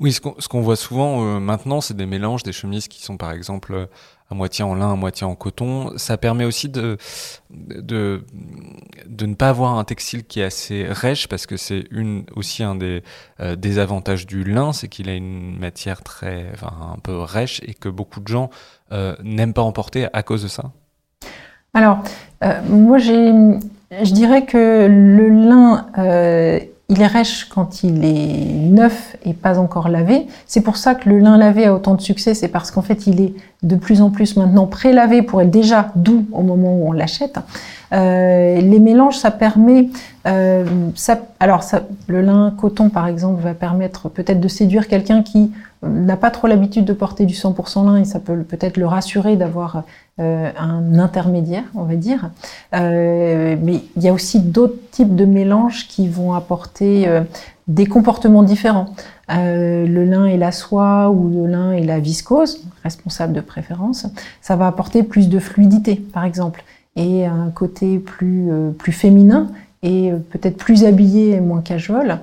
Oui, 0.00 0.12
ce 0.12 0.20
qu'on 0.20 0.60
voit 0.60 0.76
souvent 0.76 1.24
euh, 1.24 1.40
maintenant, 1.40 1.80
c'est 1.80 1.96
des 1.96 2.06
mélanges, 2.06 2.44
des 2.44 2.52
chemises 2.52 2.86
qui 2.86 3.02
sont 3.02 3.16
par 3.16 3.32
exemple 3.32 3.88
à 4.30 4.34
moitié 4.34 4.62
en 4.62 4.74
lin, 4.74 4.92
à 4.92 4.96
moitié 4.96 5.26
en 5.26 5.34
coton. 5.34 5.92
Ça 5.96 6.16
permet 6.16 6.44
aussi 6.44 6.68
de, 6.68 6.98
de, 7.50 8.22
ne 9.20 9.34
pas 9.34 9.48
avoir 9.48 9.76
un 9.76 9.84
textile 9.84 10.24
qui 10.24 10.40
est 10.40 10.44
assez 10.44 10.86
rêche, 10.88 11.26
parce 11.26 11.46
que 11.46 11.56
c'est 11.56 11.84
aussi 12.36 12.62
un 12.62 12.74
des 12.74 13.02
euh, 13.40 13.56
désavantages 13.56 14.26
du 14.26 14.44
lin, 14.44 14.72
c'est 14.72 14.88
qu'il 14.88 15.08
a 15.08 15.14
une 15.14 15.58
matière 15.58 16.02
très, 16.02 16.46
enfin, 16.52 16.72
un 16.94 16.98
peu 16.98 17.18
rêche 17.18 17.60
et 17.64 17.74
que 17.74 17.88
beaucoup 17.88 18.20
de 18.20 18.28
gens 18.28 18.50
euh, 18.92 19.16
n'aiment 19.24 19.54
pas 19.54 19.62
emporter 19.62 20.06
à 20.12 20.22
cause 20.22 20.42
de 20.42 20.48
ça. 20.48 20.70
Alors, 21.74 21.98
moi 22.68 22.98
je 22.98 24.12
dirais 24.12 24.46
que 24.46 24.86
le 24.88 25.28
lin, 25.28 25.86
il 26.90 27.02
est 27.02 27.06
rêche 27.06 27.44
quand 27.44 27.82
il 27.84 28.02
est 28.02 28.70
neuf 28.70 29.16
et 29.22 29.34
pas 29.34 29.58
encore 29.58 29.88
lavé. 29.88 30.26
C'est 30.46 30.62
pour 30.62 30.78
ça 30.78 30.94
que 30.94 31.08
le 31.08 31.18
lin 31.18 31.36
lavé 31.36 31.66
a 31.66 31.74
autant 31.74 31.94
de 31.94 32.00
succès, 32.00 32.32
c'est 32.32 32.48
parce 32.48 32.70
qu'en 32.70 32.80
fait 32.80 33.06
il 33.06 33.20
est 33.20 33.34
de 33.62 33.76
plus 33.76 34.00
en 34.00 34.10
plus 34.10 34.36
maintenant 34.36 34.66
pré-lavé 34.66 35.20
pour 35.20 35.42
être 35.42 35.50
déjà 35.50 35.92
doux 35.96 36.24
au 36.32 36.42
moment 36.42 36.74
où 36.78 36.88
on 36.88 36.92
l'achète. 36.92 37.38
Euh, 37.92 38.60
les 38.60 38.78
mélanges, 38.78 39.16
ça 39.18 39.30
permet, 39.30 39.88
euh, 40.28 40.64
alors 41.40 41.64
le 42.06 42.20
lin 42.20 42.54
coton 42.56 42.90
par 42.90 43.06
exemple 43.06 43.42
va 43.42 43.54
permettre 43.54 44.08
peut-être 44.08 44.40
de 44.40 44.48
séduire 44.48 44.86
quelqu'un 44.86 45.22
qui 45.22 45.52
n'a 45.82 46.16
pas 46.16 46.30
trop 46.30 46.46
l'habitude 46.48 46.84
de 46.84 46.92
porter 46.92 47.24
du 47.24 47.34
100% 47.34 47.86
lin 47.86 47.96
et 47.96 48.04
ça 48.04 48.18
peut 48.20 48.42
peut-être 48.42 48.76
le 48.76 48.86
rassurer 48.86 49.36
d'avoir 49.36 49.84
euh, 50.20 50.50
un 50.58 50.98
intermédiaire, 50.98 51.62
on 51.76 51.84
va 51.84 51.94
dire. 51.94 52.30
Euh, 52.74 53.56
mais 53.62 53.82
il 53.96 54.02
y 54.02 54.08
a 54.08 54.12
aussi 54.12 54.40
d'autres 54.40 54.78
types 54.90 55.14
de 55.14 55.24
mélanges 55.24 55.86
qui 55.86 56.08
vont 56.08 56.32
apporter 56.32 57.06
euh, 57.06 57.22
des 57.68 57.86
comportements 57.86 58.42
différents. 58.42 58.86
le 59.28 60.04
lin 60.04 60.26
et 60.26 60.36
la 60.36 60.50
soie 60.50 61.10
ou 61.10 61.28
le 61.28 61.46
lin 61.46 61.70
et 61.70 61.84
la 61.84 62.00
viscose, 62.00 62.64
responsable 62.82 63.32
de 63.32 63.40
préférence, 63.40 64.06
ça 64.40 64.56
va 64.56 64.66
apporter 64.66 65.04
plus 65.04 65.28
de 65.28 65.38
fluidité, 65.38 65.94
par 65.94 66.24
exemple, 66.24 66.64
et 66.96 67.26
un 67.26 67.50
côté 67.54 68.00
plus, 68.00 68.48
plus 68.76 68.92
féminin 68.92 69.48
et 69.82 70.12
peut-être 70.30 70.56
plus 70.56 70.84
habillé 70.84 71.32
et 71.32 71.40
moins 71.40 71.62
casual. 71.62 72.20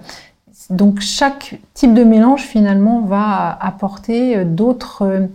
Donc 0.70 0.99
chaque 0.99 1.60
type 1.74 1.93
de 1.93 2.03
mélange 2.03 2.41
finalement 2.41 3.01
va 3.01 3.58
apporter 3.62 4.43
d'autres 4.45 5.28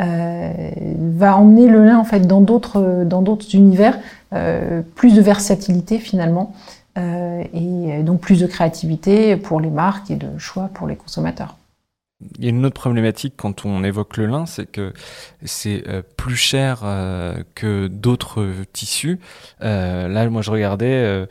euh, 0.00 0.70
va 0.98 1.36
emmener 1.36 1.68
le 1.68 1.84
lin 1.84 1.96
en 1.98 2.04
fait 2.04 2.26
dans 2.26 2.40
d'autres 2.40 3.04
dans 3.04 3.22
d'autres 3.22 3.54
univers, 3.54 3.96
euh, 4.32 4.82
plus 4.96 5.14
de 5.14 5.20
versatilité 5.20 5.98
finalement, 5.98 6.52
euh, 6.98 7.44
et 7.52 8.02
donc 8.02 8.20
plus 8.20 8.40
de 8.40 8.46
créativité 8.48 9.36
pour 9.36 9.60
les 9.60 9.70
marques 9.70 10.10
et 10.10 10.16
de 10.16 10.36
choix 10.36 10.68
pour 10.74 10.88
les 10.88 10.96
consommateurs. 10.96 11.56
Il 12.38 12.44
y 12.44 12.48
a 12.48 12.50
une 12.50 12.66
autre 12.66 12.74
problématique 12.74 13.34
quand 13.36 13.64
on 13.66 13.84
évoque 13.84 14.16
le 14.16 14.26
lin, 14.26 14.46
c'est 14.46 14.66
que 14.66 14.92
c'est 15.44 15.84
plus 16.16 16.36
cher 16.36 16.80
que 17.54 17.86
d'autres 17.86 18.46
tissus. 18.72 19.20
là, 19.60 20.30
moi, 20.30 20.40
je 20.40 20.50
regardais 20.50 21.26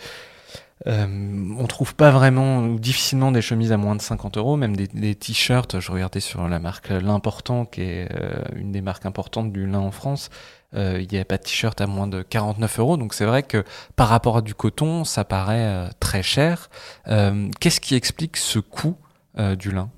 euh, 0.85 1.55
on 1.57 1.65
trouve 1.65 1.95
pas 1.95 2.11
vraiment 2.11 2.59
ou 2.59 2.79
difficilement 2.79 3.31
des 3.31 3.41
chemises 3.41 3.71
à 3.71 3.77
moins 3.77 3.95
de 3.95 4.01
50 4.01 4.37
euros, 4.37 4.57
même 4.57 4.75
des, 4.75 5.15
t-shirts. 5.15 5.79
Je 5.79 5.91
regardais 5.91 6.19
sur 6.19 6.47
la 6.47 6.59
marque 6.59 6.89
L'Important, 6.89 7.65
qui 7.65 7.81
est 7.81 8.09
euh, 8.13 8.33
une 8.55 8.71
des 8.71 8.81
marques 8.81 9.05
importantes 9.05 9.51
du 9.51 9.65
lin 9.65 9.79
en 9.79 9.91
France. 9.91 10.29
Euh, 10.75 10.99
il 10.99 11.07
n'y 11.11 11.19
a 11.19 11.25
pas 11.25 11.37
de 11.37 11.43
t-shirt 11.43 11.79
à 11.79 11.87
moins 11.87 12.07
de 12.07 12.21
49 12.21 12.79
euros. 12.79 12.97
Donc 12.97 13.13
c'est 13.13 13.25
vrai 13.25 13.43
que 13.43 13.63
par 13.95 14.09
rapport 14.09 14.37
à 14.37 14.41
du 14.41 14.55
coton, 14.55 15.05
ça 15.05 15.23
paraît 15.23 15.65
euh, 15.65 15.87
très 15.99 16.23
cher. 16.23 16.69
Qu'est-ce 17.59 17.79
qui 17.79 17.95
explique 17.95 18.37
ce 18.37 18.59
coût 18.59 18.95
du 19.57 19.71
lin? 19.71 19.89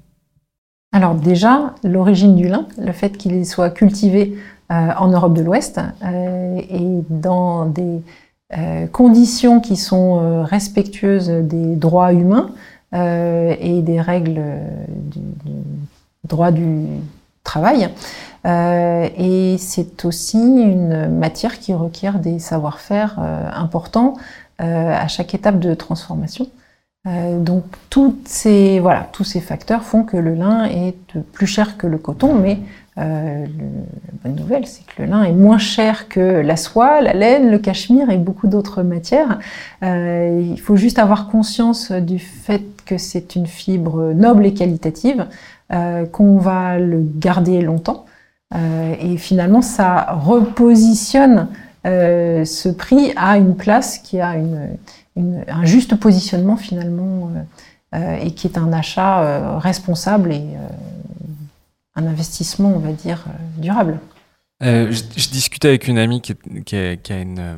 Alors 0.94 1.16
déjà, 1.16 1.74
l'origine 1.84 2.36
du 2.36 2.48
lin, 2.48 2.68
le 2.78 2.94
fait 2.94 3.18
qu'il 3.18 3.46
soit 3.46 3.70
cultivé 3.70 4.38
en 4.70 5.08
Europe 5.10 5.34
de 5.34 5.42
l'Ouest 5.42 5.80
et 6.04 7.02
dans 7.10 7.66
des 7.66 8.02
conditions 8.92 9.60
qui 9.60 9.76
sont 9.76 10.20
euh, 10.20 10.44
respectueuses 10.44 11.30
des 11.30 11.76
droits 11.76 12.14
humains 12.14 12.52
euh, 12.94 13.56
et 13.60 13.82
des 13.82 14.00
règles 14.00 14.42
du, 14.88 15.20
droit 16.24 16.52
du 16.52 16.86
travail. 17.44 17.90
et 18.46 19.56
c'est 19.60 20.06
aussi 20.06 20.38
une 20.38 21.10
matière 21.10 21.60
qui 21.60 21.74
requiert 21.74 22.20
des 22.20 22.40
savoir-faire 22.40 23.20
importants 23.54 24.16
à 24.58 25.08
chaque 25.08 25.36
étape 25.36 25.60
de 25.60 25.74
transformation. 25.76 26.48
Donc 27.06 27.66
toutes 27.92 28.28
ces, 28.28 28.80
voilà, 28.80 29.08
tous 29.12 29.24
ces 29.24 29.40
facteurs 29.40 29.84
font 29.84 30.04
que 30.04 30.18
le 30.18 30.34
lin 30.34 30.66
est 30.66 31.20
plus 31.34 31.46
cher 31.46 31.78
que 31.78 31.86
le 31.86 32.00
coton, 32.00 32.34
mais 32.34 32.60
euh, 32.98 33.46
la 33.46 34.12
bonne 34.24 34.40
nouvelle, 34.40 34.66
c'est 34.66 34.86
que 34.86 35.02
le 35.02 35.10
lin 35.10 35.24
est 35.24 35.34
moins 35.34 35.58
cher 35.58 36.08
que 36.08 36.20
la 36.20 36.56
soie, 36.56 37.02
la 37.02 37.14
laine, 37.14 37.52
le 37.52 37.60
cachemire 37.60 38.10
et 38.10 38.18
beaucoup 38.18 38.48
d'autres 38.48 38.84
matières. 38.84 39.40
Euh, 39.84 40.42
il 40.42 40.60
faut 40.60 40.78
juste 40.78 40.98
avoir 40.98 41.28
conscience 41.28 41.92
du 41.92 42.20
fait 42.20 42.64
que 42.86 42.98
c'est 42.98 43.36
une 43.36 43.48
fibre 43.48 44.14
noble 44.14 44.46
et 44.46 44.54
qualitative, 44.54 45.26
euh, 45.74 46.06
qu'on 46.06 46.38
va 46.38 46.80
le 46.80 47.02
garder 47.02 47.62
longtemps. 47.62 48.06
et 48.54 49.18
finalement, 49.18 49.62
ça 49.62 50.14
repositionne 50.14 51.48
ce 51.84 52.70
prix 52.70 53.12
à 53.18 53.38
une 53.38 53.56
place 53.56 53.98
qui 53.98 54.22
a 54.22 54.36
un 55.18 55.66
juste 55.66 55.96
positionnement 55.96 56.58
finalement 56.58 57.32
et 57.94 58.32
qui 58.32 58.48
est 58.48 58.58
un 58.58 58.74
achat 58.74 59.58
responsable 59.60 60.34
et 60.34 60.44
un 61.96 62.06
investissement, 62.06 62.74
on 62.76 62.80
va 62.80 62.92
dire, 62.92 63.26
euh, 63.28 63.62
durable. 63.62 64.00
Euh, 64.64 64.90
je, 64.92 65.30
discutais 65.30 65.68
avec 65.68 65.88
une 65.90 65.98
amie 65.98 66.22
qui, 66.22 66.32
a, 66.32 66.78
euh, 66.78 67.58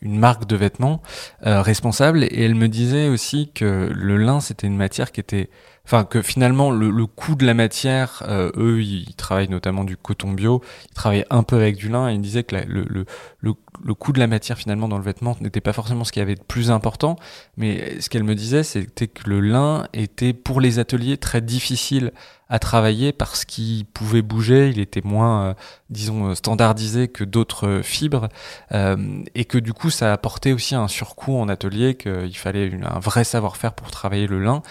une, 0.00 0.18
marque 0.18 0.46
de 0.46 0.56
vêtements 0.56 1.02
responsable 1.42 2.24
et 2.24 2.44
elle 2.44 2.54
me 2.54 2.68
disait 2.68 3.08
aussi 3.08 3.50
que 3.54 3.90
le 3.94 4.16
lin 4.16 4.40
c'était 4.40 4.66
une 4.66 4.76
matière 4.76 5.12
qui 5.12 5.20
était 5.20 5.50
enfin 5.84 6.04
que 6.04 6.22
finalement 6.22 6.70
le, 6.70 7.06
coût 7.06 7.34
de 7.34 7.44
la 7.44 7.54
matière, 7.54 8.22
euh, 8.28 8.50
eux 8.56 8.82
ils 8.82 9.14
travaillent 9.14 9.48
notamment 9.48 9.84
du 9.84 9.96
coton 9.96 10.32
bio, 10.32 10.62
ils 10.90 10.94
travaillent 10.94 11.26
un 11.30 11.42
peu 11.42 11.56
avec 11.56 11.76
du 11.76 11.88
lin 11.88 12.08
et 12.08 12.14
ils 12.14 12.20
disaient 12.20 12.44
que 12.44 12.56
le, 12.56 12.84
le, 12.88 13.04
le, 13.40 13.94
coût 13.94 14.12
de 14.12 14.18
la 14.18 14.26
matière 14.26 14.56
finalement 14.56 14.88
dans 14.88 14.98
le 14.98 15.04
vêtement 15.04 15.36
n'était 15.40 15.60
pas 15.60 15.72
forcément 15.72 16.04
ce 16.04 16.12
qui 16.12 16.20
avait 16.20 16.36
de 16.36 16.42
plus 16.42 16.70
important, 16.70 17.16
mais 17.56 18.00
ce 18.00 18.08
qu'elle 18.08 18.24
me 18.24 18.34
disait 18.34 18.62
c'était 18.62 19.08
que 19.08 19.28
le 19.28 19.40
lin 19.40 19.86
était 19.92 20.32
pour 20.32 20.60
les 20.60 20.78
ateliers 20.78 21.18
très 21.18 21.40
difficile 21.40 22.12
à 22.48 22.58
travailler 22.58 23.12
parce 23.12 23.44
qu'il 23.44 23.84
pouvait 23.86 24.22
bouger, 24.22 24.68
il 24.68 24.78
était 24.78 25.00
moins, 25.02 25.44
euh, 25.44 25.54
disons, 25.90 26.34
standardisé 26.34 27.08
que 27.08 27.24
d'autres 27.24 27.80
fibres, 27.82 28.28
euh, 28.72 29.22
et 29.34 29.44
que 29.44 29.58
du 29.58 29.72
coup 29.72 29.90
ça 29.90 30.12
apportait 30.12 30.52
aussi 30.52 30.74
un 30.74 30.86
surcoût 30.86 31.36
en 31.36 31.48
atelier, 31.48 31.94
qu'il 31.94 32.36
fallait 32.36 32.70
un 32.82 32.98
vrai 32.98 33.24
savoir-faire 33.24 33.72
pour 33.72 33.90
travailler 33.90 34.26
le 34.26 34.40
lin. 34.40 34.62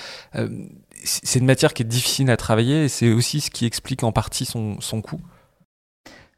C'est 1.03 1.39
une 1.39 1.45
matière 1.45 1.73
qui 1.73 1.83
est 1.83 1.85
difficile 1.85 2.31
à 2.31 2.37
travailler 2.37 2.85
et 2.85 2.87
c'est 2.87 3.11
aussi 3.11 3.41
ce 3.41 3.51
qui 3.51 3.65
explique 3.65 4.03
en 4.03 4.11
partie 4.11 4.45
son, 4.45 5.01
coût. 5.01 5.19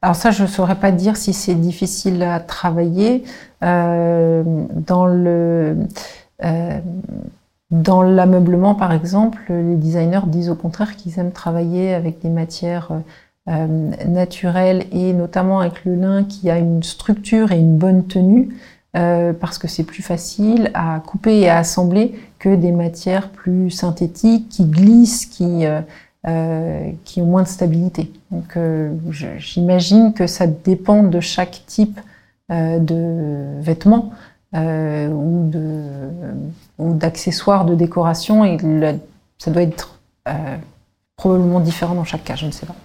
Alors 0.01 0.15
ça, 0.15 0.31
je 0.31 0.43
ne 0.43 0.47
saurais 0.47 0.75
pas 0.75 0.91
dire 0.91 1.17
si 1.17 1.33
c'est 1.33 1.55
difficile 1.55 2.23
à 2.23 2.39
travailler. 2.39 3.23
Euh, 3.63 4.43
euh, 6.43 6.79
dans 7.71 8.03
l'ameublement, 8.03 8.75
par 8.75 8.91
exemple, 8.91 9.41
les 9.49 9.75
designers 9.75 10.27
disent 10.27 10.49
au 10.49 10.55
contraire 10.55 10.95
qu'ils 10.95 11.19
aiment 11.19 11.31
travailler 11.31 11.93
avec 11.93 12.19
des 12.19 12.29
matières 12.29 12.91
euh, 13.47 13.67
naturelles 14.07 14.85
et 14.91 15.13
notamment 15.13 15.59
avec 15.59 15.85
le 15.85 15.93
lin 15.95 16.23
qui 16.23 16.49
a 16.49 16.57
une 16.57 16.81
structure 16.81 17.51
et 17.51 17.59
une 17.59 17.77
bonne 17.77 18.07
tenue. 18.07 18.49
Euh, 18.95 19.33
parce 19.33 19.57
que 19.57 19.67
c'est 19.67 19.83
plus 19.83 20.03
facile 20.03 20.71
à 20.73 21.01
couper 21.05 21.39
et 21.39 21.49
à 21.49 21.57
assembler 21.57 22.15
que 22.39 22.55
des 22.55 22.71
matières 22.71 23.29
plus 23.29 23.69
synthétiques 23.69 24.47
qui 24.47 24.63
glissent, 24.63 25.25
qui, 25.25 25.65
euh, 25.65 25.81
euh, 26.27 26.91
ont 27.17 27.25
moins 27.25 27.43
de 27.43 27.47
stabilité. 27.47 28.13
Donc 28.31 28.57
j'imagine 29.37 30.13
que 30.13 30.27
ça 30.27 30.47
dépend 30.47 31.03
de 31.03 31.19
chaque 31.19 31.63
type 31.67 31.99
de 32.49 33.59
vêtements 33.61 34.11
ou 34.53 35.51
d'accessoires 36.79 37.65
de 37.65 37.75
décoration 37.75 38.45
et 38.45 38.57
ça 39.37 39.51
doit 39.51 39.63
être 39.63 39.99
probablement 41.17 41.59
différent 41.59 41.95
dans 41.95 42.05
chaque 42.05 42.23
cas, 42.23 42.35
je 42.35 42.45
ne 42.45 42.51
sais 42.51 42.65
pas. 42.65 42.75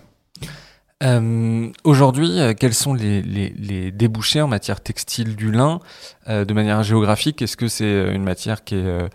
Aujourd'hui, 1.85 2.39
quels 2.59 2.75
sont 2.75 2.93
les, 2.93 3.23
les, 3.23 3.91
débouchés 3.91 4.43
en 4.43 4.49
matière 4.49 4.81
textile 4.81 5.35
du 5.35 5.51
lin 5.51 5.81
de 6.29 6.53
manière 6.53 6.83
géographique? 6.83 7.41
Est-ce 7.41 7.57
que 7.57 7.69
c'est 7.69 8.15
une 8.15 8.23
matière 8.23 8.65
qui 8.65 8.77
est 8.77 9.09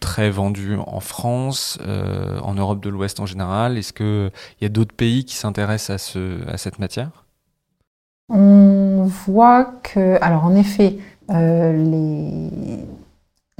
très 0.00 0.30
vendue 0.30 0.76
en 0.84 0.98
France, 0.98 1.78
en 2.42 2.54
Europe 2.54 2.82
de 2.82 2.88
l'Ouest 2.88 3.20
en 3.20 3.26
général? 3.26 3.78
Est-ce 3.78 3.92
qu'il 3.92 4.32
y 4.60 4.64
a 4.64 4.68
d'autres 4.68 4.94
pays 4.94 5.24
qui 5.24 5.36
s'intéressent 5.36 5.94
à, 5.94 5.98
ce, 5.98 6.48
à 6.48 6.56
cette 6.58 6.80
matière? 6.80 7.26
On 8.28 9.04
voit 9.04 9.64
que, 9.82 10.18
alors 10.20 10.44
en 10.44 10.56
effet, 10.56 10.98
les 11.28 12.48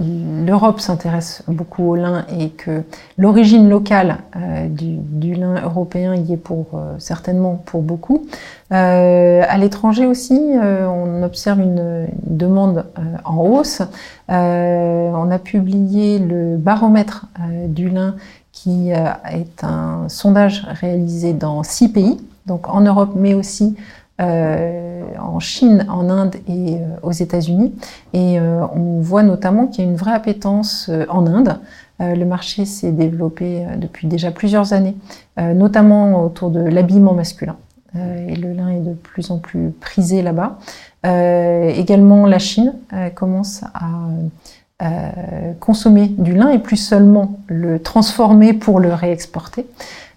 l'Europe 0.02 0.80
s'intéresse 0.80 1.42
beaucoup 1.48 1.90
au 1.90 1.94
lin 1.94 2.24
et 2.38 2.50
que 2.50 2.82
l'origine 3.16 3.68
locale 3.68 4.18
euh, 4.36 4.68
du, 4.68 5.34
lin 5.34 5.62
européen 5.62 6.14
y 6.14 6.32
est 6.32 6.36
pour 6.36 6.66
euh, 6.74 6.94
certainement 6.98 7.62
pour 7.64 7.82
beaucoup. 7.82 8.26
Euh, 8.72 9.42
à 9.46 9.58
l'étranger 9.58 10.06
aussi, 10.06 10.40
on 10.60 11.22
observe 11.22 11.60
une, 11.60 12.06
demande 12.26 12.86
en 13.24 13.36
hausse. 13.36 13.82
on 14.28 15.30
a 15.30 15.38
publié 15.38 16.18
le 16.18 16.56
baromètre 16.56 17.26
du 17.66 17.90
lin 17.90 18.14
qui 18.52 18.90
est 18.90 19.64
un 19.64 20.08
sondage 20.08 20.66
réalisé 20.80 21.32
dans 21.32 21.62
six 21.62 21.90
pays, 21.90 22.18
donc 22.46 22.68
en 22.68 22.80
Europe 22.80 23.12
mais 23.14 23.34
aussi 23.34 23.76
euh, 24.22 25.02
en 25.18 25.40
Chine, 25.40 25.86
en 25.88 26.08
Inde 26.10 26.36
et 26.48 26.74
euh, 26.74 26.78
aux 27.02 27.12
États-Unis. 27.12 27.74
Et 28.12 28.38
euh, 28.38 28.64
on 28.74 29.00
voit 29.00 29.22
notamment 29.22 29.66
qu'il 29.66 29.84
y 29.84 29.86
a 29.86 29.90
une 29.90 29.96
vraie 29.96 30.12
appétence 30.12 30.90
en 31.08 31.26
Inde. 31.26 31.58
le 32.00 32.24
marché 32.24 32.64
s'est 32.64 32.92
développé 32.92 33.64
depuis 33.76 34.06
déjà 34.08 34.30
plusieurs 34.30 34.72
années, 34.72 34.96
notamment 35.38 36.24
autour 36.24 36.50
de 36.50 36.60
l'habillement 36.60 37.14
masculin. 37.14 37.56
et 37.94 38.34
le 38.34 38.52
lin 38.52 38.70
est 38.70 38.80
de 38.80 38.92
plus 38.92 39.30
en 39.30 39.38
plus 39.38 39.70
prisé 39.70 40.22
là-bas. 40.22 40.58
également, 41.04 42.26
la 42.26 42.40
Chine 42.40 42.74
commence 43.14 43.62
à 43.74 45.12
consommer 45.60 46.08
du 46.08 46.34
lin 46.34 46.50
et 46.50 46.58
plus 46.58 46.76
seulement 46.76 47.38
le 47.46 47.78
transformer 47.78 48.52
pour 48.52 48.80
le 48.80 48.92
réexporter. 48.92 49.66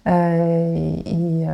et, 0.06 1.46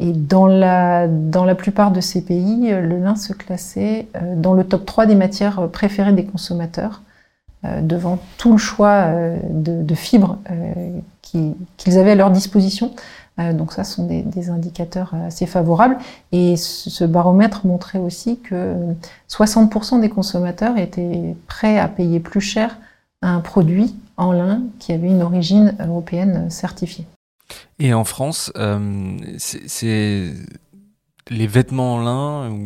et 0.00 0.12
dans 0.12 0.46
la, 0.46 1.08
dans 1.08 1.44
la 1.44 1.54
plupart 1.54 1.90
de 1.90 2.00
ces 2.00 2.22
pays, 2.22 2.70
le 2.70 2.98
lin 2.98 3.16
se 3.16 3.32
classait 3.32 4.06
euh, 4.16 4.36
dans 4.36 4.54
le 4.54 4.64
top 4.64 4.86
3 4.86 5.06
des 5.06 5.16
matières 5.16 5.68
préférées 5.70 6.12
des 6.12 6.24
consommateurs, 6.24 7.02
euh, 7.64 7.80
devant 7.80 8.18
tout 8.36 8.52
le 8.52 8.58
choix 8.58 9.06
euh, 9.06 9.36
de, 9.50 9.94
fibres 9.94 10.38
qu'ils 11.22 11.98
avaient 11.98 12.12
à 12.12 12.14
leur 12.14 12.30
disposition. 12.30 12.94
Donc 13.54 13.72
ça, 13.72 13.84
ce 13.84 13.94
sont 13.94 14.06
des, 14.06 14.22
des, 14.22 14.50
indicateurs 14.50 15.14
assez 15.26 15.46
favorables. 15.46 15.96
Et 16.32 16.56
ce 16.56 17.04
baromètre 17.04 17.66
montrait 17.66 18.00
aussi 18.00 18.40
que 18.40 18.74
60% 19.30 20.00
des 20.00 20.08
consommateurs 20.08 20.76
étaient 20.76 21.36
prêts 21.46 21.78
à 21.78 21.86
payer 21.86 22.18
plus 22.18 22.40
cher 22.40 22.78
un 23.22 23.38
produit 23.38 23.94
en 24.16 24.32
lin 24.32 24.62
qui 24.80 24.92
avait 24.92 25.06
une 25.06 25.22
origine 25.22 25.76
européenne 25.78 26.50
certifiée. 26.50 27.06
Et 27.78 27.94
en 27.94 28.04
France, 28.04 28.52
euh, 28.56 29.16
c'est 29.38 30.32
les 31.30 31.46
vêtements 31.46 31.94
en 31.94 32.02
lin, 32.02 32.58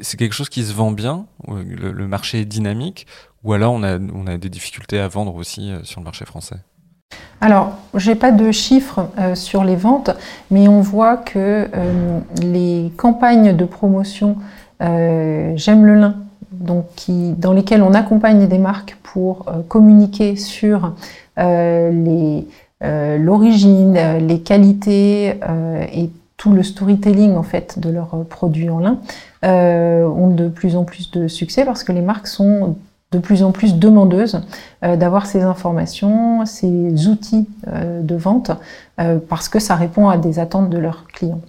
c'est 0.00 0.16
quelque 0.16 0.32
chose 0.32 0.48
qui 0.48 0.62
se 0.62 0.72
vend 0.72 0.92
bien, 0.92 1.26
le, 1.48 2.06
marché 2.06 2.40
est 2.40 2.44
dynamique, 2.44 3.06
ou 3.42 3.52
alors 3.52 3.74
on 3.74 3.82
a, 3.82 4.38
des 4.38 4.48
difficultés 4.48 5.00
à 5.00 5.08
vendre 5.08 5.34
aussi 5.34 5.70
euh, 5.70 5.82
sur 5.82 6.00
le 6.00 6.04
marché 6.04 6.24
français? 6.24 6.56
Alors, 7.40 7.76
je 7.94 8.10
n'ai 8.10 8.16
pas 8.16 8.32
de 8.32 8.50
chiffres 8.50 9.08
euh, 9.18 9.34
sur 9.34 9.64
les 9.64 9.76
ventes, 9.76 10.10
mais 10.50 10.68
on 10.68 10.80
voit 10.80 11.16
que 11.16 11.68
les 12.40 12.92
campagnes 12.96 13.56
de 13.56 13.64
promotion 13.64 14.36
J'aime 14.78 15.86
le 15.86 15.94
lin, 15.94 16.16
donc 16.52 16.86
dans 17.08 17.54
lesquelles 17.54 17.82
on 17.82 17.94
accompagne 17.94 18.46
des 18.46 18.58
marques 18.58 18.98
pour 19.02 19.46
communiquer 19.68 20.36
sur 20.36 20.92
les, 21.38 22.46
euh, 22.82 23.16
l'origine, 23.16 23.96
euh, 23.96 24.18
les 24.18 24.40
qualités 24.40 25.40
euh, 25.48 25.86
et 25.92 26.10
tout 26.36 26.52
le 26.52 26.62
storytelling 26.62 27.34
en 27.34 27.42
fait 27.42 27.78
de 27.78 27.88
leurs 27.88 28.24
produits 28.28 28.68
en 28.68 28.78
lin 28.78 28.98
ont 29.42 30.28
de 30.28 30.48
plus 30.48 30.76
en 30.76 30.84
plus 30.84 31.10
de 31.10 31.28
succès 31.28 31.64
parce 31.64 31.82
que 31.82 31.92
les 31.92 32.02
marques 32.02 32.26
sont 32.26 32.76
de 33.12 33.18
plus 33.18 33.42
en 33.42 33.52
plus 33.52 33.76
demandeuses 33.76 34.42
d'avoir 34.82 35.24
ces 35.24 35.40
informations, 35.40 36.44
ces 36.44 37.08
outils 37.08 37.48
de 37.66 38.16
vente 38.16 38.50
parce 39.28 39.48
que 39.48 39.60
ça 39.60 39.76
répond 39.76 40.08
à 40.08 40.18
des 40.18 40.38
attentes 40.40 40.68
de 40.68 40.76
leurs 40.76 41.06
clients. 41.06 41.40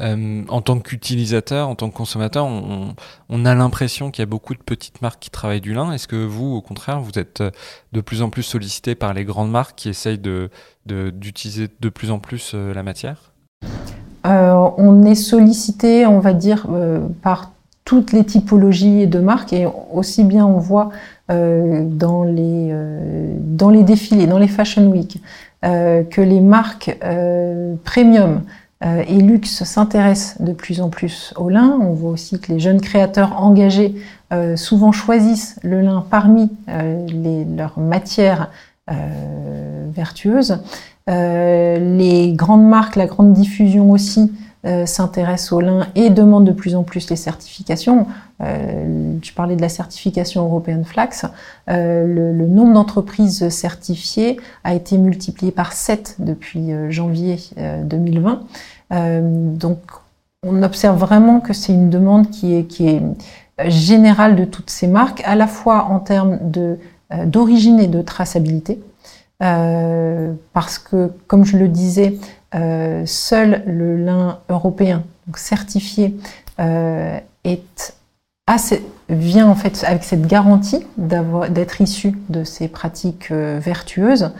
Euh, 0.00 0.42
en 0.48 0.60
tant 0.60 0.78
qu'utilisateur, 0.78 1.68
en 1.68 1.74
tant 1.74 1.90
que 1.90 1.96
consommateur, 1.96 2.46
on, 2.46 3.44
a 3.44 3.54
l'impression 3.54 4.10
qu'il 4.10 4.22
y 4.22 4.24
a 4.24 4.26
beaucoup 4.26 4.54
de 4.54 4.60
petites 4.60 5.02
marques 5.02 5.20
qui 5.20 5.30
travaillent 5.30 5.60
du 5.60 5.74
lin. 5.74 5.92
Est-ce 5.92 6.06
que 6.06 6.24
vous, 6.24 6.54
au 6.54 6.60
contraire, 6.60 7.00
vous 7.00 7.18
êtes 7.18 7.40
euh, 7.40 7.50
de 7.92 8.00
plus 8.00 8.22
en 8.22 8.30
plus 8.30 8.42
sollicité 8.42 8.94
par 8.94 9.12
les 9.12 9.24
grandes 9.24 9.50
marques 9.50 9.76
qui 9.76 9.88
essayent 9.88 10.20
d'utiliser 10.86 11.68
de, 11.80 11.88
plus 11.88 12.10
en 12.10 12.18
plus 12.18 12.52
euh, 12.54 12.72
la 12.72 12.82
matière? 12.82 13.32
On 14.24 15.04
est 15.04 15.14
sollicité, 15.14 16.04
on 16.04 16.18
va 16.18 16.34
dire, 16.34 16.66
par 17.22 17.52
toutes 17.86 18.12
les 18.12 18.24
typologies 18.24 19.06
de 19.06 19.20
marques 19.20 19.54
et 19.54 19.66
aussi 19.90 20.22
bien 20.22 20.44
on 20.44 20.58
voit 20.58 20.90
dans, 21.30 22.24
les, 22.24 22.74
dans 23.38 23.70
les 23.70 23.82
défilés, 23.84 24.26
dans 24.26 24.36
les 24.36 24.48
Fashion 24.48 24.88
Week, 24.88 25.22
que 25.62 26.20
les 26.20 26.40
marques 26.40 26.94
premium 27.84 28.42
euh, 28.84 29.02
et 29.08 29.16
luxe 29.20 29.64
s'intéresse 29.64 30.36
de 30.40 30.52
plus 30.52 30.80
en 30.80 30.88
plus 30.88 31.34
au 31.36 31.48
lin. 31.48 31.76
On 31.80 31.94
voit 31.94 32.10
aussi 32.10 32.38
que 32.38 32.52
les 32.52 32.60
jeunes 32.60 32.80
créateurs 32.80 33.42
engagés 33.42 33.96
euh, 34.32 34.56
souvent 34.56 34.92
choisissent 34.92 35.58
le 35.64 35.80
lin 35.80 36.04
parmi 36.08 36.50
euh, 36.68 37.06
leurs 37.56 37.78
matières 37.78 38.50
vertueuses. 39.90 40.60
les 41.06 42.32
grandes 42.34 42.66
marques, 42.66 42.96
la 42.96 43.04
grande 43.04 43.34
diffusion 43.34 43.90
aussi 43.90 44.32
s'intéressent 44.64 45.52
au 45.52 45.60
lin 45.60 45.86
et 45.94 46.10
demandent 46.10 46.44
de 46.44 46.52
plus 46.52 46.74
en 46.74 46.82
plus 46.82 47.08
les 47.10 47.16
certifications. 47.16 48.06
je 48.40 49.32
parlais 49.34 49.56
de 49.56 49.62
la 49.62 49.68
certification 49.68 50.44
européenne 50.44 50.84
Flax. 50.84 51.26
Le, 51.68 52.32
le, 52.32 52.46
nombre 52.46 52.74
d'entreprises 52.74 53.48
certifiées 53.50 54.38
a 54.64 54.74
été 54.74 54.98
multiplié 54.98 55.52
par 55.52 55.72
7 55.72 56.16
depuis 56.18 56.70
janvier 56.90 57.38
2020. 57.84 58.40
Euh, 58.92 59.20
donc, 59.54 59.78
on 60.42 60.62
observe 60.62 60.98
vraiment 60.98 61.40
que 61.40 61.52
c'est 61.52 61.72
une 61.72 61.90
demande 61.90 62.30
qui 62.30 62.54
est, 62.54 62.64
qui 62.64 62.88
est 62.88 63.02
générale 63.66 64.36
de 64.36 64.44
toutes 64.44 64.70
ces 64.70 64.86
marques, 64.86 65.22
à 65.24 65.34
la 65.34 65.46
fois 65.46 65.84
en 65.84 65.98
termes 65.98 66.38
euh, 66.56 66.76
d'origine 67.26 67.80
et 67.80 67.88
de 67.88 68.02
traçabilité. 68.02 68.80
Euh, 69.40 70.32
parce 70.52 70.78
que, 70.78 71.12
comme 71.28 71.44
je 71.44 71.56
le 71.56 71.68
disais, 71.68 72.18
euh, 72.54 73.04
seul 73.06 73.62
le 73.66 73.96
lin 73.96 74.40
européen, 74.48 75.04
donc 75.26 75.38
certifié, 75.38 76.16
euh, 76.60 77.18
vient 79.08 79.48
en 79.48 79.54
fait 79.54 79.84
avec 79.86 80.04
cette 80.04 80.26
garantie 80.26 80.84
d'être 80.98 81.80
issu 81.80 82.18
de 82.28 82.44
ces 82.44 82.68
pratiques 82.68 83.30
vertueuses. 83.32 84.32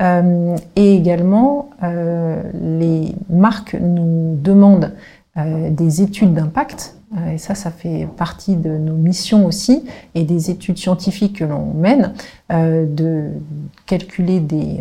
Et 0.00 0.94
également, 0.94 1.70
les 1.82 3.14
marques 3.28 3.76
nous 3.78 4.38
demandent 4.40 4.92
des 5.36 6.00
études 6.00 6.32
d'impact, 6.32 6.95
et 7.32 7.38
ça, 7.38 7.54
ça 7.54 7.70
fait 7.70 8.08
partie 8.16 8.56
de 8.56 8.70
nos 8.70 8.94
missions 8.94 9.46
aussi, 9.46 9.84
et 10.14 10.24
des 10.24 10.50
études 10.50 10.76
scientifiques 10.76 11.38
que 11.38 11.44
l'on 11.44 11.72
mène, 11.72 12.12
de 12.50 13.30
calculer 13.86 14.40
des, 14.40 14.80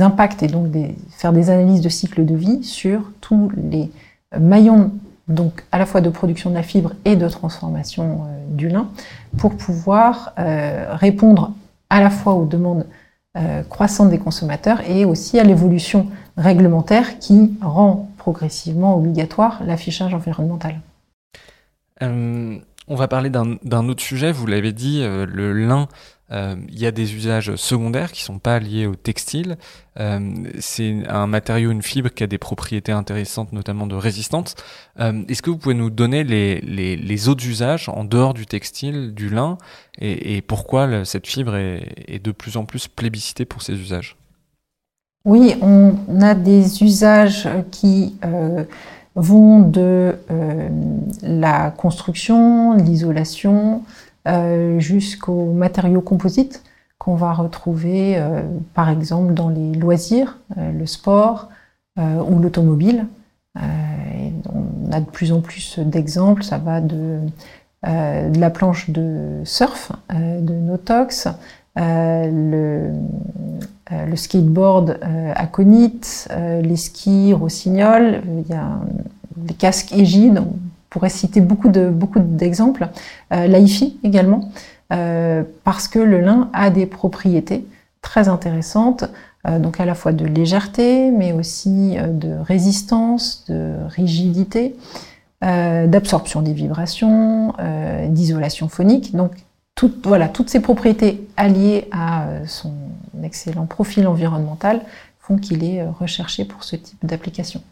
impacts 0.00 0.42
et 0.42 0.46
donc 0.46 0.68
faire 1.10 1.32
des 1.32 1.50
analyses 1.50 1.82
de 1.82 1.88
cycle 1.88 2.24
de 2.24 2.34
vie 2.34 2.64
sur 2.64 3.12
tous 3.20 3.50
les 3.56 3.90
maillons 4.38 4.92
donc 5.28 5.64
à 5.72 5.78
la 5.78 5.84
fois 5.84 6.00
de 6.00 6.08
production 6.08 6.48
de 6.48 6.54
la 6.54 6.62
fibre 6.62 6.92
et 7.04 7.16
de 7.16 7.28
transformation 7.28 8.22
du 8.48 8.68
lin, 8.68 8.88
pour 9.36 9.56
pouvoir 9.56 10.32
répondre 10.36 11.52
à 11.90 12.00
la 12.00 12.10
fois 12.10 12.34
aux 12.34 12.46
demandes 12.46 12.86
euh, 13.36 13.62
croissante 13.62 14.10
des 14.10 14.18
consommateurs 14.18 14.80
et 14.88 15.04
aussi 15.04 15.38
à 15.38 15.44
l'évolution 15.44 16.06
réglementaire 16.36 17.18
qui 17.18 17.52
rend 17.60 18.07
progressivement 18.28 18.94
obligatoire 18.94 19.64
l'affichage 19.64 20.12
environnemental. 20.12 20.82
Euh, 22.02 22.58
on 22.86 22.94
va 22.94 23.08
parler 23.08 23.30
d'un 23.30 23.88
autre 23.88 24.02
sujet, 24.02 24.32
vous 24.32 24.46
l'avez 24.46 24.72
dit, 24.72 25.00
euh, 25.02 25.24
le 25.24 25.54
lin 25.54 25.88
euh, 26.30 26.56
il 26.68 26.78
y 26.78 26.84
a 26.84 26.90
des 26.90 27.14
usages 27.14 27.56
secondaires 27.56 28.12
qui 28.12 28.22
sont 28.22 28.38
pas 28.38 28.58
liés 28.58 28.84
au 28.84 28.94
textile. 28.96 29.56
C'est 30.58 31.08
un 31.08 31.26
matériau, 31.26 31.70
une 31.70 31.80
fibre 31.80 32.10
qui 32.10 32.22
a 32.22 32.26
des 32.26 32.36
propriétés 32.36 32.92
intéressantes, 32.92 33.54
notamment 33.54 33.86
de 33.86 33.96
résistance. 33.96 34.54
Est-ce 34.98 35.40
que 35.40 35.48
vous 35.48 35.56
pouvez 35.56 35.74
nous 35.74 35.88
donner 35.88 36.22
les, 36.22 37.28
autres 37.30 37.46
usages 37.46 37.88
en 37.88 38.04
dehors 38.04 38.34
du 38.34 38.44
textile, 38.44 39.14
du 39.14 39.30
lin, 39.30 39.56
et, 39.98 40.36
et 40.36 40.42
pourquoi 40.42 41.06
cette 41.06 41.26
fibre 41.26 41.56
est, 41.56 41.94
est, 42.06 42.22
de 42.22 42.30
plus 42.30 42.58
en 42.58 42.66
plus 42.66 42.88
plébiscitée 42.88 43.46
pour 43.46 43.62
ces 43.62 43.72
usages? 43.72 44.18
Oui, 45.24 45.54
on 45.60 45.94
a 46.20 46.34
des 46.34 46.82
usages 46.82 47.48
qui 47.70 48.16
vont 49.14 49.60
de 49.60 50.16
la 51.22 51.70
construction, 51.70 52.74
l'isolation, 52.74 53.82
jusqu'aux 54.78 55.52
matériaux 55.52 56.00
composites 56.00 56.62
qu'on 56.98 57.14
va 57.14 57.32
retrouver 57.32 58.22
par 58.74 58.88
exemple 58.88 59.34
dans 59.34 59.48
les 59.48 59.74
loisirs, 59.74 60.38
le 60.56 60.86
sport 60.86 61.48
ou 61.98 62.38
l'automobile. 62.38 63.06
on 63.56 64.92
a 64.92 65.00
de 65.00 65.10
plus 65.10 65.32
en 65.32 65.40
plus 65.40 65.78
d'exemples, 65.78 66.42
ça 66.42 66.58
va 66.58 66.80
de 66.80 67.18
euh, 67.86 68.32
la 68.34 68.50
planche 68.50 68.90
de 68.90 69.40
surf 69.44 69.92
euh, 70.12 70.40
de 70.40 70.52
Notox, 70.52 71.28
euh, 73.92 74.06
le, 74.06 74.16
skateboard 74.16 74.98
aconite, 75.34 76.28
les 76.62 76.76
skis 76.76 77.32
rossignol, 77.32 78.22
les 79.46 79.54
casques 79.54 79.92
égides, 79.92 80.38
on 80.38 80.56
pourrait 80.90 81.08
citer 81.10 81.40
beaucoup 81.40 81.68
de 81.68 81.88
beaucoup 81.88 82.20
d'exemples, 82.20 82.88
l'AIFI 83.30 83.98
également, 84.02 84.50
parce 84.88 85.88
que 85.88 85.98
le 85.98 86.20
lin 86.20 86.48
a 86.52 86.70
des 86.70 86.86
propriétés 86.86 87.66
très 88.02 88.28
intéressantes, 88.28 89.04
donc 89.58 89.80
à 89.80 89.84
la 89.84 89.94
fois 89.94 90.12
de 90.12 90.24
légèreté, 90.24 91.10
mais 91.10 91.32
aussi 91.32 91.96
de 91.96 92.34
résistance, 92.42 93.44
de 93.48 93.74
rigidité. 93.88 94.74
Euh, 95.44 95.86
d'absorption 95.86 96.42
des 96.42 96.52
vibrations, 96.52 97.54
euh, 97.60 98.08
d'isolation 98.08 98.68
phonique. 98.68 99.14
Donc 99.14 99.30
voilà, 100.02 100.26
toutes 100.26 100.50
ces 100.50 100.58
propriétés 100.58 101.28
alliées 101.36 101.86
à 101.92 102.24
euh, 102.24 102.44
son 103.18 103.22
excellent 103.24 103.66
profil 103.66 104.06
environnemental 104.06 104.82
font 105.20 105.36
qu'il 105.36 105.64
est 105.64 105.84
recherché 105.86 106.44
pour 106.44 106.64
ce 106.64 106.76
type 106.76 107.04
d'application. 107.04 107.62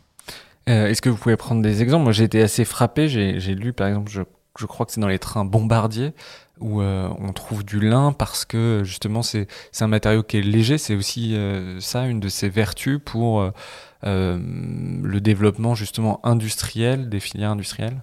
Est-ce 0.67 1.01
que 1.01 1.09
vous 1.09 1.17
pouvez 1.17 1.37
prendre 1.37 1.63
des 1.63 1.83
exemples? 1.83 2.05
Moi 2.05 2.13
j'ai 2.13 2.25
été 2.25 2.43
assez 2.43 2.65
frappé, 2.65 3.09
j'ai 3.09 3.55
lu 3.55 3.73
par 3.73 3.87
exemple, 3.87 4.11
je, 4.11 4.23
je 4.59 4.67
crois 4.67 4.85
que 4.85 4.93
c'est 4.93 5.01
dans 5.01 5.07
les 5.09 5.21
trains 5.21 5.45
bombardiers, 5.45 6.13
où 6.59 6.83
on 6.83 7.33
trouve 7.33 7.65
du 7.65 7.81
lin 7.81 8.13
parce 8.13 8.45
que 8.45 8.83
justement 8.85 9.23
c'est 9.23 9.47
un 9.81 9.87
matériau 9.87 10.23
qui 10.23 10.39
est 10.39 10.43
léger, 10.43 10.77
c'est 10.77 10.97
aussi 10.97 11.37
ça 11.81 12.07
une 12.07 12.19
de 12.19 12.29
ses 12.29 12.49
vertus 12.49 12.99
pour 13.05 13.53
euh, 14.05 14.39
le 15.03 15.21
développement 15.21 15.75
justement 15.75 16.21
industriel 16.25 17.09
des 17.09 17.21
filières 17.21 17.51
industrielles? 17.53 18.03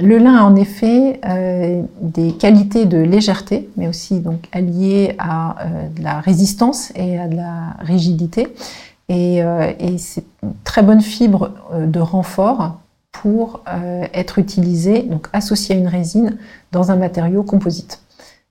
Le 0.00 0.18
lin 0.18 0.36
a 0.36 0.42
en 0.42 0.56
effet 0.56 1.20
euh, 1.26 1.82
des 2.00 2.32
qualités 2.32 2.84
de 2.84 2.98
légèreté, 2.98 3.68
mais 3.76 3.88
aussi 3.88 4.20
donc 4.20 4.46
alliées 4.52 5.14
à 5.18 5.66
euh, 5.66 5.88
de 5.88 6.02
la 6.02 6.20
résistance 6.20 6.92
et 6.94 7.18
à 7.18 7.28
de 7.28 7.36
la 7.36 7.76
rigidité. 7.80 8.48
Et, 9.08 9.36
et 9.36 9.98
c'est 9.98 10.24
une 10.42 10.52
très 10.64 10.82
bonne 10.82 11.00
fibre 11.00 11.52
de 11.78 12.00
renfort 12.00 12.80
pour 13.12 13.62
être 14.12 14.40
utilisée, 14.40 15.02
donc 15.02 15.28
associée 15.32 15.76
à 15.76 15.78
une 15.78 15.86
résine, 15.86 16.38
dans 16.72 16.90
un 16.90 16.96
matériau 16.96 17.44
composite. 17.44 18.00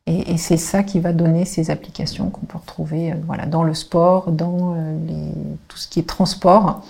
Et, 0.07 0.37
c'est 0.37 0.57
ça 0.57 0.83
qui 0.83 0.99
va 0.99 1.13
donner 1.13 1.45
ces 1.45 1.71
applications 1.71 2.29
qu'on 2.29 2.45
peut 2.45 2.59
retrouver 2.59 3.11
euh, 3.11 3.15
voilà, 3.25 3.47
dans 3.47 3.63
le 3.63 3.73
sport, 3.73 4.31
dans 4.31 4.75
euh, 4.75 5.31
tout 5.67 5.77
ce 5.77 5.87
qui 5.87 5.99
est 5.99 6.07
transport 6.07 6.83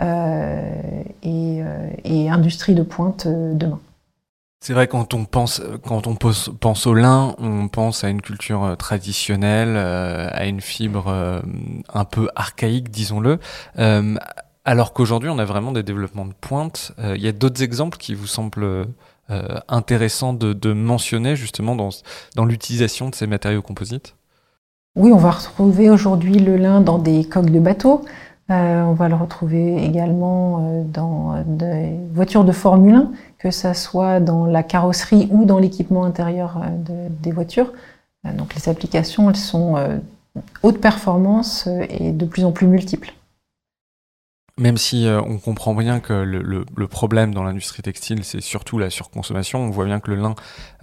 euh, 0.00 1.02
et, 1.24 2.30
industrie 2.30 2.74
de 2.74 2.82
pointe 2.82 3.26
demain. 3.26 3.80
C'est 4.62 4.74
vrai 4.74 4.88
quand 4.88 5.14
on 5.14 5.24
pense 5.24 5.62
quand 5.86 6.06
on 6.06 6.14
pense 6.14 6.86
au 6.86 6.94
lin, 6.94 7.34
on 7.38 7.68
pense 7.68 8.04
à 8.04 8.10
une 8.10 8.20
culture 8.20 8.76
traditionnelle, 8.78 9.76
à 9.76 10.44
une 10.44 10.60
fibre 10.60 11.42
un 11.92 12.04
peu 12.04 12.28
archaïque, 12.36 12.90
disons-le. 12.90 13.38
alors 14.66 14.92
qu'aujourd'hui, 14.92 15.30
on 15.30 15.38
a 15.38 15.46
vraiment 15.46 15.72
des 15.72 15.82
développements 15.82 16.26
de 16.26 16.34
pointe. 16.38 16.92
Il 17.02 17.22
y 17.22 17.28
a 17.28 17.32
d'autres 17.32 17.62
exemples 17.62 17.96
qui 17.96 18.14
vous 18.14 18.26
semblent 18.26 18.86
euh, 19.30 19.60
intéressant 19.68 20.32
de, 20.32 20.72
mentionner 20.72 21.36
justement 21.36 21.76
dans, 21.76 21.90
dans 22.34 22.44
l'utilisation 22.44 23.10
de 23.10 23.14
ces 23.14 23.28
matériaux 23.28 23.62
composites? 23.62 24.16
Oui, 24.96 25.12
on 25.12 25.18
va 25.18 25.30
retrouver 25.30 25.88
aujourd'hui 25.88 26.34
le 26.40 26.56
lin 26.56 26.80
dans 26.80 26.98
des 26.98 27.24
coques 27.24 27.50
de 27.50 27.60
bateaux. 27.60 28.04
Euh, 28.50 28.82
on 28.82 28.94
va 28.94 29.08
le 29.08 29.14
retrouver 29.14 29.82
également 29.84 30.58
euh, 30.58 30.82
dans 30.84 31.42
des 31.46 31.90
voitures 32.12 32.44
de 32.44 32.52
Formule 32.52 32.94
1, 32.94 33.10
que 33.38 33.50
ce 33.50 33.72
soit 33.74 34.20
dans 34.20 34.46
la 34.46 34.62
carrosserie 34.62 35.28
ou 35.30 35.44
dans 35.44 35.58
l'équipement 35.58 36.04
intérieur 36.04 36.60
des 37.22 37.30
voitures. 37.30 37.72
donc 38.36 38.54
les 38.54 38.68
applications, 38.68 39.30
elles 39.30 39.36
sont 39.36 39.76
haute 40.62 40.80
performance 40.80 41.68
et 41.88 42.12
de 42.12 42.24
plus 42.24 42.44
en 42.44 42.52
plus 42.52 42.66
multiples 42.66 43.14
même 44.60 44.76
si 44.76 45.06
euh, 45.06 45.20
on 45.22 45.38
comprend 45.38 45.74
bien 45.74 46.00
que 46.00 46.12
le, 46.12 46.86
problème 46.86 47.32
dans 47.32 47.42
l'industrie 47.42 47.82
textile, 47.82 48.24
c'est 48.24 48.40
surtout 48.42 48.78
la 48.78 48.90
surconsommation, 48.90 49.60
on 49.60 49.70
voit 49.70 49.86
bien 49.86 50.00
que 50.00 50.10
le 50.10 50.16
lin 50.16 50.34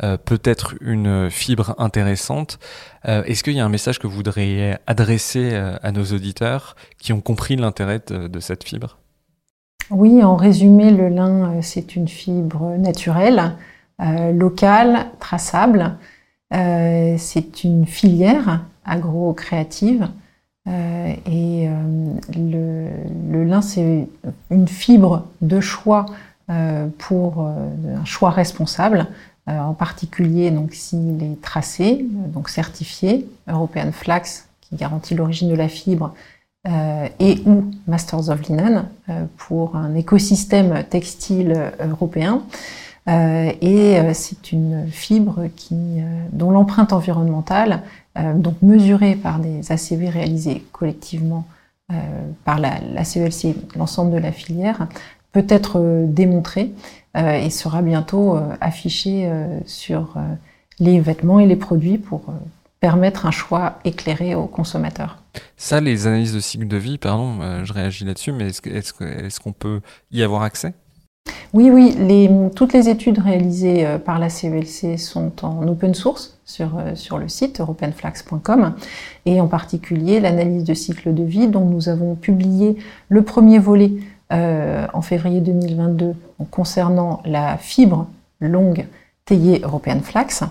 euh, 0.04 0.18
peut 0.18 0.42
être 0.44 0.76
une 0.82 1.30
fibre 1.30 1.76
intéressante. 1.78 2.60
Euh, 3.08 3.24
est-ce 3.24 3.44
qu'il 3.44 3.54
y 3.54 3.60
a 3.60 3.66
un 3.66 3.70
message 3.70 4.00
que 4.00 4.08
vous 4.08 4.16
voudriez 4.16 4.76
adresser 4.88 5.54
à 5.56 5.92
nos 5.92 6.04
auditeurs 6.06 6.76
qui 6.98 7.14
ont 7.14 7.22
compris 7.22 7.56
l'intérêt 7.56 8.02
de, 8.10 8.40
cette 8.40 8.64
fibre? 8.64 8.98
Oui, 9.92 10.24
en 10.24 10.36
résumé, 10.36 10.92
le 10.92 11.10
lin, 11.10 11.62
c'est 11.62 11.96
une 11.96 12.08
fibre 12.08 12.76
naturelle, 12.78 13.54
locale, 14.34 15.08
traçable. 15.20 15.98
c'est 16.52 17.64
une 17.64 17.86
filière 17.86 18.62
agro-créative 18.86 20.08
euh, 20.68 21.14
et 21.26 21.68
euh, 21.68 22.90
le, 23.32 23.44
lin, 23.46 23.62
c'est 23.62 24.08
une 24.52 24.68
fibre 24.68 25.26
de 25.42 25.62
choix 25.62 26.06
euh, 26.50 26.88
pour 26.98 27.42
un 27.46 28.06
choix 28.06 28.30
responsable, 28.30 29.08
en 29.48 29.74
particulier 29.74 30.52
donc 30.52 30.74
s'il 30.74 31.24
est 31.24 31.42
tracé, 31.42 32.06
donc 32.34 32.50
certifié, 32.50 33.26
European 33.48 33.94
Flax 33.94 34.50
qui 34.60 34.76
garantit 34.76 35.16
l'origine 35.16 35.50
de 35.50 35.56
la 35.56 35.70
fibre, 35.70 36.14
et 36.66 37.42
ou 37.46 37.72
Masters 37.88 38.28
of 38.28 38.42
Linen 38.50 38.90
pour 39.38 39.78
un 39.78 39.96
écosystème 39.96 40.84
textile 40.90 41.72
européen. 41.80 42.42
Et 43.08 44.14
c'est 44.14 44.52
une 44.52 44.88
fibre 44.92 45.48
qui, 45.56 46.02
dont 46.34 46.52
l'empreinte 46.52 46.92
environnementale 46.92 47.82
euh, 48.18 48.34
donc 48.34 48.56
mesuré 48.62 49.16
par 49.16 49.40
des 49.40 49.72
ACV 49.72 50.10
réalisés 50.10 50.64
collectivement 50.72 51.48
euh, 51.92 51.96
par 52.46 52.60
la, 52.60 53.04
CELC, 53.04 53.56
l'ensemble 53.76 54.12
de 54.12 54.18
la 54.18 54.32
filière, 54.32 54.88
peut 55.32 55.46
être 55.50 55.80
euh, 55.80 56.06
démontré 56.08 56.72
et 57.20 57.50
sera 57.50 57.82
bientôt 57.82 58.38
affiché 58.62 59.28
sur 59.66 60.18
les 60.78 61.00
vêtements 61.00 61.40
et 61.40 61.48
les 61.48 61.56
produits 61.56 61.98
pour 61.98 62.26
permettre 62.80 63.26
un 63.26 63.32
choix 63.32 63.80
éclairé 63.86 64.36
aux 64.36 64.46
consommateurs. 64.46 65.18
Ça, 65.56 65.82
les 65.82 66.06
analyses 66.06 66.36
de 66.36 66.40
cycle 66.40 66.68
de 66.68 66.78
vie, 66.78 67.00
pardon, 67.00 67.64
je 67.64 67.74
réagis 67.74 68.06
là-dessus, 68.06 68.34
mais 68.34 68.50
est-ce 68.50 69.40
qu'on 69.40 69.52
peut 69.52 69.82
y 70.12 70.22
avoir 70.22 70.44
accès? 70.44 70.76
Oui, 71.54 71.72
oui, 71.72 71.96
toutes 72.56 72.74
les 72.74 72.90
études 72.90 73.20
réalisées 73.20 73.86
euh, 73.86 73.98
par 73.98 74.20
la 74.20 74.30
CELC 74.30 75.00
sont 75.00 75.32
en 75.44 75.68
open 75.68 75.94
source 75.96 76.38
sur, 76.46 76.78
euh, 76.78 77.18
le 77.20 77.28
site 77.28 77.60
europeanflax.com 77.60 78.74
et 79.26 79.42
en 79.42 79.48
particulier 79.48 80.20
l'analyse 80.20 80.64
de 80.64 80.74
cycle 80.74 81.14
de 81.14 81.24
vie 81.24 81.48
dont 81.48 81.66
nous 81.66 81.90
avons 81.90 82.16
publié 82.16 82.78
le 83.10 83.22
premier 83.24 83.60
volet 83.60 83.92
euh, 84.34 84.88
en 84.94 85.02
février 85.02 85.40
2022 85.40 86.14
concernant 86.52 87.22
la 87.26 87.58
fibre 87.58 88.08
longue 88.42 88.86
Théier 89.26 89.62
European 89.64 90.00
Flax. 90.02 90.44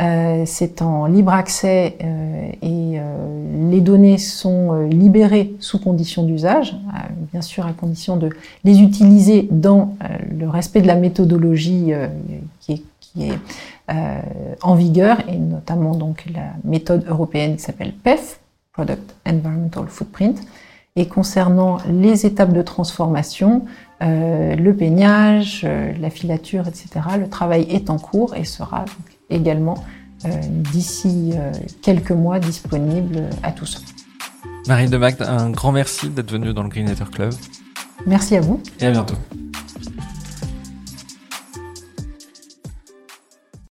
Euh, 0.00 0.44
c'est 0.46 0.80
en 0.80 1.06
libre 1.06 1.32
accès 1.32 1.96
euh, 2.04 2.50
et 2.62 3.00
euh, 3.00 3.68
les 3.68 3.80
données 3.80 4.18
sont 4.18 4.84
libérées 4.84 5.54
sous 5.58 5.80
condition 5.80 6.22
d'usage, 6.22 6.76
bien 7.32 7.42
sûr 7.42 7.66
à 7.66 7.72
condition 7.72 8.16
de 8.16 8.30
les 8.62 8.80
utiliser 8.80 9.48
dans 9.50 9.96
le 10.30 10.48
respect 10.48 10.80
de 10.80 10.86
la 10.86 10.94
méthodologie 10.94 11.92
qui 12.60 12.84
est, 13.20 13.32
en 14.62 14.74
vigueur 14.74 15.18
et 15.28 15.36
notamment 15.36 15.94
donc 15.94 16.24
la 16.32 16.52
méthode 16.62 17.04
européenne 17.08 17.56
qui 17.56 17.62
s'appelle 17.62 17.92
PEF, 17.92 18.38
Product 18.72 19.14
Environmental 19.26 19.86
Footprint. 19.88 20.40
Et 20.94 21.06
concernant 21.06 21.78
les 21.88 22.26
étapes 22.26 22.52
de 22.52 22.62
transformation, 22.62 23.64
le 24.00 24.72
peignage, 24.72 25.66
la 26.00 26.10
filature, 26.10 26.68
etc., 26.68 26.88
le 27.18 27.28
travail 27.28 27.66
est 27.70 27.90
en 27.90 27.98
cours 27.98 28.36
et 28.36 28.44
sera 28.44 28.84
également 29.30 29.84
euh, 30.24 30.28
d'ici 30.50 31.34
quelques 31.82 32.10
mois 32.10 32.38
disponible 32.38 33.24
à 33.42 33.52
tous. 33.52 33.82
Marie 34.66 34.88
de 34.88 34.96
Magde, 34.96 35.22
un 35.22 35.50
grand 35.50 35.72
merci 35.72 36.10
d'être 36.10 36.30
venue 36.30 36.52
dans 36.52 36.62
le 36.62 36.68
Green 36.68 36.92
Club. 37.12 37.32
Merci 38.06 38.36
à 38.36 38.40
vous. 38.40 38.60
Et 38.80 38.86
à 38.86 38.90
bientôt. 38.90 39.14